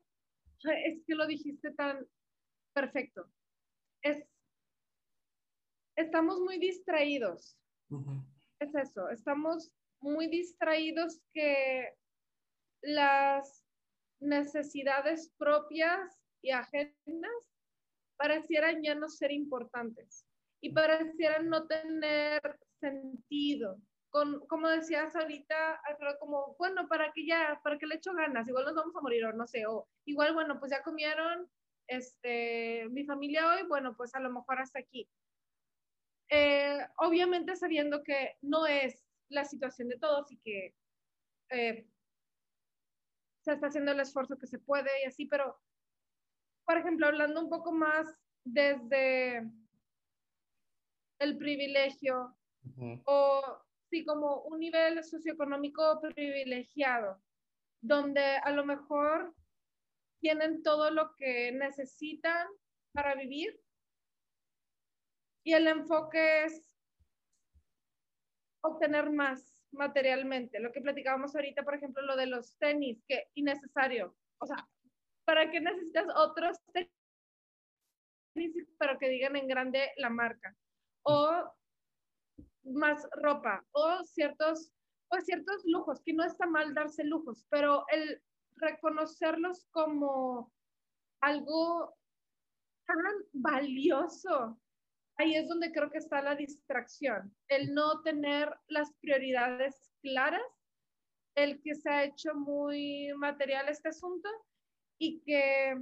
es 0.63 1.01
que 1.07 1.15
lo 1.15 1.25
dijiste 1.25 1.71
tan 1.71 2.05
perfecto. 2.73 3.31
Es, 4.01 4.25
estamos 6.01 6.39
muy 6.39 6.57
distraídos. 6.57 7.57
Es 8.59 8.75
eso, 8.75 9.09
estamos 9.09 9.71
muy 9.99 10.27
distraídos 10.27 11.21
que 11.33 11.93
las 12.81 13.65
necesidades 14.19 15.33
propias 15.37 16.19
y 16.41 16.51
ajenas 16.51 16.97
parecieran 18.17 18.83
ya 18.83 18.95
no 18.95 19.09
ser 19.09 19.31
importantes 19.31 20.25
y 20.61 20.71
parecieran 20.73 21.49
no 21.49 21.67
tener 21.67 22.41
sentido. 22.79 23.79
Con, 24.09 24.45
como 24.47 24.67
decías 24.67 25.15
ahorita, 25.15 25.81
como, 26.19 26.55
bueno, 26.59 26.87
¿para 26.89 27.11
que 27.13 27.25
ya, 27.25 27.59
para 27.63 27.77
que 27.77 27.87
le 27.87 27.95
echo 27.95 28.13
ganas? 28.13 28.47
Igual 28.47 28.65
nos 28.65 28.75
vamos 28.75 28.95
a 28.95 29.01
morir 29.01 29.23
o 29.25 29.33
no 29.33 29.47
sé, 29.47 29.65
o 29.65 29.87
igual, 30.05 30.33
bueno, 30.33 30.59
pues 30.59 30.71
ya 30.71 30.83
comieron 30.83 31.49
este, 31.87 32.87
mi 32.89 33.05
familia 33.05 33.53
hoy, 33.53 33.63
bueno, 33.67 33.95
pues 33.95 34.13
a 34.13 34.19
lo 34.19 34.29
mejor 34.29 34.59
hasta 34.59 34.79
aquí. 34.79 35.09
Eh, 36.33 36.79
obviamente 36.99 37.57
sabiendo 37.57 38.03
que 38.03 38.37
no 38.41 38.65
es 38.65 39.05
la 39.27 39.43
situación 39.43 39.89
de 39.89 39.99
todos 39.99 40.31
y 40.31 40.37
que 40.37 40.73
eh, 41.49 41.85
se 43.41 43.51
está 43.51 43.67
haciendo 43.67 43.91
el 43.91 43.99
esfuerzo 43.99 44.37
que 44.37 44.47
se 44.47 44.57
puede 44.57 44.89
y 45.03 45.07
así, 45.07 45.25
pero, 45.25 45.59
por 46.65 46.77
ejemplo, 46.77 47.07
hablando 47.07 47.41
un 47.41 47.49
poco 47.49 47.73
más 47.73 48.07
desde 48.45 49.45
el 51.19 51.37
privilegio 51.37 52.37
o 53.05 53.61
sí 53.89 54.05
como 54.05 54.43
un 54.43 54.59
nivel 54.59 55.03
socioeconómico 55.03 55.99
privilegiado, 55.99 57.21
donde 57.81 58.37
a 58.37 58.51
lo 58.51 58.65
mejor 58.65 59.35
tienen 60.21 60.63
todo 60.63 60.91
lo 60.91 61.13
que 61.15 61.51
necesitan 61.51 62.47
para 62.93 63.15
vivir 63.15 63.59
y 65.43 65.53
el 65.53 65.67
enfoque 65.67 66.45
es 66.45 66.71
obtener 68.63 69.09
más 69.11 69.65
materialmente. 69.71 70.59
Lo 70.59 70.71
que 70.71 70.81
platicábamos 70.81 71.35
ahorita, 71.35 71.63
por 71.63 71.75
ejemplo, 71.75 72.03
lo 72.03 72.15
de 72.15 72.27
los 72.27 72.57
tenis, 72.57 73.03
que 73.07 73.29
innecesario. 73.33 74.15
O 74.39 74.45
sea, 74.45 74.67
¿para 75.25 75.49
qué 75.49 75.59
necesitas 75.59 76.07
otros 76.15 76.57
tenis, 76.73 78.67
pero 78.77 78.97
que 78.99 79.09
digan 79.09 79.35
en 79.35 79.47
grande 79.47 79.91
la 79.97 80.09
marca? 80.09 80.55
O 81.03 81.51
más 82.63 83.07
ropa, 83.13 83.65
o 83.71 84.03
ciertos, 84.03 84.71
o 85.09 85.19
ciertos 85.19 85.63
lujos, 85.65 86.01
que 86.03 86.13
no 86.13 86.23
está 86.23 86.45
mal 86.45 86.73
darse 86.73 87.03
lujos, 87.03 87.45
pero 87.49 87.85
el 87.89 88.21
reconocerlos 88.57 89.65
como 89.71 90.53
algo 91.21 91.95
tan 92.85 92.97
valioso 93.31 94.59
ahí 95.21 95.35
es 95.35 95.47
donde 95.47 95.71
creo 95.71 95.91
que 95.91 95.99
está 95.99 96.21
la 96.21 96.35
distracción, 96.35 97.35
el 97.47 97.73
no 97.73 98.01
tener 98.01 98.53
las 98.67 98.91
prioridades 99.01 99.93
claras, 100.01 100.41
el 101.35 101.61
que 101.61 101.75
se 101.75 101.89
ha 101.89 102.03
hecho 102.03 102.33
muy 102.33 103.11
material 103.17 103.69
este 103.69 103.89
asunto 103.89 104.27
y 104.99 105.21
que, 105.21 105.79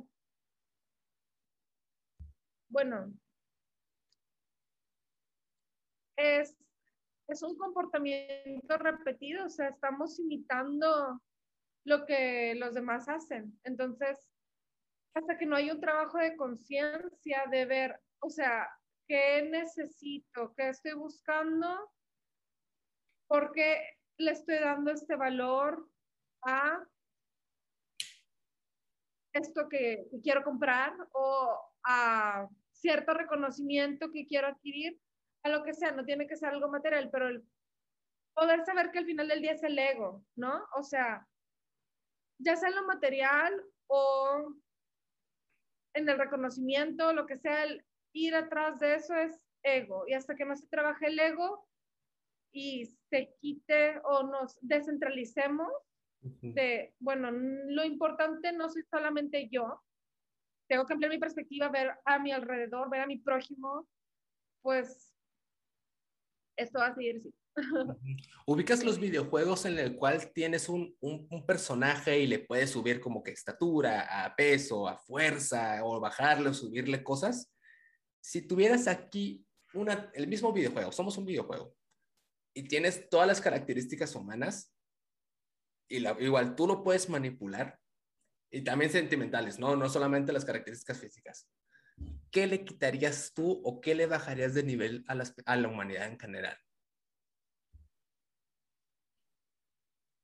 bueno, 2.70 3.14
es, 6.18 6.56
es 7.30 7.42
un 7.42 7.58
comportamiento 7.58 8.78
repetido, 8.78 9.46
o 9.46 9.50
sea, 9.50 9.70
estamos 9.70 10.20
imitando 10.20 11.22
lo 11.86 12.06
que 12.06 12.56
los 12.56 12.74
demás 12.74 13.08
hacen. 13.08 13.58
Entonces, 13.64 14.20
hasta 15.16 15.38
que 15.38 15.46
no 15.46 15.56
hay 15.56 15.72
un 15.72 15.80
trabajo 15.80 16.18
de 16.18 16.36
conciencia, 16.36 17.46
de 17.50 17.66
ver, 17.66 18.00
o 18.20 18.30
sea, 18.30 18.70
qué 19.10 19.42
necesito, 19.42 20.54
qué 20.56 20.70
estoy 20.70 20.94
buscando, 20.94 21.92
por 23.28 23.52
qué 23.52 23.98
le 24.18 24.32
estoy 24.32 24.60
dando 24.60 24.92
este 24.92 25.16
valor 25.16 25.90
a 26.44 26.86
esto 29.34 29.68
que, 29.68 30.08
quiero 30.22 30.44
comprar 30.44 30.94
o 31.14 31.60
a 31.84 32.48
cierto 32.72 33.14
reconocimiento 33.16 34.12
que 34.12 34.28
quiero 34.28 34.48
adquirir, 34.48 35.02
a 35.44 35.50
lo 35.50 35.64
que 35.64 35.74
sea, 35.74 35.92
no 35.92 36.06
tiene 36.06 36.28
que 36.28 36.36
ser 36.36 36.50
algo 36.50 36.70
material, 36.70 37.10
pero 37.12 37.30
el 37.30 37.44
poder 38.36 38.64
saber 38.64 38.92
que 38.92 39.00
al 39.00 39.06
final 39.06 39.28
del 39.28 39.42
día 39.42 39.54
es 39.54 39.64
el 39.64 39.80
ego, 39.80 40.24
¿no? 40.36 40.68
O 40.76 40.84
sea, 40.84 41.28
ya 42.38 42.56
sea 42.56 42.70
en 42.70 42.76
lo 42.76 42.86
material 42.86 43.66
o 43.88 44.54
en 45.96 46.08
el 46.08 46.18
reconocimiento, 46.20 47.12
lo 47.12 47.26
que 47.26 47.38
sea, 47.38 47.64
el, 47.64 47.84
ir 48.14 48.36
atrás 48.36 48.80
de 48.80 48.96
eso 48.96 49.16
es 49.16 49.46
ego. 49.64 50.06
Y 50.08 50.14
hasta 50.14 50.36
que 50.36 50.46
no 50.46 50.56
se 50.56 50.68
trabaje 50.68 51.08
el 51.08 51.20
ego 51.20 51.68
y 52.52 52.86
se 53.10 53.36
quite 53.40 54.00
o 54.04 54.24
nos 54.24 54.58
descentralicemos 54.62 55.72
de, 56.22 56.94
bueno, 57.00 57.32
lo 57.32 57.86
importante 57.86 58.52
no 58.52 58.70
soy 58.70 58.84
solamente 58.84 59.48
yo, 59.50 59.82
tengo 60.68 60.86
que 60.86 60.94
ampliar 60.94 61.12
mi 61.12 61.20
perspectiva, 61.20 61.70
ver 61.70 61.94
a 62.06 62.20
mi 62.20 62.32
alrededor, 62.32 62.90
ver 62.90 63.02
a 63.02 63.08
mi 63.08 63.18
prójimo, 63.18 63.88
pues 64.62 65.14
esto 66.58 66.80
va 66.80 66.88
a 66.88 66.96
seguir 66.96 67.18
así. 67.18 67.34
¿Ubicas 68.46 68.84
los 68.84 69.00
videojuegos 69.00 69.66
en 69.66 69.80
el 69.80 69.96
cual 69.96 70.32
tienes 70.34 70.70
un, 70.70 70.96
un, 71.00 71.28
un, 71.32 71.46
personaje 71.46 72.20
y 72.20 72.28
le 72.28 72.40
puedes 72.40 72.70
subir 72.70 73.00
como 73.00 73.24
que 73.24 73.32
estatura, 73.32 74.26
a 74.26 74.36
peso, 74.36 74.88
a 74.88 74.98
fuerza, 74.98 75.84
o 75.84 76.00
bajarle 76.00 76.50
o 76.50 76.54
subirle 76.54 77.04
cosas? 77.04 77.52
Si 78.22 78.42
tuvieras 78.42 78.88
aquí 78.88 79.46
una, 79.74 80.12
el 80.14 80.28
mismo 80.28 80.52
videojuego, 80.52 80.92
somos 80.92 81.18
un 81.18 81.26
videojuego, 81.26 81.76
y 82.54 82.68
tienes 82.68 83.10
todas 83.10 83.28
las 83.28 83.42
características 83.42 84.16
humanas, 84.16 84.74
y 85.88 86.00
la, 86.00 86.16
igual 86.20 86.56
tú 86.56 86.68
lo 86.68 86.84
puedes 86.84 87.10
manipular, 87.10 87.80
y 88.52 88.64
también 88.64 88.92
sentimentales, 88.92 89.60
¿no? 89.60 89.76
No 89.76 89.90
solamente 89.90 90.34
las 90.34 90.46
características 90.46 91.00
físicas. 91.00 91.48
¿Qué 92.32 92.48
le 92.48 92.64
quitarías 92.64 93.34
tú 93.34 93.62
o 93.64 93.82
qué 93.82 93.96
le 93.96 94.08
bajarías 94.08 94.54
de 94.54 94.64
nivel 94.64 95.04
a, 95.08 95.16
las, 95.16 95.36
a 95.46 95.56
la 95.56 95.68
humanidad 95.68 96.08
en 96.08 96.20
general? 96.20 96.58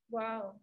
Wow. 0.09 0.61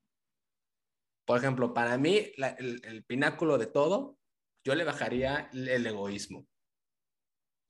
Por 1.24 1.38
ejemplo, 1.38 1.72
para 1.74 1.98
mí, 1.98 2.32
el, 2.36 2.80
el, 2.84 3.04
pináculo 3.04 3.58
de 3.58 3.66
todo, 3.66 4.18
yo 4.64 4.74
le 4.74 4.84
bajaría 4.84 5.50
el 5.52 5.86
egoísmo. 5.86 6.46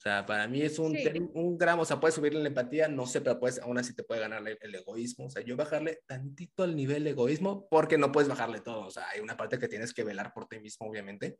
O 0.02 0.08
sea, 0.08 0.26
para 0.26 0.48
mí 0.48 0.60
es 0.60 0.80
un, 0.80 0.98
un 1.34 1.56
gramo, 1.56 1.82
o 1.82 1.84
sea, 1.84 2.00
puedes 2.00 2.16
subirle 2.16 2.40
la 2.40 2.48
empatía, 2.48 2.88
no 2.88 3.06
sé, 3.06 3.20
pero 3.20 3.38
puedes, 3.38 3.60
aún 3.60 3.78
así 3.78 3.94
te 3.94 4.02
puede 4.02 4.20
ganar 4.20 4.42
el, 4.60 4.74
egoísmo. 4.74 5.26
O 5.26 5.30
sea, 5.30 5.44
yo 5.44 5.56
bajarle 5.56 6.00
tantito 6.06 6.64
al 6.64 6.74
nivel 6.74 7.04
de 7.04 7.10
egoísmo, 7.10 7.68
porque 7.68 7.96
no 7.96 8.10
puedes 8.10 8.28
bajarle 8.28 8.60
todo. 8.60 8.80
O 8.88 8.90
sea, 8.90 9.08
hay 9.10 9.20
una 9.20 9.36
parte 9.36 9.60
que 9.60 9.68
tienes 9.68 9.94
que 9.94 10.02
velar 10.02 10.32
por 10.34 10.48
ti 10.48 10.58
mismo, 10.58 10.88
obviamente. 10.88 11.38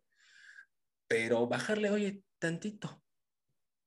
Pero 1.08 1.48
bajarle, 1.48 1.90
oye, 1.90 2.22
tantito, 2.38 3.02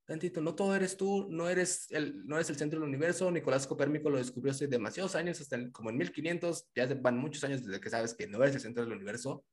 tantito, 0.04 0.42
no 0.42 0.56
todo 0.56 0.76
eres 0.76 0.98
tú, 0.98 1.30
no 1.30 1.48
eres 1.48 1.90
el, 1.92 2.28
no 2.28 2.36
eres 2.36 2.50
el 2.50 2.58
centro 2.58 2.82
del 2.82 2.90
universo. 2.90 3.32
Nicolás 3.32 3.68
Copérnico 3.68 4.10
lo 4.10 4.18
descubrió 4.18 4.52
hace 4.52 4.68
demasiados 4.68 5.16
años, 5.16 5.40
hasta 5.40 5.72
como 5.72 5.90
en 5.90 5.96
1500, 6.00 6.68
ya 6.76 6.94
van 6.96 7.18
muchos 7.18 7.42
años 7.46 7.64
desde 7.64 7.80
que 7.80 7.90
sabes 7.90 8.14
que 8.14 8.28
no 8.28 8.44
eres 8.44 8.56
el 8.56 8.62
centro 8.62 8.84
del 8.84 8.92
universo. 8.92 9.46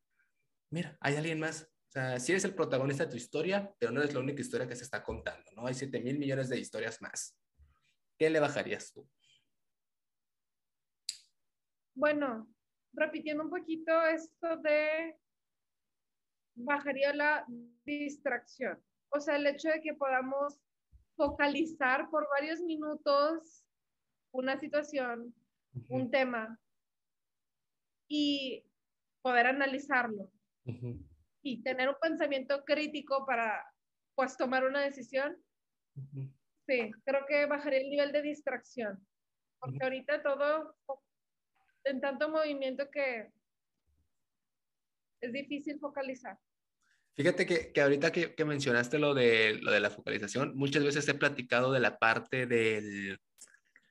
Mira, 0.70 0.96
hay 1.00 1.14
alguien 1.14 1.38
más, 1.38 1.71
o 1.92 1.94
sea, 1.94 2.18
sí 2.18 2.32
eres 2.32 2.46
el 2.46 2.54
protagonista 2.54 3.04
de 3.04 3.10
tu 3.10 3.18
historia, 3.18 3.70
pero 3.78 3.92
no 3.92 4.00
eres 4.00 4.14
la 4.14 4.20
única 4.20 4.40
historia 4.40 4.66
que 4.66 4.74
se 4.74 4.84
está 4.84 5.04
contando, 5.04 5.52
¿no? 5.52 5.66
Hay 5.66 5.74
7 5.74 6.00
mil 6.00 6.18
millones 6.18 6.48
de 6.48 6.58
historias 6.58 7.02
más. 7.02 7.38
¿Qué 8.18 8.30
le 8.30 8.40
bajarías 8.40 8.94
tú? 8.94 9.06
Bueno, 11.94 12.50
repitiendo 12.94 13.44
un 13.44 13.50
poquito 13.50 14.06
esto 14.06 14.56
de 14.62 15.18
bajaría 16.54 17.12
la 17.12 17.44
distracción. 17.84 18.82
O 19.10 19.20
sea, 19.20 19.36
el 19.36 19.46
hecho 19.46 19.68
de 19.68 19.82
que 19.82 19.92
podamos 19.92 20.58
focalizar 21.14 22.08
por 22.08 22.26
varios 22.30 22.60
minutos 22.60 23.66
una 24.30 24.58
situación, 24.58 25.34
un 25.88 26.10
tema 26.10 26.58
y 28.08 28.64
poder 29.20 29.46
analizarlo 29.48 30.32
y 31.42 31.62
tener 31.62 31.88
un 31.88 31.96
pensamiento 32.00 32.64
crítico 32.64 33.26
para 33.26 33.64
pues 34.14 34.36
tomar 34.36 34.64
una 34.64 34.80
decisión, 34.80 35.36
sí, 36.66 36.92
creo 37.04 37.26
que 37.26 37.46
bajaría 37.46 37.80
el 37.80 37.90
nivel 37.90 38.12
de 38.12 38.22
distracción, 38.22 39.06
porque 39.58 39.82
ahorita 39.82 40.22
todo 40.22 40.76
en 41.84 42.00
tanto 42.00 42.28
movimiento 42.28 42.88
que 42.90 43.32
es 45.20 45.32
difícil 45.32 45.78
focalizar. 45.78 46.38
Fíjate 47.14 47.44
que, 47.44 47.72
que 47.72 47.82
ahorita 47.82 48.10
que, 48.10 48.34
que, 48.34 48.44
mencionaste 48.44 48.98
lo 48.98 49.12
de, 49.12 49.58
lo 49.60 49.70
de 49.70 49.80
la 49.80 49.90
focalización, 49.90 50.56
muchas 50.56 50.82
veces 50.82 51.06
he 51.08 51.14
platicado 51.14 51.72
de 51.72 51.80
la 51.80 51.98
parte 51.98 52.46
del... 52.46 53.20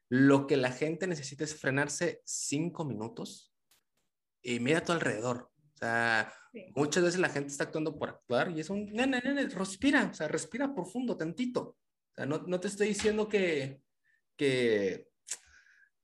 Lo 0.10 0.48
que 0.48 0.58
la 0.58 0.72
gente 0.72 1.08
necesita 1.08 1.44
es 1.44 1.58
frenarse 1.58 2.22
cinco 2.26 2.84
minutos 2.84 3.54
y 4.42 4.60
mira 4.60 4.80
a 4.80 4.84
tu 4.84 4.92
alrededor. 4.92 5.52
O 5.74 5.78
sea, 5.78 6.34
Muchas 6.76 7.04
veces 7.04 7.20
la 7.20 7.30
gente 7.30 7.50
está 7.50 7.66
actuando 7.66 7.98
por 7.98 8.10
actuar 8.10 8.52
y 8.52 8.60
es 8.60 8.70
un, 8.70 8.86
nene, 8.86 9.22
nene, 9.24 9.48
respira, 9.48 10.10
o 10.12 10.14
sea, 10.14 10.28
respira 10.28 10.74
profundo, 10.74 11.16
tantito. 11.16 11.62
O 11.62 12.16
sea, 12.16 12.26
no, 12.26 12.40
no 12.40 12.60
te 12.60 12.68
estoy 12.68 12.90
diciendo 12.90 13.30
que, 13.30 13.82
que, 14.36 15.08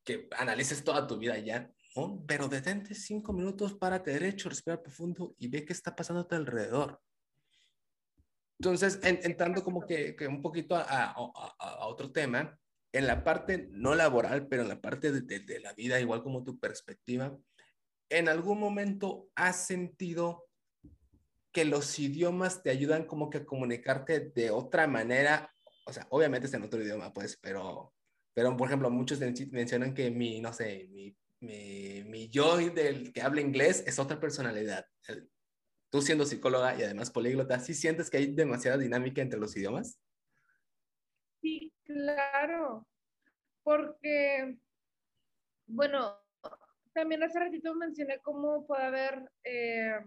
que 0.06 0.28
analices 0.38 0.84
toda 0.84 1.06
tu 1.06 1.18
vida 1.18 1.38
ya, 1.38 1.70
¿no? 1.98 2.24
Pero 2.26 2.48
detente 2.48 2.96
cinco 2.96 3.34
minutos, 3.34 3.74
párate 3.74 4.12
derecho, 4.12 4.48
respira 4.48 4.82
profundo 4.82 5.36
y 5.38 5.50
ve 5.50 5.66
qué 5.66 5.74
está 5.74 5.94
pasando 5.94 6.22
a 6.22 6.28
tu 6.28 6.36
alrededor. 6.36 7.02
Entonces, 8.60 9.00
entrando 9.04 9.64
como 9.64 9.86
que, 9.86 10.16
que, 10.16 10.28
un 10.28 10.42
poquito 10.42 10.76
a, 10.76 10.82
a, 10.82 11.14
a, 11.14 11.88
otro 11.88 12.12
tema, 12.12 12.58
en 12.92 13.06
la 13.06 13.24
parte 13.24 13.68
no 13.72 13.94
laboral, 13.96 14.48
pero 14.48 14.64
en 14.64 14.70
la 14.70 14.82
parte 14.82 15.12
de, 15.12 15.22
de, 15.22 15.42
de 15.42 15.60
la 15.60 15.74
vida, 15.74 16.00
igual 16.00 16.24
como 16.24 16.44
tu 16.44 16.58
perspectiva, 16.58 17.38
¿en 18.10 18.30
algún 18.30 18.60
momento 18.60 19.30
has 19.36 19.66
sentido 19.68 20.46
que 21.52 21.66
los 21.66 21.98
idiomas 22.00 22.62
te 22.64 22.70
ayudan 22.70 23.06
como 23.06 23.30
que 23.30 23.40
a 23.40 23.46
comunicarte 23.46 24.32
de 24.36 24.52
otra 24.52 24.88
manera? 24.88 25.52
O 25.86 25.94
sea, 25.94 26.08
obviamente 26.12 26.48
es 26.48 26.54
en 26.54 26.64
otro 26.64 26.82
idioma, 26.82 27.14
pues, 27.14 27.38
pero 27.42 27.94
Pero, 28.34 28.56
por 28.56 28.68
ejemplo, 28.68 28.92
muchos 28.92 29.20
mencionan 29.52 29.96
que 29.96 30.12
mi, 30.12 30.40
no 30.40 30.54
sé, 30.54 30.88
mi, 30.92 31.18
mi, 31.40 32.30
yo 32.30 32.58
del 32.58 33.12
que 33.12 33.24
habla 33.24 33.42
inglés 33.42 33.84
es 33.88 33.98
otra 33.98 34.20
personalidad. 34.20 34.86
Tú 35.90 36.02
siendo 36.04 36.24
psicóloga 36.26 36.78
y 36.78 36.84
además 36.84 37.10
políglota, 37.10 37.60
¿sí 37.60 37.74
sientes 37.74 38.12
que 38.12 38.18
hay 38.18 38.36
demasiada 38.36 38.78
dinámica 38.78 39.24
entre 39.24 39.40
los 39.40 39.56
idiomas? 39.58 40.00
Sí, 41.42 41.74
claro. 41.84 42.88
Porque, 43.64 44.60
bueno, 45.66 46.20
también 46.98 47.22
hace 47.22 47.40
ratito 47.40 47.76
mencioné 47.76 48.20
cómo 48.22 48.66
puede 48.66 48.84
haber... 48.84 49.32
Eh, 49.44 50.00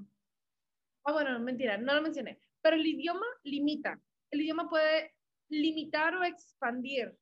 ah, 1.04 1.12
bueno, 1.12 1.38
mentira, 1.38 1.78
no 1.78 1.94
lo 1.94 2.02
mencioné. 2.02 2.40
Pero 2.60 2.74
el 2.74 2.84
idioma 2.84 3.24
limita. 3.44 4.00
El 4.28 4.40
idioma 4.40 4.68
puede 4.68 5.14
limitar 5.48 6.16
o 6.16 6.24
expandir. 6.24 7.16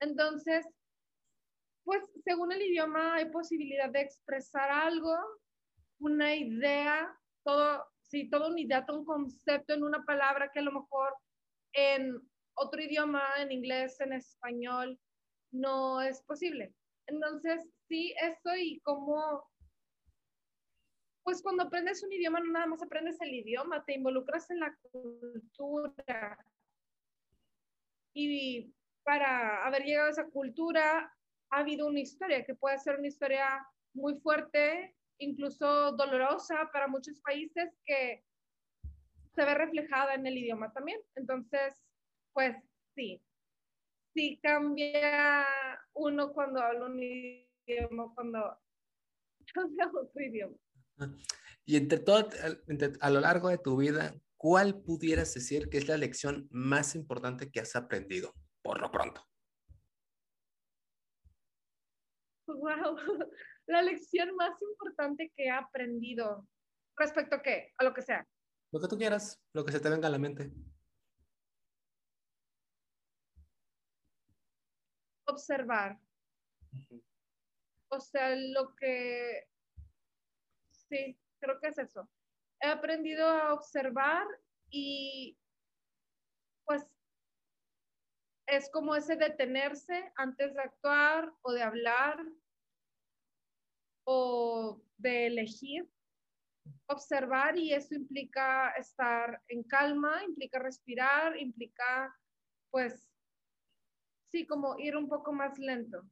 Entonces, 0.00 0.66
pues 1.82 2.02
según 2.24 2.52
el 2.52 2.60
idioma 2.60 3.14
hay 3.14 3.30
posibilidad 3.30 3.88
de 3.88 4.02
expresar 4.02 4.70
algo, 4.70 5.16
una 5.98 6.34
idea, 6.34 7.10
todo, 7.42 7.86
sí, 8.02 8.28
toda 8.28 8.48
una 8.48 8.60
idea, 8.60 8.84
todo 8.84 8.98
un 8.98 9.06
concepto 9.06 9.72
en 9.72 9.82
una 9.82 10.04
palabra 10.04 10.50
que 10.52 10.58
a 10.58 10.62
lo 10.62 10.72
mejor 10.72 11.14
en 11.72 12.20
otro 12.52 12.82
idioma, 12.82 13.22
en 13.38 13.50
inglés, 13.50 13.98
en 14.02 14.12
español, 14.12 15.00
no 15.52 16.02
es 16.02 16.20
posible. 16.20 16.74
Entonces, 17.06 17.66
sí, 17.90 18.14
eso 18.22 18.56
y 18.56 18.78
como, 18.80 19.44
pues 21.24 21.42
cuando 21.42 21.64
aprendes 21.64 22.02
un 22.04 22.12
idioma, 22.12 22.38
no 22.38 22.52
nada 22.52 22.66
más 22.66 22.80
aprendes 22.82 23.20
el 23.20 23.34
idioma, 23.34 23.84
te 23.84 23.94
involucras 23.94 24.48
en 24.50 24.60
la 24.60 24.74
cultura. 24.92 26.46
Y 28.14 28.72
para 29.02 29.66
haber 29.66 29.82
llegado 29.82 30.06
a 30.06 30.12
esa 30.12 30.30
cultura, 30.30 31.12
ha 31.50 31.58
habido 31.58 31.88
una 31.88 31.98
historia 31.98 32.44
que 32.44 32.54
puede 32.54 32.78
ser 32.78 32.96
una 32.96 33.08
historia 33.08 33.66
muy 33.92 34.14
fuerte, 34.20 34.94
incluso 35.18 35.90
dolorosa 35.92 36.70
para 36.72 36.86
muchos 36.86 37.20
países 37.20 37.76
que 37.84 38.24
se 39.34 39.44
ve 39.44 39.54
reflejada 39.54 40.14
en 40.14 40.26
el 40.26 40.38
idioma 40.38 40.72
también. 40.72 41.00
Entonces, 41.16 41.82
pues 42.32 42.56
sí, 42.94 43.20
sí 44.14 44.38
cambia 44.40 45.44
uno 45.94 46.32
cuando 46.32 46.60
habla 46.60 46.86
un 46.86 47.02
idioma, 47.02 47.49
cuando 48.14 48.58
cambia 49.54 49.86
otro 49.88 50.22
idioma. 50.22 50.56
Y 51.64 51.76
entre 51.76 51.98
todo, 51.98 52.28
a 53.00 53.10
lo 53.10 53.20
largo 53.20 53.48
de 53.48 53.58
tu 53.58 53.76
vida, 53.76 54.14
¿cuál 54.36 54.82
pudieras 54.82 55.32
decir 55.34 55.68
que 55.68 55.78
es 55.78 55.88
la 55.88 55.96
lección 55.96 56.48
más 56.50 56.94
importante 56.94 57.50
que 57.50 57.60
has 57.60 57.76
aprendido, 57.76 58.34
por 58.62 58.80
lo 58.80 58.90
pronto? 58.90 59.24
Wow, 62.46 62.96
la 63.66 63.82
lección 63.82 64.34
más 64.36 64.60
importante 64.60 65.32
que 65.36 65.44
he 65.44 65.50
aprendido. 65.50 66.46
¿Respecto 66.96 67.36
a 67.36 67.42
qué? 67.42 67.72
A 67.78 67.84
lo 67.84 67.94
que 67.94 68.02
sea. 68.02 68.26
Lo 68.72 68.80
que 68.80 68.88
tú 68.88 68.96
quieras, 68.96 69.40
lo 69.52 69.64
que 69.64 69.72
se 69.72 69.80
te 69.80 69.88
venga 69.88 70.08
a 70.08 70.10
la 70.10 70.18
mente. 70.18 70.52
Observar. 75.26 75.98
O 77.90 78.00
sea, 78.00 78.34
lo 78.36 78.74
que... 78.76 79.48
Sí, 80.70 81.18
creo 81.40 81.60
que 81.60 81.68
es 81.68 81.78
eso. 81.78 82.08
He 82.60 82.68
aprendido 82.68 83.26
a 83.26 83.54
observar 83.54 84.26
y 84.70 85.36
pues 86.64 86.86
es 88.46 88.70
como 88.70 88.94
ese 88.94 89.16
detenerse 89.16 90.12
antes 90.16 90.54
de 90.54 90.60
actuar 90.60 91.32
o 91.42 91.52
de 91.52 91.62
hablar 91.62 92.18
o 94.04 94.82
de 94.98 95.26
elegir, 95.26 95.88
observar 96.86 97.56
y 97.56 97.72
eso 97.72 97.94
implica 97.94 98.70
estar 98.72 99.42
en 99.48 99.62
calma, 99.64 100.22
implica 100.24 100.58
respirar, 100.58 101.36
implica 101.38 102.14
pues 102.70 103.08
sí, 104.30 104.46
como 104.46 104.78
ir 104.78 104.96
un 104.96 105.08
poco 105.08 105.32
más 105.32 105.58
lento. 105.58 106.02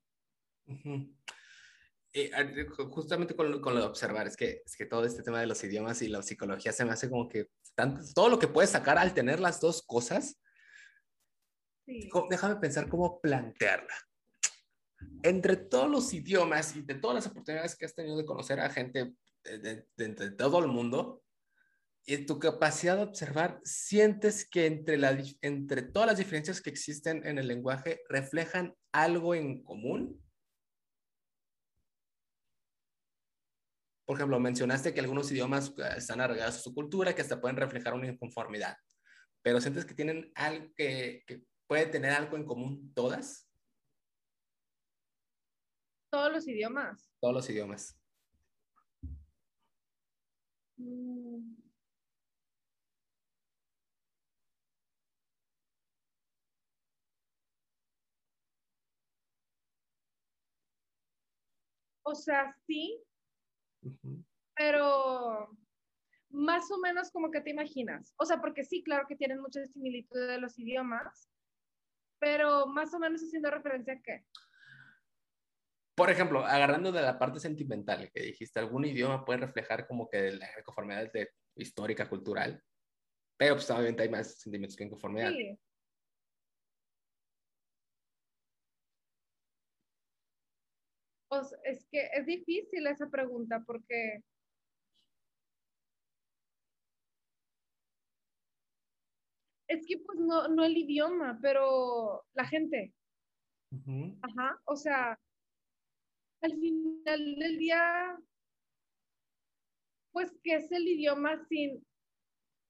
Justamente 2.90 3.34
con, 3.34 3.50
lo 3.50 3.80
de 3.80 3.86
observar, 3.86 4.26
es 4.26 4.36
que, 4.36 4.62
es 4.64 4.76
que 4.76 4.86
todo 4.86 5.04
este 5.04 5.22
tema 5.22 5.40
de 5.40 5.46
los 5.46 5.62
idiomas 5.64 6.02
y 6.02 6.08
la 6.08 6.22
psicología 6.22 6.72
se 6.72 6.84
me 6.84 6.92
hace 6.92 7.08
como 7.08 7.28
que 7.28 7.50
todo 8.14 8.28
lo 8.28 8.38
que 8.38 8.48
puedes 8.48 8.70
sacar 8.70 8.98
al 8.98 9.14
tener 9.14 9.40
las 9.40 9.60
dos 9.60 9.82
cosas, 9.82 10.40
déjame 12.30 12.56
pensar 12.56 12.88
cómo 12.88 13.20
plantearla 13.20 13.94
entre 15.22 15.56
todos 15.56 15.90
los 15.90 16.12
idiomas 16.12 16.76
y 16.76 16.82
de 16.82 16.94
todas 16.94 17.14
las 17.14 17.26
oportunidades 17.26 17.76
que 17.76 17.84
has 17.86 17.94
tenido 17.94 18.16
de 18.16 18.24
conocer 18.24 18.60
a 18.60 18.70
gente 18.70 19.14
de, 19.44 20.30
todo 20.36 20.58
el 20.58 20.68
mundo, 20.68 21.22
y 22.04 22.16
tu 22.24 22.38
capacidad 22.38 22.96
de 22.96 23.02
observar, 23.02 23.60
¿sientes 23.64 24.48
que 24.48 24.66
entre, 24.66 24.96
la, 24.96 25.16
entre 25.42 25.82
todas 25.82 26.08
las 26.08 26.18
diferencias 26.18 26.60
que 26.60 26.70
existen 26.70 27.26
en 27.26 27.38
el 27.38 27.48
lenguaje 27.48 28.00
reflejan 28.08 28.74
algo 28.92 29.34
en 29.34 29.62
común? 29.62 30.18
Por 34.08 34.16
ejemplo, 34.16 34.40
mencionaste 34.40 34.94
que 34.94 35.00
algunos 35.00 35.30
idiomas 35.30 35.68
eh, 35.76 35.82
están 35.98 36.22
arraigados 36.22 36.56
a 36.56 36.60
su 36.60 36.72
cultura, 36.72 37.14
que 37.14 37.20
hasta 37.20 37.42
pueden 37.42 37.58
reflejar 37.58 37.92
una 37.92 38.06
inconformidad, 38.06 38.74
pero 39.42 39.60
¿sientes 39.60 39.84
que 39.84 39.92
tienen 39.92 40.32
algo 40.34 40.72
que, 40.74 41.24
que 41.26 41.44
puede 41.66 41.84
tener 41.84 42.12
algo 42.12 42.38
en 42.38 42.46
común 42.46 42.90
todas? 42.94 43.46
Todos 46.10 46.32
los 46.32 46.48
idiomas. 46.48 47.12
Todos 47.20 47.34
los 47.34 47.50
idiomas. 47.50 48.00
Mm. 50.78 51.54
O 62.04 62.14
sea, 62.14 62.56
sí, 62.66 63.04
pero 64.54 65.48
más 66.30 66.70
o 66.70 66.78
menos 66.78 67.10
como 67.10 67.30
que 67.30 67.40
te 67.40 67.50
imaginas. 67.50 68.14
O 68.18 68.24
sea, 68.24 68.40
porque 68.40 68.64
sí, 68.64 68.82
claro 68.82 69.06
que 69.08 69.16
tienen 69.16 69.40
muchas 69.40 69.70
similitudes 69.72 70.28
de 70.28 70.38
los 70.38 70.58
idiomas, 70.58 71.30
pero 72.18 72.66
más 72.66 72.92
o 72.94 72.98
menos 72.98 73.22
haciendo 73.22 73.50
referencia 73.50 73.94
a 73.94 74.02
qué. 74.02 74.24
Por 75.94 76.10
ejemplo, 76.10 76.44
agarrando 76.44 76.92
de 76.92 77.02
la 77.02 77.18
parte 77.18 77.40
sentimental 77.40 78.10
que 78.12 78.22
dijiste, 78.22 78.60
algún 78.60 78.84
idioma 78.84 79.24
puede 79.24 79.40
reflejar 79.40 79.86
como 79.86 80.08
que 80.08 80.32
la 80.32 80.48
conformidad 80.64 81.10
de 81.12 81.30
histórica, 81.56 82.08
cultural, 82.08 82.62
pero 83.36 83.54
pues 83.54 83.70
obviamente 83.70 84.02
hay 84.02 84.08
más 84.08 84.40
sentimientos 84.40 84.76
que 84.76 84.84
inconformidad. 84.84 85.30
Sí. 85.30 85.58
Es 91.64 91.86
que 91.90 92.08
es 92.14 92.26
difícil 92.26 92.86
esa 92.86 93.08
pregunta 93.08 93.62
porque 93.66 94.22
es 99.68 99.86
que 99.86 99.98
pues 99.98 100.18
no, 100.18 100.48
no 100.48 100.64
el 100.64 100.76
idioma, 100.76 101.38
pero 101.40 102.24
la 102.34 102.46
gente. 102.46 102.92
Ajá, 104.22 104.60
o 104.64 104.76
sea, 104.76 105.20
al 106.40 106.52
final 106.52 107.34
del 107.36 107.58
día, 107.58 108.18
pues, 110.12 110.34
¿qué 110.42 110.54
es 110.54 110.72
el 110.72 110.88
idioma 110.88 111.44
sin 111.48 111.84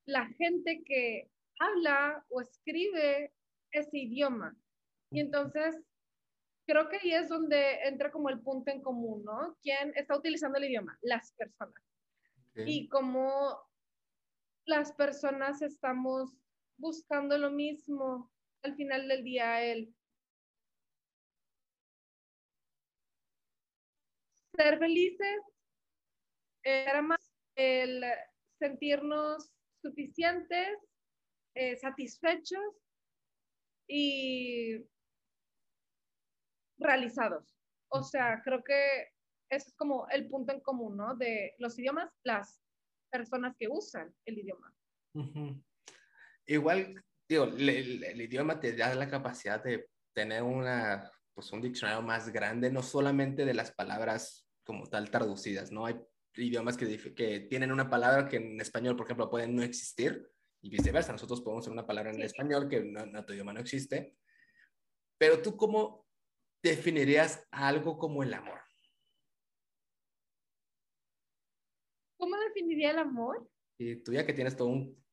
la 0.06 0.26
gente 0.26 0.82
que 0.84 1.30
habla 1.60 2.24
o 2.30 2.40
escribe 2.40 3.32
ese 3.70 3.98
idioma? 3.98 4.56
Y 5.12 5.20
entonces, 5.20 5.76
creo 6.68 6.86
que 6.90 6.98
ahí 6.98 7.14
es 7.14 7.30
donde 7.30 7.80
entra 7.84 8.12
como 8.12 8.28
el 8.28 8.40
punto 8.40 8.70
en 8.70 8.82
común, 8.82 9.24
¿no? 9.24 9.56
¿Quién 9.62 9.90
está 9.96 10.14
utilizando 10.14 10.58
el 10.58 10.66
idioma? 10.66 10.98
Las 11.00 11.32
personas. 11.32 11.82
Y 12.54 12.88
como 12.88 13.58
las 14.66 14.92
personas 14.92 15.62
estamos 15.62 16.36
buscando 16.76 17.38
lo 17.38 17.50
mismo 17.50 18.30
al 18.62 18.74
final 18.74 19.08
del 19.08 19.24
día, 19.24 19.64
el 19.64 19.94
ser 24.54 24.78
felices 24.78 25.40
era 26.64 27.00
más 27.00 27.20
el 27.54 28.04
sentirnos 28.58 29.50
suficientes, 29.80 30.76
eh, 31.54 31.76
satisfechos 31.76 32.76
y 33.86 34.84
realizados. 36.78 37.56
O 37.88 38.02
sea, 38.02 38.42
creo 38.42 38.62
que 38.62 39.08
es 39.50 39.72
como 39.76 40.08
el 40.10 40.28
punto 40.28 40.52
en 40.52 40.60
común, 40.60 40.96
¿no? 40.96 41.14
De 41.14 41.54
los 41.58 41.78
idiomas, 41.78 42.10
las 42.22 42.60
personas 43.10 43.56
que 43.58 43.68
usan 43.68 44.14
el 44.26 44.38
idioma. 44.38 44.74
Igual, 46.46 47.02
digo, 47.28 47.44
el, 47.44 48.20
idioma 48.20 48.60
te 48.60 48.76
da 48.76 48.94
la 48.94 49.08
capacidad 49.08 49.62
de 49.62 49.88
tener 50.14 50.42
una 50.42 51.10
pues 51.34 51.52
un 51.52 51.62
diccionario 51.62 52.02
más 52.02 52.30
grande, 52.30 52.68
no 52.68 52.82
solamente 52.82 53.44
de 53.44 53.54
las 53.54 53.70
palabras 53.70 54.44
como 54.64 54.86
tal 54.86 55.08
traducidas, 55.08 55.70
¿no? 55.70 55.86
Hay 55.86 55.96
idiomas 56.34 56.76
que, 56.76 57.14
que 57.14 57.40
tienen 57.40 57.70
una 57.70 57.88
palabra 57.88 58.28
que 58.28 58.38
en 58.38 58.60
español, 58.60 58.96
por 58.96 59.06
ejemplo, 59.06 59.30
pueden 59.30 59.54
no 59.54 59.62
existir 59.62 60.28
y 60.60 60.68
viceversa. 60.68 61.12
Nosotros 61.12 61.40
podemos 61.40 61.64
tener 61.64 61.74
una 61.74 61.86
palabra 61.86 62.10
en 62.10 62.22
español 62.22 62.68
que 62.68 62.78
en 62.78 63.16
otro 63.16 63.34
idioma 63.34 63.52
no 63.52 63.60
existe. 63.60 64.16
Pero 65.16 65.40
tú, 65.40 65.56
¿cómo 65.56 66.07
definirías 66.62 67.46
algo 67.50 67.98
como 67.98 68.22
el 68.22 68.34
amor? 68.34 68.60
¿Cómo 72.18 72.36
definiría 72.36 72.90
el 72.90 72.98
amor? 72.98 73.48
Y 73.78 73.96
tú 74.02 74.12
ya 74.12 74.26
que 74.26 74.32
tienes 74.32 74.56
todo 74.56 74.68
un... 74.68 75.04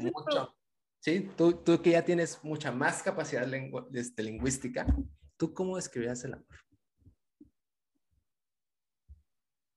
Mucho, 0.00 0.56
sí, 1.00 1.30
tú, 1.36 1.62
tú, 1.62 1.80
que 1.80 1.90
ya 1.90 2.04
tienes 2.04 2.42
mucha 2.42 2.72
más 2.72 3.02
capacidad 3.02 3.48
este, 3.92 4.24
lingüística, 4.24 4.86
¿tú 5.36 5.54
cómo 5.54 5.76
describirías 5.76 6.24
el 6.24 6.34
amor? 6.34 6.46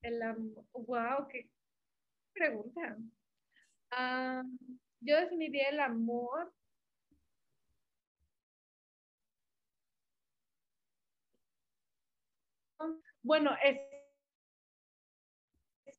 El 0.01 0.21
amor, 0.21 0.65
wow, 0.73 1.27
qué 1.29 1.49
pregunta. 2.33 2.97
Ah, 3.91 4.43
yo 5.01 5.19
definiría 5.19 5.69
el 5.69 5.79
amor 5.79 6.51
bueno, 13.27 13.51
es, 13.63 13.77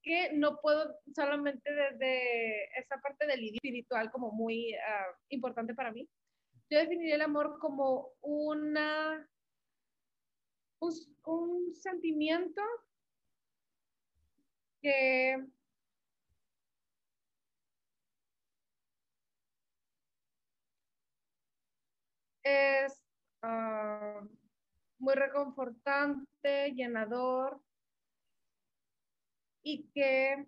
que 0.02 0.32
no 0.32 0.58
puedo 0.60 0.98
solamente 1.14 1.70
desde 1.70 2.64
esa 2.78 2.96
parte 2.98 3.26
del 3.26 3.44
espiritual 3.44 4.10
como 4.10 4.32
muy 4.32 4.74
ah, 4.74 5.06
importante 5.28 5.74
para 5.74 5.92
mí. 5.92 6.08
Yo 6.70 6.78
definiría 6.78 7.16
el 7.16 7.22
amor 7.22 7.58
como 7.58 8.12
una 8.22 9.28
un, 10.80 10.94
un 11.24 11.74
sentimiento 11.74 12.62
que 14.80 15.36
es 22.44 23.02
uh, 23.42 24.37
muy 24.98 25.14
reconfortante, 25.14 26.72
llenador 26.74 27.60
y 29.62 29.88
que 29.92 30.46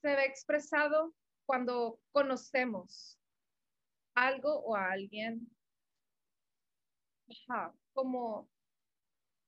se 0.00 0.16
ve 0.16 0.24
expresado 0.24 1.14
cuando 1.46 2.00
conocemos 2.12 3.18
algo 4.14 4.60
o 4.60 4.76
a 4.76 4.92
alguien. 4.92 5.50
Como, 7.92 8.48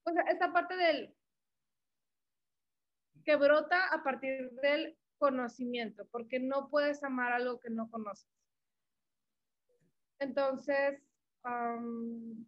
o 0.04 0.12
sea, 0.12 0.22
esta 0.24 0.52
parte 0.52 0.76
del 0.76 1.14
que 3.24 3.36
brota 3.36 3.88
a 3.92 4.02
partir 4.02 4.50
del 4.62 4.96
conocimiento, 5.18 6.06
porque 6.10 6.38
no 6.38 6.68
puedes 6.70 7.02
amar 7.02 7.32
algo 7.32 7.58
que 7.60 7.70
no 7.70 7.90
conoces. 7.90 8.30
Entonces, 10.18 11.02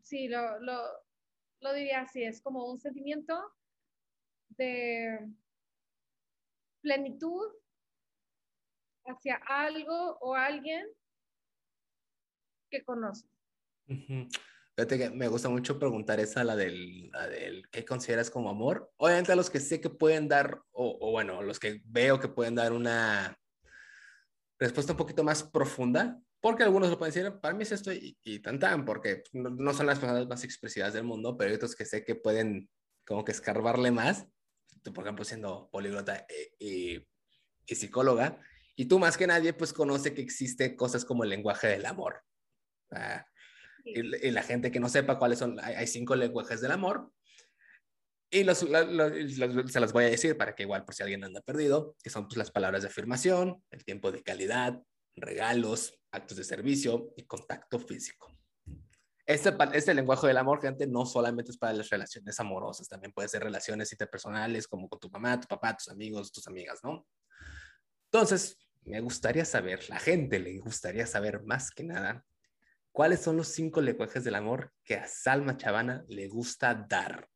sí, 0.02 0.28
lo, 0.28 0.58
lo, 0.60 1.72
diría 1.74 2.02
así, 2.02 2.22
es 2.22 2.40
como 2.40 2.70
un 2.70 2.78
sentimiento 2.78 3.34
de 4.50 5.28
plenitud 6.80 7.52
hacia 9.06 9.36
algo 9.46 10.18
o 10.20 10.34
alguien 10.34 10.86
que 12.70 12.84
conoce. 12.84 13.26
Fíjate 13.86 14.98
que 14.98 15.10
me 15.10 15.28
gusta 15.28 15.48
mucho 15.48 15.78
preguntar 15.78 16.20
esa, 16.20 16.44
la 16.44 16.54
del, 16.54 17.10
la 17.10 17.26
del 17.26 17.68
¿qué 17.70 17.84
consideras 17.84 18.30
como 18.30 18.50
amor? 18.50 18.92
Obviamente 18.96 19.32
a 19.32 19.36
los 19.36 19.50
que 19.50 19.60
sé 19.60 19.80
que 19.80 19.90
pueden 19.90 20.28
dar, 20.28 20.62
o, 20.70 20.98
o 21.00 21.10
bueno, 21.10 21.42
los 21.42 21.58
que 21.58 21.82
veo 21.84 22.20
que 22.20 22.28
pueden 22.28 22.54
dar 22.54 22.72
una 22.72 23.36
respuesta 24.60 24.92
un 24.92 24.98
poquito 24.98 25.24
más 25.24 25.42
profunda, 25.42 26.20
porque 26.40 26.62
algunos 26.62 26.90
lo 26.90 26.98
pueden 26.98 27.12
decir, 27.12 27.40
para 27.40 27.54
mí 27.54 27.62
es 27.62 27.72
esto 27.72 27.90
y, 27.92 28.38
tan 28.40 28.58
tan, 28.58 28.84
porque 28.84 29.24
no, 29.32 29.74
son 29.74 29.86
las 29.86 29.98
personas 29.98 30.26
más 30.28 30.44
expresivas 30.44 30.92
del 30.92 31.04
mundo, 31.04 31.36
pero 31.36 31.50
hay 31.50 31.56
otros 31.56 31.74
que 31.74 31.84
sé 31.84 32.04
que 32.04 32.14
pueden 32.14 32.70
como 33.04 33.24
que 33.24 33.32
escarbarle 33.32 33.90
más, 33.90 34.26
tú 34.82 34.92
por 34.92 35.04
ejemplo 35.04 35.24
siendo 35.24 35.68
políglota 35.70 36.26
y, 36.58 36.96
y, 37.66 37.74
psicóloga, 37.74 38.40
y 38.76 38.86
tú 38.86 38.98
más 38.98 39.16
que 39.16 39.26
nadie 39.26 39.52
pues 39.52 39.72
conoce 39.72 40.14
que 40.14 40.22
existe 40.22 40.76
cosas 40.76 41.04
como 41.04 41.24
el 41.24 41.30
lenguaje 41.30 41.66
del 41.66 41.86
amor. 41.86 42.22
y, 43.84 44.30
la 44.30 44.42
gente 44.42 44.70
que 44.70 44.80
no 44.80 44.88
sepa 44.88 45.18
cuáles 45.18 45.40
son, 45.40 45.58
hay, 45.60 45.86
cinco 45.88 46.14
lenguajes 46.14 46.60
del 46.60 46.70
amor, 46.70 47.10
y 48.30 48.44
los, 48.44 48.58
se 48.58 49.80
las 49.80 49.92
voy 49.92 50.04
a 50.04 50.10
decir 50.10 50.36
para 50.36 50.54
que 50.54 50.62
igual 50.62 50.84
por 50.84 50.94
si 50.94 51.02
alguien 51.02 51.24
anda 51.24 51.40
perdido, 51.40 51.96
que 52.02 52.10
son 52.10 52.28
pues, 52.28 52.36
las 52.36 52.50
palabras 52.50 52.82
de 52.82 52.88
afirmación, 52.88 53.64
el 53.70 53.84
tiempo 53.84 54.12
de 54.12 54.22
calidad, 54.22 54.82
regalos, 55.20 55.98
actos 56.10 56.36
de 56.36 56.44
servicio 56.44 57.12
y 57.16 57.24
contacto 57.24 57.78
físico. 57.78 58.32
Este, 59.26 59.54
este 59.74 59.92
lenguaje 59.92 60.26
del 60.26 60.38
amor, 60.38 60.60
gente, 60.60 60.86
no 60.86 61.04
solamente 61.04 61.50
es 61.50 61.58
para 61.58 61.74
las 61.74 61.90
relaciones 61.90 62.40
amorosas, 62.40 62.88
también 62.88 63.12
puede 63.12 63.28
ser 63.28 63.42
relaciones 63.42 63.92
interpersonales 63.92 64.66
como 64.66 64.88
con 64.88 64.98
tu 64.98 65.10
mamá, 65.10 65.38
tu 65.38 65.46
papá, 65.46 65.76
tus 65.76 65.88
amigos, 65.88 66.32
tus 66.32 66.46
amigas, 66.48 66.80
¿no? 66.82 67.06
Entonces, 68.10 68.56
me 68.84 69.00
gustaría 69.00 69.44
saber, 69.44 69.86
la 69.90 69.98
gente 69.98 70.38
le 70.38 70.58
gustaría 70.60 71.06
saber 71.06 71.42
más 71.44 71.70
que 71.70 71.84
nada, 71.84 72.24
¿cuáles 72.90 73.20
son 73.20 73.36
los 73.36 73.48
cinco 73.48 73.82
lenguajes 73.82 74.24
del 74.24 74.34
amor 74.34 74.72
que 74.82 74.94
a 74.94 75.06
Salma 75.06 75.58
Chavana 75.58 76.06
le 76.08 76.26
gusta 76.28 76.74
dar? 76.74 77.28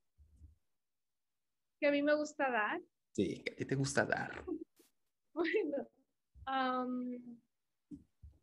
¿Que 1.78 1.88
a 1.88 1.90
mí 1.90 2.02
me 2.02 2.14
gusta 2.14 2.50
dar? 2.50 2.80
Sí, 3.14 3.44
¿qué 3.44 3.64
te 3.64 3.74
gusta 3.74 4.04
dar? 4.04 4.44
Bueno, 5.34 5.88
um, 6.46 7.40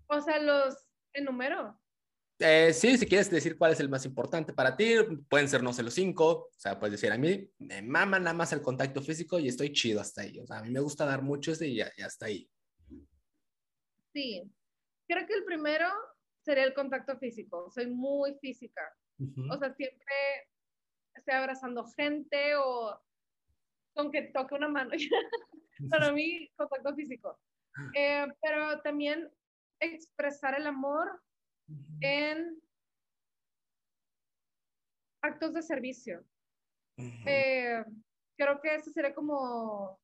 o 0.09 0.21
sea, 0.21 0.39
los 0.39 0.75
enumero. 1.13 1.79
Eh, 2.39 2.71
sí, 2.73 2.97
si 2.97 3.05
quieres 3.05 3.29
decir 3.29 3.57
cuál 3.57 3.73
es 3.73 3.79
el 3.81 3.89
más 3.89 4.05
importante 4.05 4.53
para 4.53 4.77
ti, 4.77 4.95
pueden 5.29 5.49
ser, 5.49 5.61
no 5.61 5.73
sé, 5.73 5.83
los 5.83 5.93
cinco. 5.93 6.49
O 6.49 6.49
sea, 6.57 6.79
puedes 6.79 6.93
decir, 6.93 7.11
a 7.11 7.17
mí 7.17 7.49
me 7.57 7.81
mama 7.81 8.17
nada 8.17 8.33
más 8.33 8.53
el 8.53 8.61
contacto 8.61 9.01
físico 9.01 9.39
y 9.39 9.49
estoy 9.49 9.73
chido 9.73 9.99
hasta 9.99 10.21
ahí. 10.21 10.39
O 10.39 10.47
sea, 10.47 10.59
a 10.59 10.63
mí 10.63 10.69
me 10.71 10.79
gusta 10.79 11.05
dar 11.05 11.21
mucho 11.21 11.51
ese 11.51 11.67
y 11.67 11.75
ya, 11.75 11.91
hasta 12.05 12.27
ahí. 12.27 12.49
Sí, 14.13 14.49
creo 15.07 15.27
que 15.27 15.33
el 15.33 15.43
primero 15.43 15.87
sería 16.41 16.63
el 16.63 16.73
contacto 16.73 17.17
físico. 17.17 17.69
Soy 17.69 17.87
muy 17.87 18.35
física. 18.39 18.81
O 19.51 19.57
sea, 19.57 19.73
siempre 19.73 20.15
estoy 21.13 21.35
abrazando 21.35 21.85
gente 21.97 22.55
o 22.55 22.97
con 23.93 24.11
que 24.11 24.23
toque 24.33 24.55
una 24.55 24.69
mano. 24.69 24.91
Para 25.89 26.11
mí, 26.13 26.49
contacto 26.55 26.95
físico. 26.95 27.37
Eh, 27.93 28.27
pero 28.41 28.81
también 28.81 29.29
expresar 29.79 30.55
el 30.55 30.67
amor 30.67 31.21
en 32.01 32.61
actos 35.21 35.53
de 35.53 35.61
servicio. 35.61 36.25
Eh, 36.97 37.83
creo 38.37 38.59
que 38.61 38.75
ese 38.75 38.91
sería 38.91 39.13
como 39.13 39.99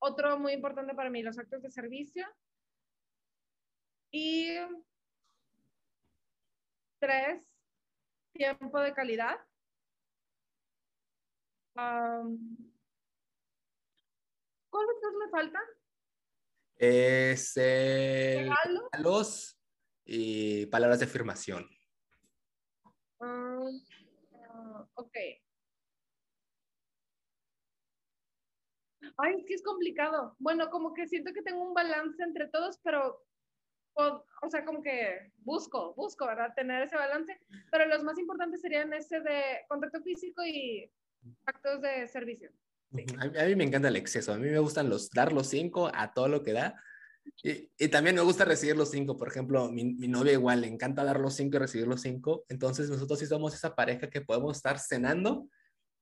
otro 0.00 0.38
muy 0.38 0.52
importante 0.52 0.94
para 0.94 1.10
mí, 1.10 1.22
los 1.22 1.38
actos 1.38 1.62
de 1.62 1.70
servicio. 1.70 2.26
Y 4.10 4.56
tres, 7.00 7.42
tiempo 8.32 8.80
de 8.80 8.92
calidad. 8.94 9.38
Um, 11.74 12.70
¿Cuáles 14.70 14.96
me 15.18 15.30
faltan? 15.30 15.62
Es 16.76 17.56
el 17.56 18.50
regalos 18.92 19.58
y 20.04 20.66
palabras 20.66 20.98
de 20.98 21.04
afirmación. 21.06 21.68
Ah, 23.20 24.86
ok. 24.94 25.16
Ay, 29.16 29.34
es 29.38 29.46
que 29.46 29.54
es 29.54 29.62
complicado. 29.62 30.36
Bueno, 30.38 30.70
como 30.70 30.94
que 30.94 31.06
siento 31.06 31.32
que 31.32 31.42
tengo 31.42 31.62
un 31.62 31.74
balance 31.74 32.22
entre 32.22 32.48
todos, 32.48 32.78
pero, 32.82 33.22
o, 33.94 34.24
o, 34.42 34.50
sea, 34.50 34.64
como 34.64 34.82
que 34.82 35.32
busco, 35.38 35.94
busco, 35.94 36.26
¿verdad? 36.26 36.54
Tener 36.54 36.82
ese 36.82 36.96
balance, 36.96 37.38
pero 37.70 37.86
los 37.86 38.02
más 38.04 38.18
importantes 38.18 38.60
serían 38.60 38.92
ese 38.92 39.20
de 39.20 39.64
contacto 39.68 40.02
físico 40.02 40.44
y 40.44 40.90
actos 41.46 41.82
de 41.82 42.08
servicio. 42.08 42.50
A, 43.18 43.44
mí 43.46 43.56
me 43.56 43.64
encanta 43.64 43.88
el 43.88 43.96
exceso. 43.96 44.32
A 44.32 44.38
mí 44.38 44.48
me 44.48 44.58
gustan 44.58 44.88
los 44.88 45.10
dar 45.10 45.32
los 45.32 45.48
cinco 45.48 45.90
a 45.94 46.12
todo 46.12 46.28
lo 46.28 46.42
que 46.42 46.52
da. 46.52 46.82
Y, 47.42 47.70
y 47.78 47.88
también 47.88 48.16
me 48.16 48.22
gusta 48.22 48.44
recibir 48.44 48.76
los 48.76 48.90
cinco. 48.90 49.16
Por 49.16 49.28
ejemplo, 49.28 49.70
mi, 49.70 49.94
mi, 49.94 50.08
novia 50.08 50.32
igual 50.32 50.60
le 50.60 50.66
encanta 50.68 51.04
dar 51.04 51.20
los 51.20 51.34
cinco 51.34 51.56
y 51.56 51.60
recibir 51.60 51.86
los 51.86 52.02
cinco. 52.02 52.44
Entonces 52.48 52.90
nosotros 52.90 53.18
sí 53.18 53.26
somos 53.26 53.54
esa 53.54 53.74
pareja 53.74 54.10
que 54.10 54.20
podemos 54.20 54.56
estar 54.56 54.78
cenando, 54.78 55.48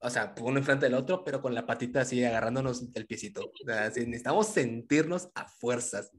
o 0.00 0.10
sea, 0.10 0.34
uno 0.40 0.58
enfrente 0.58 0.86
del 0.86 0.94
otro, 0.94 1.24
pero 1.24 1.42
con 1.42 1.54
la 1.54 1.66
patita 1.66 2.00
así 2.00 2.24
agarrándonos 2.24 2.84
el 2.94 3.06
piecito. 3.06 3.44
O 3.44 3.64
sea, 3.64 3.88
necesitamos 3.88 4.48
sentirnos 4.48 5.30
a 5.34 5.46
fuerzas. 5.46 6.10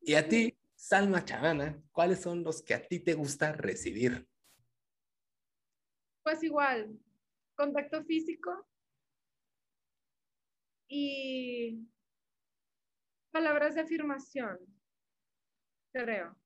Y 0.00 0.14
a 0.14 0.28
ti, 0.28 0.56
Salma 0.74 1.24
Chavana, 1.24 1.80
¿cuáles 1.92 2.20
son 2.20 2.42
los 2.44 2.62
que 2.62 2.74
a 2.74 2.86
ti 2.86 3.00
te 3.00 3.14
gusta 3.14 3.52
recibir? 3.52 4.26
Pues 6.22 6.42
igual, 6.42 6.96
contacto 7.56 8.04
físico 8.04 8.66
y 10.94 11.88
palabras 13.30 13.74
de 13.74 13.80
afirmación, 13.80 14.58
creo. 15.90 16.36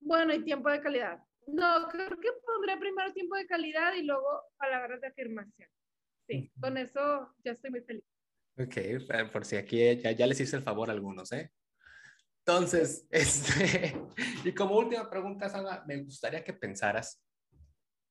Bueno, 0.00 0.32
y 0.32 0.44
tiempo 0.44 0.70
de 0.70 0.80
calidad. 0.80 1.18
No, 1.48 1.88
creo 1.88 2.10
que 2.10 2.28
pondré 2.46 2.76
primero 2.76 3.12
tiempo 3.12 3.34
de 3.34 3.46
calidad 3.46 3.94
y 3.94 4.04
luego 4.04 4.44
palabras 4.56 5.00
de 5.00 5.08
afirmación. 5.08 5.68
Sí, 6.28 6.52
con 6.60 6.78
eso 6.78 7.34
ya 7.44 7.52
estoy 7.52 7.72
muy 7.72 7.82
feliz. 7.82 8.04
Ok, 8.56 9.32
por 9.32 9.44
si 9.44 9.56
aquí 9.56 9.96
ya, 9.96 10.12
ya 10.12 10.26
les 10.28 10.40
hice 10.40 10.54
el 10.54 10.62
favor 10.62 10.90
a 10.90 10.92
algunos, 10.92 11.32
¿eh? 11.32 11.50
Entonces, 12.46 13.04
este, 13.10 13.96
y 14.44 14.54
como 14.54 14.78
última 14.78 15.10
pregunta, 15.10 15.48
Sandra, 15.48 15.82
me 15.88 16.04
gustaría 16.04 16.44
que 16.44 16.52
pensaras 16.52 17.20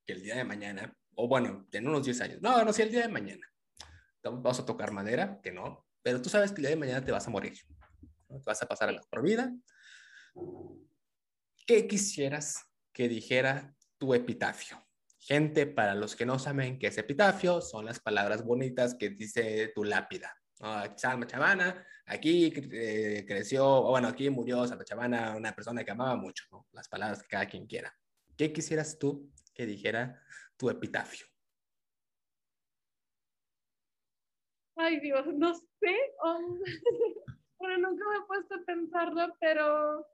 que 0.06 0.12
el 0.12 0.22
día 0.22 0.36
de 0.36 0.44
mañana, 0.44 0.94
o 1.14 1.26
bueno, 1.28 1.66
en 1.72 1.88
unos 1.88 2.04
10 2.04 2.20
años, 2.20 2.42
no, 2.42 2.62
no, 2.62 2.74
si 2.74 2.82
el 2.82 2.90
día 2.90 3.02
de 3.02 3.08
mañana, 3.08 3.51
vamos 4.22 4.60
a 4.60 4.66
tocar 4.66 4.92
madera, 4.92 5.40
que 5.42 5.52
no, 5.52 5.86
pero 6.02 6.20
tú 6.20 6.28
sabes 6.28 6.52
que 6.52 6.56
el 6.56 6.62
día 6.62 6.70
de 6.70 6.76
mañana 6.76 7.04
te 7.04 7.12
vas 7.12 7.26
a 7.26 7.30
morir, 7.30 7.54
te 8.28 8.42
vas 8.44 8.62
a 8.62 8.66
pasar 8.66 8.88
a 8.88 8.92
la 8.92 9.00
por 9.02 9.22
vida. 9.22 9.52
¿Qué 11.66 11.86
quisieras 11.86 12.64
que 12.92 13.08
dijera 13.08 13.74
tu 13.98 14.14
epitafio? 14.14 14.84
Gente, 15.18 15.66
para 15.66 15.94
los 15.94 16.16
que 16.16 16.26
no 16.26 16.38
saben 16.38 16.78
qué 16.78 16.88
es 16.88 16.98
epitafio, 16.98 17.60
son 17.60 17.84
las 17.84 18.00
palabras 18.00 18.44
bonitas 18.44 18.96
que 18.96 19.10
dice 19.10 19.70
tu 19.74 19.84
lápida. 19.84 20.36
Salma 20.96 21.26
Chavana, 21.26 21.84
aquí 22.06 22.52
eh, 22.72 23.24
creció, 23.26 23.82
bueno, 23.82 24.08
aquí 24.08 24.30
murió 24.30 24.66
Salma 24.66 24.84
Chavana, 24.84 25.36
una 25.36 25.54
persona 25.54 25.84
que 25.84 25.90
amaba 25.90 26.16
mucho, 26.16 26.44
las 26.72 26.88
palabras 26.88 27.22
que 27.22 27.28
cada 27.28 27.46
quien 27.46 27.66
quiera. 27.66 27.96
¿Qué 28.36 28.52
quisieras 28.52 28.98
tú 28.98 29.30
que 29.54 29.66
dijera 29.66 30.20
tu 30.56 30.70
epitafio? 30.70 31.26
Ay, 34.76 35.00
Dios, 35.00 35.26
no 35.34 35.54
sé. 35.54 35.96
bueno, 37.58 37.90
nunca 37.90 38.04
me 38.10 38.16
he 38.16 38.26
puesto 38.26 38.54
a 38.56 38.64
pensarlo, 38.64 39.34
pero 39.40 40.06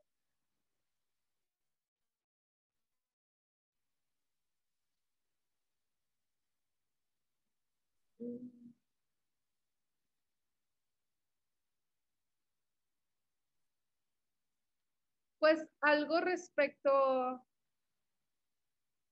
Pues 15.41 15.67
algo 15.81 16.21
respecto 16.21 17.43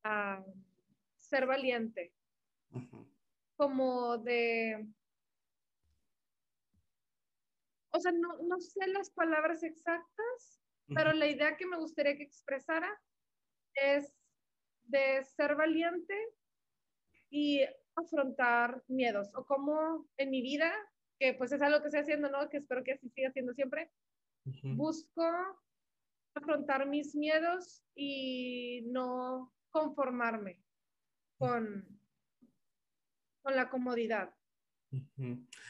a 0.05 0.45
ser 1.17 1.47
valiente, 1.47 2.13
como 3.57 4.19
de, 4.19 4.87
o 7.97 8.01
sea, 8.01 8.13
no, 8.13 8.37
no 8.43 8.61
sé 8.61 8.87
las 8.89 9.11
palabras 9.11 9.63
exactas, 9.63 10.61
pero 10.95 11.13
la 11.13 11.27
idea 11.27 11.57
que 11.57 11.67
me 11.67 11.79
gustaría 11.79 12.17
que 12.17 12.23
expresara 12.23 12.89
es 13.75 14.13
de 14.85 15.25
ser 15.25 15.57
valiente 15.57 16.15
y 17.31 17.63
afrontar 17.97 18.85
miedos 18.87 19.31
o 19.35 19.45
como 19.47 20.09
en 20.17 20.31
mi 20.31 20.43
vida, 20.43 20.73
que 21.19 21.35
pues 21.35 21.53
es 21.53 21.63
algo 21.63 21.81
que 21.81 21.87
estoy 21.87 22.03
haciendo, 22.03 22.31
¿no? 22.31 22.49
Que 22.49 22.59
espero 22.59 22.85
que 22.85 22.93
así 22.93 23.09
siga 23.09 23.31
haciendo 23.31 23.55
siempre, 23.55 23.91
busco 24.63 25.25
afrontar 26.35 26.87
mis 26.87 27.15
miedos 27.17 27.83
y 27.95 28.83
no 28.87 29.53
conformarme 29.71 30.63
con, 31.39 31.99
con 33.43 33.57
la 33.57 33.71
comodidad. 33.71 34.36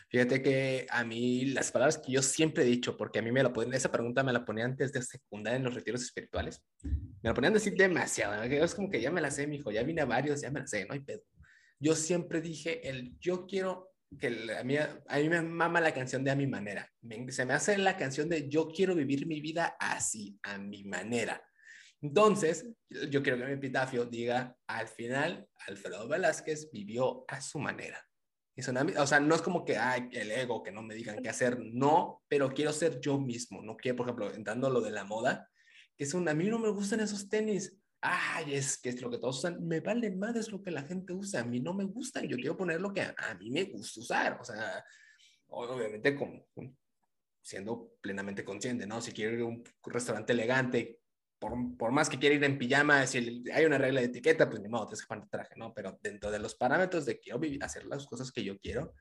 Fíjate 0.08 0.42
que 0.42 0.86
a 0.90 1.04
mí 1.04 1.46
las 1.46 1.72
palabras 1.72 1.98
que 1.98 2.12
yo 2.12 2.22
siempre 2.22 2.64
he 2.64 2.66
dicho, 2.66 2.96
porque 2.96 3.18
a 3.18 3.22
mí 3.22 3.32
me 3.32 3.42
la 3.42 3.52
ponen, 3.52 3.74
esa 3.74 3.90
pregunta 3.90 4.22
me 4.22 4.32
la 4.32 4.44
ponía 4.44 4.64
antes 4.64 4.92
de 4.92 5.02
secundaria 5.02 5.56
en 5.56 5.64
los 5.64 5.74
retiros 5.74 6.02
espirituales, 6.02 6.62
me 6.82 7.30
la 7.30 7.34
ponían 7.34 7.52
decir 7.52 7.74
demasiado, 7.74 8.42
es 8.42 8.74
como 8.74 8.90
que 8.90 9.00
ya 9.00 9.10
me 9.10 9.20
la 9.20 9.30
sé, 9.30 9.46
mi 9.46 9.56
hijo, 9.56 9.70
ya 9.70 9.82
vine 9.82 10.02
a 10.02 10.06
varios, 10.06 10.40
ya 10.40 10.50
me 10.50 10.60
la 10.60 10.66
sé, 10.66 10.84
no 10.86 10.94
hay 10.94 11.00
pedo 11.00 11.22
yo 11.78 11.94
siempre 11.94 12.40
dije 12.40 12.88
el 12.88 13.18
yo 13.18 13.46
quiero 13.46 13.92
que 14.18 14.28
a 14.58 14.64
mí, 14.64 14.76
a 14.76 15.18
mí 15.18 15.28
me 15.28 15.42
mama 15.42 15.80
la 15.80 15.92
canción 15.92 16.22
de 16.24 16.30
a 16.30 16.36
mi 16.36 16.46
manera. 16.46 16.90
se 17.28 17.44
me 17.44 17.54
hace 17.54 17.76
la 17.76 17.96
canción 17.96 18.28
de 18.28 18.48
yo 18.48 18.68
quiero 18.68 18.94
vivir 18.94 19.26
mi 19.26 19.40
vida 19.40 19.76
así, 19.80 20.38
a 20.44 20.58
mi 20.58 20.84
manera. 20.84 21.42
Entonces, 22.00 22.68
yo 22.88 23.22
quiero 23.22 23.38
que 23.38 23.46
mi 23.46 23.52
epitafio 23.52 24.04
diga, 24.04 24.56
al 24.68 24.86
final, 24.86 25.48
Alfredo 25.66 26.06
Velázquez 26.06 26.70
vivió 26.70 27.24
a 27.26 27.40
su 27.40 27.58
manera. 27.58 28.05
O 28.58 29.06
sea, 29.06 29.20
no 29.20 29.34
es 29.34 29.42
como 29.42 29.64
que, 29.64 29.76
ay, 29.76 30.08
el 30.12 30.30
ego, 30.30 30.62
que 30.62 30.72
no 30.72 30.82
me 30.82 30.94
digan 30.94 31.22
qué 31.22 31.28
hacer, 31.28 31.58
no, 31.60 32.22
pero 32.28 32.52
quiero 32.54 32.72
ser 32.72 33.00
yo 33.00 33.18
mismo, 33.18 33.62
no 33.62 33.76
quiero, 33.76 33.96
por 33.96 34.06
ejemplo, 34.06 34.32
entrando 34.32 34.70
lo 34.70 34.80
de 34.80 34.90
la 34.90 35.04
moda, 35.04 35.50
que 35.96 36.04
es 36.04 36.14
un, 36.14 36.28
a 36.28 36.34
mí 36.34 36.48
no 36.48 36.58
me 36.58 36.70
gustan 36.70 37.00
esos 37.00 37.28
tenis, 37.28 37.76
ay, 38.00 38.54
es 38.54 38.78
que 38.78 38.88
es 38.90 39.02
lo 39.02 39.10
que 39.10 39.18
todos 39.18 39.38
usan, 39.38 39.66
me 39.66 39.80
vale 39.80 40.10
más 40.10 40.36
es 40.36 40.50
lo 40.50 40.62
que 40.62 40.70
la 40.70 40.82
gente 40.82 41.12
usa, 41.12 41.40
a 41.40 41.44
mí 41.44 41.60
no 41.60 41.74
me 41.74 41.84
gusta, 41.84 42.22
yo 42.22 42.36
quiero 42.36 42.56
poner 42.56 42.80
lo 42.80 42.92
que 42.94 43.02
a, 43.02 43.34
mí 43.38 43.50
me 43.50 43.64
gusta 43.64 44.00
usar, 44.00 44.38
o 44.40 44.44
sea, 44.44 44.82
obviamente 45.48 46.14
como 46.14 46.46
siendo 47.42 47.92
plenamente 48.00 48.44
consciente, 48.44 48.86
¿no? 48.86 49.00
Si 49.00 49.12
quiero 49.12 49.34
ir 49.34 49.42
a 49.42 49.46
un 49.46 49.62
restaurante 49.84 50.32
elegante, 50.32 51.00
por, 51.38 51.76
por, 51.76 51.92
más 51.92 52.08
que 52.08 52.18
quiera 52.18 52.34
ir 52.34 52.44
en 52.44 52.58
pijama, 52.58 53.06
si 53.06 53.44
hay 53.52 53.64
una 53.64 53.78
regla 53.78 54.00
de 54.00 54.06
etiqueta, 54.06 54.48
pues 54.48 54.62
ni 54.62 54.68
modo, 54.68 54.86
tienes 54.86 55.02
que 55.02 55.08
poner 55.08 55.28
traje, 55.28 55.54
¿no? 55.56 55.74
Pero 55.74 55.98
dentro 56.02 56.30
de 56.30 56.38
los 56.38 56.54
parámetros 56.54 57.04
de 57.06 57.18
quiero 57.18 57.38
vivir, 57.38 57.62
hacer 57.62 57.86
las 57.86 58.06
cosas 58.06 58.32
que 58.32 58.42
yo 58.42 58.58
quiero, 58.58 58.94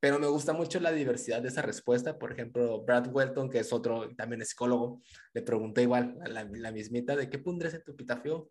pero 0.00 0.18
me 0.18 0.26
gusta 0.26 0.52
mucho 0.52 0.80
la 0.80 0.92
diversidad 0.92 1.40
de 1.40 1.48
esa 1.48 1.62
respuesta. 1.62 2.18
Por 2.18 2.32
ejemplo, 2.32 2.84
Brad 2.84 3.08
Welton, 3.10 3.48
que 3.48 3.60
es 3.60 3.72
otro, 3.72 4.14
también 4.16 4.44
psicólogo, 4.44 5.00
le 5.32 5.42
pregunté 5.42 5.82
igual, 5.82 6.18
la, 6.26 6.44
la 6.44 6.72
mismita, 6.72 7.16
de 7.16 7.30
qué 7.30 7.38
pondrías 7.38 7.74
en 7.74 7.84
tu 7.84 7.92
epitafio. 7.92 8.50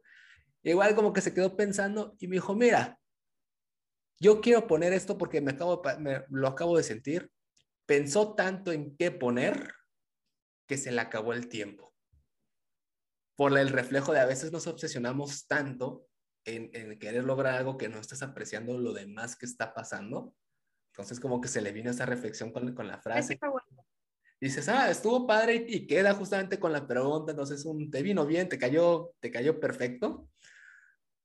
Igual 0.63 0.95
como 0.95 1.13
que 1.13 1.21
se 1.21 1.33
quedó 1.33 1.55
pensando 1.55 2.15
y 2.19 2.27
me 2.27 2.37
dijo, 2.37 2.55
mira, 2.55 2.99
yo 4.19 4.41
quiero 4.41 4.65
poner 4.67 4.93
esto 4.93 5.17
porque 5.17 5.41
me 5.41 5.51
acabo, 5.51 5.81
me, 5.99 6.23
lo 6.29 6.47
acabo 6.47 6.77
de 6.77 6.83
sentir. 6.83 7.29
Pensó 7.85 8.33
tanto 8.35 8.71
en 8.71 8.95
qué 8.95 9.11
poner 9.11 9.73
que 10.65 10.77
se 10.77 10.91
le 10.91 11.01
acabó 11.01 11.33
el 11.33 11.49
tiempo. 11.49 11.92
Por 13.35 13.57
el 13.57 13.69
reflejo 13.69 14.13
de 14.13 14.19
a 14.19 14.25
veces 14.25 14.51
nos 14.51 14.67
obsesionamos 14.67 15.47
tanto 15.47 16.07
en, 16.45 16.69
en 16.73 16.99
querer 16.99 17.23
lograr 17.23 17.55
algo 17.55 17.77
que 17.77 17.89
no 17.89 17.99
estás 17.99 18.21
apreciando 18.21 18.77
lo 18.77 18.93
demás 18.93 19.35
que 19.35 19.45
está 19.45 19.73
pasando 19.73 20.35
entonces 20.93 21.19
como 21.19 21.41
que 21.41 21.47
se 21.47 21.61
le 21.61 21.71
vino 21.71 21.89
esa 21.89 22.05
reflexión 22.05 22.51
con, 22.51 22.73
con 22.75 22.87
la 22.87 22.99
frase. 22.99 23.39
Dices, 24.39 24.69
ah, 24.69 24.91
estuvo 24.91 25.25
padre 25.25 25.65
y, 25.67 25.87
queda 25.87 26.13
justamente 26.13 26.59
con 26.59 26.71
la 26.71 26.85
pregunta, 26.85 27.31
entonces 27.31 27.65
un, 27.65 27.89
te 27.89 28.03
vino 28.03 28.27
bien, 28.27 28.47
te 28.47 28.59
cayó, 28.59 29.15
te 29.19 29.31
cayó 29.31 29.59
perfecto. 29.59 30.29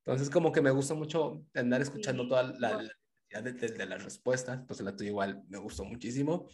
Entonces 0.07 0.31
como 0.31 0.53
que 0.53 0.63
me 0.63 0.71
gusta 0.71 0.95
mucho 0.95 1.45
andar 1.53 1.83
escuchando 1.83 2.27
toda 2.27 2.45
la, 2.59 2.83
la 3.29 3.43
de, 3.43 3.53
de, 3.53 3.87
las 3.87 4.03
respuestas, 4.03 4.61
entonces 4.61 4.87
la 4.87 4.97
tuya 4.97 5.11
igual 5.11 5.43
me 5.49 5.59
gustó 5.59 5.85
muchísimo. 5.85 6.49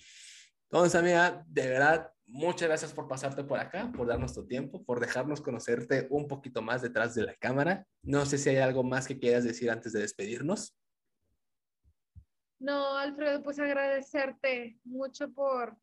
Entonces, 0.71 0.95
amiga, 0.99 1.45
de 1.47 1.69
verdad, 1.69 2.13
muchas 2.27 2.69
gracias 2.69 2.93
por 2.93 3.07
pasarte 3.07 3.45
por 3.45 3.59
acá, 3.59 3.93
por 3.95 4.07
darnos 4.07 4.35
tu 4.35 4.47
tiempo, 4.47 4.85
por 4.85 5.01
dejarnos 5.01 5.41
conocerte 5.41 6.07
un 6.11 6.27
poquito 6.27 6.63
más 6.63 6.83
detrás 6.83 7.15
de 7.15 7.23
la 7.23 7.35
cámara. 7.35 7.87
No 8.03 8.27
sé 8.27 8.39
si 8.39 8.51
hay 8.51 8.57
algo 8.57 8.83
más 8.83 9.07
que 9.07 9.19
quieras 9.19 9.45
decir 9.45 9.71
antes 9.71 9.93
de 9.93 10.01
despedirnos. 10.01 10.77
No, 12.59 12.97
Alfredo, 12.97 13.43
pues 13.43 13.59
agradecerte 13.59 14.79
mucho 14.85 15.31
por 15.33 15.77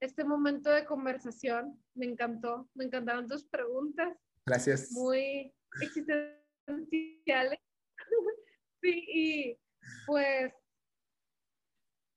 este 0.00 0.24
momento 0.24 0.70
de 0.70 0.84
conversación. 0.84 1.82
Me 1.94 2.06
encantó, 2.06 2.68
me 2.74 2.84
encantaron 2.84 3.26
tus 3.26 3.44
preguntas. 3.44 4.16
Gracias. 4.46 4.92
Muy 4.92 5.52
existenciales. 5.80 7.58
sí, 8.82 9.04
y 9.08 9.58
pues 10.06 10.52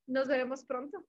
nos 0.07 0.27
veremos 0.27 0.63
pronto. 0.63 1.05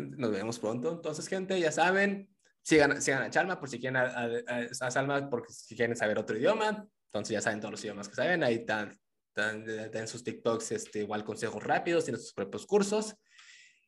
Nos 0.00 0.30
vemos 0.30 0.58
pronto. 0.58 0.92
Entonces, 0.92 1.26
gente, 1.28 1.58
ya 1.58 1.72
saben, 1.72 2.28
sigan, 2.62 3.00
sigan 3.00 3.22
a 3.22 3.30
Chalma 3.30 3.58
por 3.58 3.68
si 3.68 3.78
quieren 3.78 3.96
a, 3.96 4.28
a, 4.46 4.90
Salma, 4.90 5.28
porque 5.28 5.52
si 5.52 5.76
quieren 5.76 5.96
saber 5.96 6.18
otro 6.18 6.36
idioma. 6.36 6.86
Entonces 7.06 7.34
ya 7.34 7.40
saben 7.40 7.60
todos 7.60 7.72
los 7.72 7.84
idiomas 7.84 8.08
que 8.08 8.14
saben. 8.14 8.44
Ahí 8.44 8.56
están 8.56 8.98
en 9.36 10.08
sus 10.08 10.22
TikToks 10.22 10.72
este, 10.72 11.00
igual 11.00 11.24
consejos 11.24 11.62
rápidos, 11.62 12.04
tienen 12.04 12.20
sus 12.20 12.32
propios 12.32 12.66
cursos. 12.66 13.14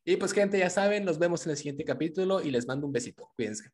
Y 0.05 0.17
pues 0.17 0.33
gente, 0.33 0.59
ya 0.59 0.69
saben, 0.69 1.05
nos 1.05 1.17
vemos 1.17 1.45
en 1.45 1.51
el 1.51 1.57
siguiente 1.57 1.85
capítulo 1.85 2.41
y 2.41 2.51
les 2.51 2.67
mando 2.67 2.85
un 2.85 2.93
besito. 2.93 3.31
Cuídense. 3.35 3.69